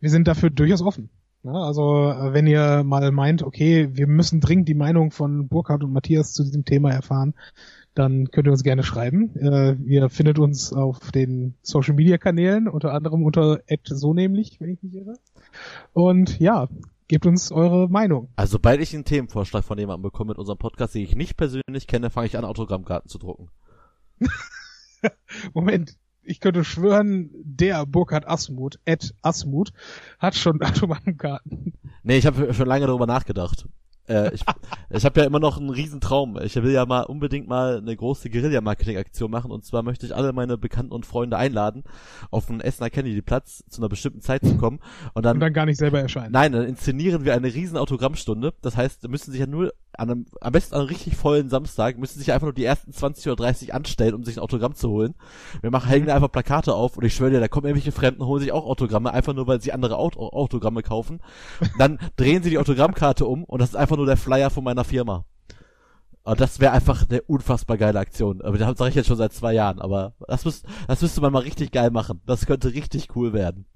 wir 0.00 0.10
sind 0.10 0.26
dafür 0.26 0.50
durchaus 0.50 0.82
offen. 0.82 1.10
Ja, 1.44 1.52
also 1.52 2.10
äh, 2.10 2.32
wenn 2.32 2.46
ihr 2.46 2.84
mal 2.84 3.10
meint, 3.10 3.42
okay, 3.42 3.88
wir 3.92 4.06
müssen 4.06 4.40
dringend 4.40 4.68
die 4.68 4.74
Meinung 4.74 5.10
von 5.10 5.48
Burkhard 5.48 5.82
und 5.82 5.92
Matthias 5.92 6.32
zu 6.32 6.44
diesem 6.44 6.64
Thema 6.64 6.90
erfahren, 6.92 7.34
dann 7.94 8.30
könnt 8.30 8.46
ihr 8.46 8.52
uns 8.52 8.62
gerne 8.62 8.82
schreiben. 8.82 9.34
Äh, 9.36 9.74
ihr 9.84 10.08
findet 10.08 10.38
uns 10.38 10.72
auf 10.72 11.10
den 11.10 11.54
Social 11.62 11.94
Media 11.94 12.18
Kanälen, 12.18 12.68
unter 12.68 12.92
anderem 12.94 13.24
unter 13.24 13.60
so 13.84 14.14
nämlich, 14.14 14.60
wenn 14.60 14.70
ich 14.70 14.82
mich 14.82 14.94
irre. 14.94 15.14
Und 15.92 16.38
ja, 16.38 16.68
gebt 17.08 17.26
uns 17.26 17.52
eure 17.52 17.88
Meinung. 17.88 18.28
Also 18.36 18.52
sobald 18.52 18.80
ich 18.80 18.94
einen 18.94 19.04
Themenvorschlag 19.04 19.64
von 19.64 19.78
jemandem 19.78 20.02
bekomme 20.02 20.30
mit 20.30 20.38
unserem 20.38 20.58
Podcast, 20.58 20.94
den 20.94 21.02
ich 21.02 21.14
nicht 21.14 21.36
persönlich 21.36 21.86
kenne, 21.86 22.10
fange 22.10 22.26
ich 22.26 22.38
an, 22.38 22.44
Autogrammkarten 22.44 23.10
zu 23.10 23.18
drucken. 23.18 23.50
Moment, 25.52 25.96
ich 26.22 26.40
könnte 26.40 26.64
schwören, 26.64 27.30
der 27.34 27.84
Burkhard 27.84 28.26
Asmuth, 28.26 28.78
Ed 28.84 29.14
Asmuth, 29.22 29.72
hat 30.18 30.34
schon 30.34 30.62
Autobahnkarten. 30.62 31.74
Nee, 32.02 32.16
ich 32.16 32.26
habe 32.26 32.54
schon 32.54 32.68
lange 32.68 32.86
darüber 32.86 33.06
nachgedacht. 33.06 33.66
Äh, 34.12 34.34
ich 34.34 34.44
ich 34.90 35.04
habe 35.04 35.20
ja 35.20 35.26
immer 35.26 35.40
noch 35.40 35.58
einen 35.58 35.70
Riesentraum. 35.70 36.38
Ich 36.42 36.54
will 36.56 36.70
ja 36.70 36.84
mal 36.86 37.02
unbedingt 37.02 37.48
mal 37.48 37.78
eine 37.78 37.96
große 37.96 38.28
Guerilla-Marketing-Aktion 38.30 39.30
machen 39.30 39.50
und 39.50 39.64
zwar 39.64 39.82
möchte 39.82 40.06
ich 40.06 40.14
alle 40.14 40.32
meine 40.32 40.58
Bekannten 40.58 40.92
und 40.92 41.06
Freunde 41.06 41.36
einladen, 41.36 41.84
auf 42.30 42.46
den 42.46 42.60
Essener 42.60 42.90
Kennedy-Platz 42.90 43.64
zu 43.68 43.80
einer 43.80 43.88
bestimmten 43.88 44.20
Zeit 44.20 44.44
zu 44.44 44.56
kommen 44.58 44.80
und 45.14 45.24
dann, 45.24 45.36
Und 45.36 45.40
dann 45.40 45.52
gar 45.52 45.66
nicht 45.66 45.78
selber 45.78 46.00
erscheinen. 46.00 46.32
nein, 46.32 46.52
dann 46.52 46.64
inszenieren 46.64 47.24
wir 47.24 47.34
eine 47.34 47.52
riesen 47.52 47.76
Autogrammstunde. 47.78 48.52
Das 48.60 48.76
heißt, 48.76 49.08
müssen 49.08 49.30
sich 49.30 49.40
ja 49.40 49.46
nur 49.46 49.72
an 49.96 50.10
einem, 50.10 50.26
am 50.40 50.52
besten 50.52 50.74
an 50.74 50.80
einem 50.80 50.88
richtig 50.88 51.16
vollen 51.16 51.48
Samstag, 51.48 51.98
müssen 51.98 52.18
sich 52.18 52.32
einfach 52.32 52.46
nur 52.46 52.54
die 52.54 52.64
ersten 52.64 52.92
20 52.92 53.26
oder 53.26 53.36
30 53.36 53.74
anstellen, 53.74 54.14
um 54.14 54.24
sich 54.24 54.36
ein 54.36 54.42
Autogramm 54.42 54.74
zu 54.74 54.88
holen. 54.88 55.14
Wir 55.60 55.70
machen, 55.70 55.88
hängen 55.88 56.06
da 56.06 56.14
einfach 56.14 56.32
Plakate 56.32 56.74
auf 56.74 56.96
und 56.96 57.04
ich 57.04 57.14
schwöre 57.14 57.30
dir, 57.32 57.40
da 57.40 57.48
kommen 57.48 57.66
irgendwelche 57.66 57.92
Fremden, 57.92 58.24
holen 58.24 58.40
sich 58.40 58.52
auch 58.52 58.64
Autogramme, 58.66 59.12
einfach 59.12 59.34
nur, 59.34 59.46
weil 59.46 59.60
sie 59.60 59.72
andere 59.72 59.96
Aut 59.96 60.16
Autogramme 60.16 60.82
kaufen. 60.82 61.20
Dann 61.78 61.98
drehen 62.16 62.42
sie 62.42 62.50
die 62.50 62.58
Autogrammkarte 62.58 63.26
um 63.26 63.44
und 63.44 63.60
das 63.60 63.70
ist 63.70 63.76
einfach 63.76 63.96
nur 63.96 64.01
der 64.06 64.16
Flyer 64.16 64.50
von 64.50 64.64
meiner 64.64 64.84
Firma. 64.84 65.24
Und 66.24 66.40
das 66.40 66.60
wäre 66.60 66.72
einfach 66.72 67.08
eine 67.08 67.20
unfassbar 67.22 67.76
geile 67.76 67.98
Aktion. 67.98 68.42
Aber 68.42 68.56
das 68.56 68.78
sage 68.78 68.90
ich 68.90 68.94
jetzt 68.94 69.08
schon 69.08 69.16
seit 69.16 69.32
zwei 69.32 69.54
Jahren. 69.54 69.80
Aber 69.80 70.14
das, 70.28 70.44
müsst, 70.44 70.64
das 70.86 71.02
müsste 71.02 71.20
man 71.20 71.32
mal 71.32 71.40
richtig 71.42 71.72
geil 71.72 71.90
machen. 71.90 72.20
Das 72.26 72.46
könnte 72.46 72.72
richtig 72.72 73.08
cool 73.16 73.32
werden. 73.32 73.66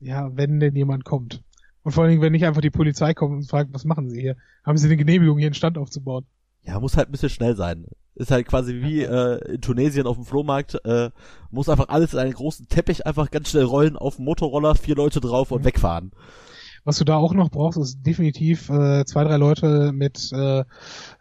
Ja, 0.00 0.28
wenn 0.36 0.58
denn 0.58 0.74
jemand 0.74 1.04
kommt. 1.04 1.42
Und 1.84 1.92
vor 1.92 2.02
allen 2.02 2.10
Dingen, 2.10 2.22
wenn 2.22 2.32
nicht 2.32 2.46
einfach 2.46 2.62
die 2.62 2.70
Polizei 2.70 3.14
kommt 3.14 3.34
und 3.34 3.48
fragt, 3.48 3.72
was 3.72 3.84
machen 3.84 4.08
Sie 4.10 4.20
hier? 4.20 4.36
Haben 4.64 4.76
Sie 4.76 4.86
eine 4.88 4.96
Genehmigung, 4.96 5.38
hier 5.38 5.46
einen 5.46 5.54
Stand 5.54 5.78
aufzubauen? 5.78 6.24
Ja, 6.62 6.80
muss 6.80 6.96
halt 6.96 7.08
ein 7.08 7.12
bisschen 7.12 7.28
schnell 7.28 7.54
sein. 7.56 7.86
Ist 8.16 8.30
halt 8.30 8.46
quasi 8.48 8.80
wie 8.80 9.02
äh, 9.02 9.54
in 9.54 9.60
Tunesien 9.60 10.06
auf 10.06 10.16
dem 10.16 10.24
Flohmarkt. 10.24 10.80
Äh, 10.84 11.10
muss 11.50 11.68
einfach 11.68 11.90
alles 11.90 12.12
in 12.14 12.18
einen 12.18 12.32
großen 12.32 12.68
Teppich 12.68 13.06
einfach 13.06 13.30
ganz 13.30 13.50
schnell 13.50 13.64
rollen, 13.64 13.96
auf 13.96 14.16
dem 14.16 14.24
Motorroller, 14.24 14.74
vier 14.74 14.96
Leute 14.96 15.20
drauf 15.20 15.52
und 15.52 15.60
Mhm. 15.60 15.66
wegfahren. 15.66 16.12
Was 16.84 16.98
du 16.98 17.04
da 17.04 17.16
auch 17.16 17.32
noch 17.32 17.50
brauchst, 17.50 17.78
ist 17.78 18.02
definitiv 18.02 18.68
äh, 18.68 19.04
zwei, 19.06 19.24
drei 19.24 19.38
Leute 19.38 19.92
mit 19.92 20.30
äh, 20.32 20.64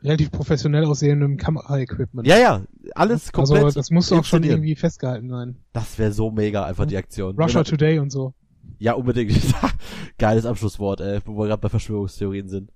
relativ 0.01 0.29
professionell 0.31 0.83
aussehendem 0.85 1.37
Kameraequipment. 1.37 2.27
Ja, 2.27 2.37
ja, 2.37 2.63
alles 2.95 3.31
komplett. 3.31 3.63
Also 3.63 3.79
das 3.79 3.89
muss 3.89 4.11
auch 4.11 4.25
schon 4.25 4.43
irgendwie 4.43 4.75
festgehalten 4.75 5.29
sein. 5.29 5.55
Das 5.71 5.97
wäre 5.97 6.11
so 6.11 6.31
mega 6.31 6.65
einfach 6.65 6.85
die 6.85 6.97
Aktion. 6.97 7.39
Russia 7.39 7.59
Wenn- 7.59 7.65
Today 7.65 7.99
und 7.99 8.11
so. 8.11 8.33
Ja, 8.77 8.93
unbedingt. 8.93 9.31
Geiles 10.17 10.45
Abschlusswort, 10.45 10.99
ey, 10.99 11.21
wo 11.25 11.37
wir 11.37 11.47
gerade 11.47 11.61
bei 11.61 11.69
Verschwörungstheorien 11.69 12.49
sind. 12.49 12.71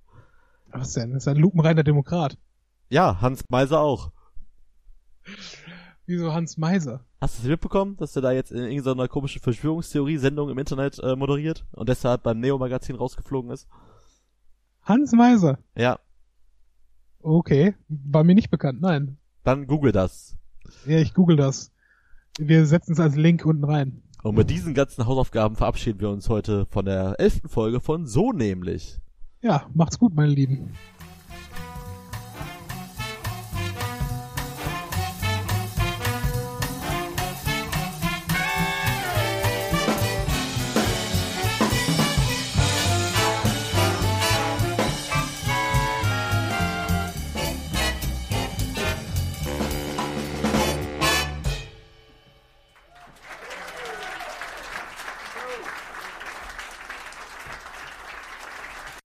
Was 0.70 0.92
denn? 0.94 1.12
Das 1.12 1.24
ist 1.24 1.28
ein 1.28 1.36
lupenreiner 1.36 1.82
Demokrat. 1.84 2.38
Ja, 2.88 3.20
Hans 3.20 3.44
Meiser 3.50 3.80
auch. 3.80 4.10
Wieso 6.06 6.32
Hans 6.32 6.56
Meiser? 6.56 7.04
Hast 7.20 7.38
du 7.38 7.42
es 7.42 7.48
mitbekommen, 7.48 7.96
dass 7.96 8.14
er 8.14 8.22
da 8.22 8.32
jetzt 8.32 8.52
in 8.52 8.58
irgendeiner 8.58 9.08
komischen 9.08 9.42
Verschwörungstheorie-Sendung 9.42 10.50
im 10.50 10.58
Internet 10.58 10.98
äh, 11.00 11.16
moderiert 11.16 11.66
und 11.72 11.88
deshalb 11.88 12.22
beim 12.22 12.38
Neo-Magazin 12.38 12.96
rausgeflogen 12.96 13.50
ist? 13.50 13.66
Hans 14.82 15.12
Meiser? 15.12 15.58
Ja, 15.76 15.98
Okay. 17.20 17.74
War 17.88 18.24
mir 18.24 18.34
nicht 18.34 18.50
bekannt, 18.50 18.80
nein. 18.80 19.18
dann 19.44 19.66
google 19.66 19.92
das. 19.92 20.36
Ja, 20.86 20.98
ich 20.98 21.14
google 21.14 21.36
das. 21.36 21.72
Wir 22.38 22.66
setzen 22.66 22.92
es 22.92 23.00
als 23.00 23.16
Link 23.16 23.44
unten 23.44 23.64
rein. 23.64 24.02
Und 24.22 24.36
mit 24.36 24.50
diesen 24.50 24.74
ganzen 24.74 25.06
Hausaufgaben 25.06 25.56
verabschieden 25.56 26.00
wir 26.00 26.10
uns 26.10 26.28
heute 26.28 26.66
von 26.66 26.84
der 26.84 27.16
elften 27.18 27.48
Folge 27.48 27.80
von 27.80 28.06
So 28.06 28.32
nämlich. 28.32 29.00
Ja, 29.40 29.66
macht's 29.74 29.98
gut, 29.98 30.14
meine 30.14 30.30
Lieben. 30.32 30.72